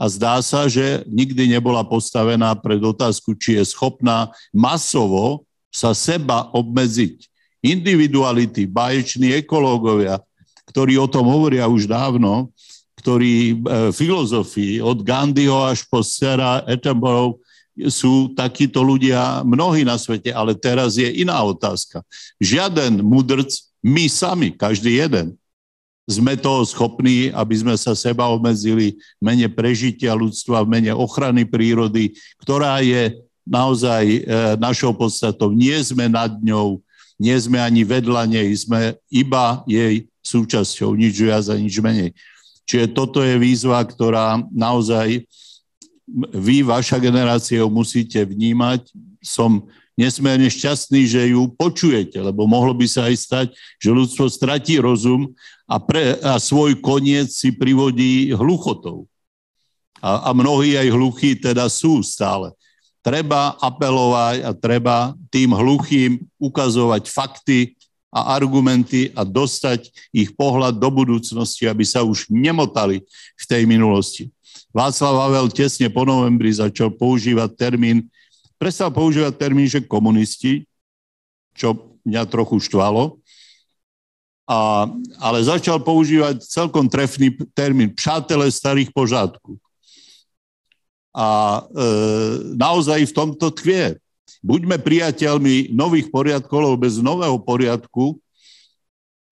a 0.02 0.10
zdá 0.10 0.42
sa, 0.42 0.66
že 0.66 1.06
nikdy 1.06 1.46
nebola 1.46 1.86
postavená 1.86 2.58
pred 2.58 2.82
otázku, 2.82 3.38
či 3.38 3.54
je 3.54 3.70
schopná 3.70 4.34
masovo 4.50 5.46
sa 5.70 5.94
seba 5.94 6.50
obmedziť. 6.50 7.30
Individuality, 7.62 8.66
báječní 8.66 9.38
ekológovia, 9.38 10.18
ktorí 10.66 10.98
o 10.98 11.06
tom 11.06 11.30
hovoria 11.30 11.70
už 11.70 11.86
dávno, 11.86 12.50
ktorí 12.98 13.54
e, 13.54 13.54
filozofii 13.94 14.82
od 14.82 15.06
Gandhiho 15.06 15.70
až 15.70 15.86
po 15.86 16.02
Sarah 16.02 16.66
Attenborough 16.66 17.38
sú 17.86 18.34
takíto 18.34 18.82
ľudia 18.82 19.46
mnohí 19.46 19.86
na 19.86 19.94
svete, 20.02 20.34
ale 20.34 20.58
teraz 20.58 20.98
je 20.98 21.06
iná 21.06 21.38
otázka. 21.46 22.02
Žiaden 22.42 23.06
mudrc, 23.06 23.54
my 23.86 24.10
sami, 24.10 24.50
každý 24.50 24.98
jeden, 24.98 25.38
sme 26.06 26.34
toho 26.34 26.66
schopní, 26.66 27.30
aby 27.30 27.54
sme 27.54 27.74
sa 27.78 27.94
seba 27.94 28.26
obmedzili 28.26 28.98
v 29.18 29.22
mene 29.22 29.46
prežitia 29.46 30.18
ľudstva, 30.18 30.66
v 30.66 30.72
mene 30.78 30.92
ochrany 30.92 31.46
prírody, 31.46 32.10
ktorá 32.42 32.82
je 32.82 33.22
naozaj 33.46 34.04
e, 34.06 34.20
našou 34.58 34.94
podstatou. 34.94 35.54
Nie 35.54 35.78
sme 35.82 36.10
nad 36.10 36.34
ňou, 36.42 36.82
nie 37.18 37.34
sme 37.38 37.62
ani 37.62 37.86
vedľa 37.86 38.26
nej, 38.26 38.50
sme 38.54 38.98
iba 39.10 39.62
jej 39.66 40.06
súčasťou, 40.22 40.94
nič 40.98 41.14
viac 41.22 41.46
a 41.50 41.54
nič 41.58 41.78
menej. 41.78 42.10
Čiže 42.66 42.94
toto 42.94 43.22
je 43.22 43.38
výzva, 43.38 43.82
ktorá 43.82 44.38
naozaj 44.50 45.26
vy, 46.34 46.62
vaša 46.62 46.98
generácia, 46.98 47.62
musíte 47.66 48.22
vnímať. 48.22 48.90
Som 49.22 49.66
nesmierne 49.97 50.48
šťastný, 50.48 51.05
že 51.05 51.32
ju 51.32 51.52
počujete, 51.52 52.16
lebo 52.16 52.48
mohlo 52.48 52.73
by 52.73 52.86
sa 52.89 53.09
aj 53.12 53.16
stať, 53.16 53.47
že 53.77 53.93
ľudstvo 53.93 54.27
stratí 54.32 54.81
rozum 54.81 55.32
a, 55.69 55.77
pre, 55.77 56.16
a 56.20 56.40
svoj 56.40 56.81
koniec 56.81 57.28
si 57.32 57.52
privodí 57.52 58.32
hluchotou. 58.32 59.05
A, 60.02 60.28
a 60.28 60.35
mnohí 60.35 60.74
aj 60.74 60.89
hluchí 60.90 61.39
teda 61.39 61.69
sú 61.70 62.02
stále. 62.02 62.51
Treba 63.02 63.59
apelovať 63.59 64.36
a 64.47 64.51
treba 64.55 64.97
tým 65.31 65.55
hluchým 65.55 66.23
ukazovať 66.39 67.10
fakty 67.10 67.74
a 68.12 68.36
argumenty 68.36 69.09
a 69.16 69.24
dostať 69.24 69.89
ich 70.12 70.36
pohľad 70.36 70.77
do 70.77 70.89
budúcnosti, 70.93 71.64
aby 71.64 71.82
sa 71.82 72.05
už 72.05 72.28
nemotali 72.28 73.01
v 73.35 73.44
tej 73.48 73.64
minulosti. 73.64 74.28
Václav 74.73 75.28
Havel 75.28 75.48
tesne 75.52 75.89
po 75.89 76.05
novembri 76.05 76.52
začal 76.52 76.93
používať 76.93 77.56
termín, 77.56 78.09
prestal 78.62 78.94
používať 78.94 79.34
termín, 79.34 79.66
že 79.66 79.82
komunisti, 79.82 80.62
čo 81.51 81.98
mňa 82.06 82.22
trochu 82.30 82.62
štvalo, 82.62 83.18
a, 84.47 84.86
ale 85.18 85.39
začal 85.43 85.82
používať 85.82 86.47
celkom 86.47 86.86
trefný 86.86 87.34
termín 87.51 87.90
přátelé 87.90 88.47
starých 88.55 88.94
pořádků. 88.94 89.59
A 91.10 91.26
e, 91.59 91.60
naozaj 92.55 93.10
v 93.10 93.12
tomto 93.12 93.51
tkvie. 93.51 93.98
Buďme 94.43 94.78
priateľmi 94.78 95.74
nových 95.74 96.10
poriadkov, 96.14 96.78
bez 96.78 97.02
nového 97.02 97.39
poriadku 97.43 98.22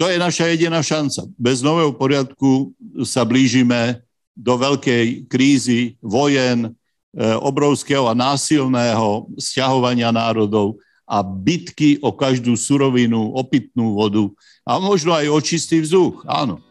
to 0.01 0.09
je 0.09 0.17
naša 0.17 0.49
jediná 0.49 0.81
šanca. 0.81 1.29
Bez 1.37 1.61
nového 1.61 1.93
poriadku 1.93 2.73
sa 3.05 3.21
blížime 3.21 4.01
do 4.33 4.57
veľkej 4.57 5.29
krízy, 5.29 6.01
vojen, 6.01 6.73
obrovského 7.19 8.07
a 8.07 8.15
násilného 8.15 9.27
sťahovania 9.35 10.15
národov 10.15 10.79
a 11.11 11.27
bitky 11.27 11.99
o 11.99 12.15
každú 12.15 12.55
surovinu, 12.55 13.35
o 13.35 13.43
pitnú 13.43 13.99
vodu 13.99 14.31
a 14.63 14.79
možno 14.79 15.11
aj 15.11 15.27
o 15.27 15.39
čistý 15.43 15.83
vzduch, 15.83 16.23
áno. 16.31 16.63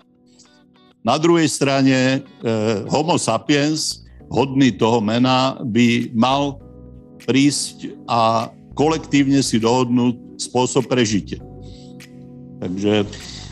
Na 1.04 1.20
druhej 1.20 1.48
strane 1.52 2.24
eh, 2.24 2.24
homo 2.88 3.20
sapiens, 3.20 4.08
hodný 4.32 4.72
toho 4.72 5.04
mena, 5.04 5.60
by 5.60 6.12
mal 6.16 6.64
prísť 7.28 7.92
a 8.08 8.48
kolektívne 8.80 9.44
si 9.44 9.60
dohodnúť 9.60 10.40
spôsob 10.40 10.88
prežitia. 10.88 11.44
Takže 12.64 13.04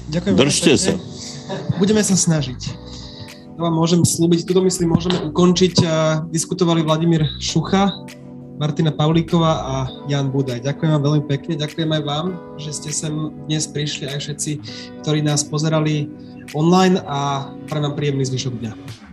Ďakujem 0.08 0.36
držte 0.40 0.74
sa. 0.80 0.94
Budeme 1.80 2.00
sa 2.04 2.16
snažiť 2.16 2.87
to 3.58 3.66
vám 3.66 3.74
môžem 3.74 4.06
slúbiť. 4.06 4.46
Tuto 4.46 4.62
myslím 4.62 4.94
môžeme 4.94 5.18
ukončiť. 5.34 5.82
Diskutovali 6.30 6.86
Vladimír 6.86 7.26
Šucha, 7.42 7.90
Martina 8.62 8.94
Paulíková 8.94 9.54
a 9.66 9.76
Jan 10.06 10.30
Budaj. 10.30 10.62
Ďakujem 10.62 10.94
vám 10.94 11.04
veľmi 11.04 11.24
pekne, 11.26 11.54
ďakujem 11.58 11.90
aj 11.90 12.04
vám, 12.06 12.26
že 12.62 12.70
ste 12.70 12.90
sem 12.94 13.34
dnes 13.50 13.66
prišli, 13.66 14.14
aj 14.14 14.22
všetci, 14.22 14.52
ktorí 15.02 15.26
nás 15.26 15.42
pozerali 15.42 16.06
online 16.54 17.02
a 17.10 17.50
prajem 17.66 17.90
vám 17.90 17.98
príjemný 17.98 18.24
zvyšok 18.30 18.54
dňa. 18.62 19.07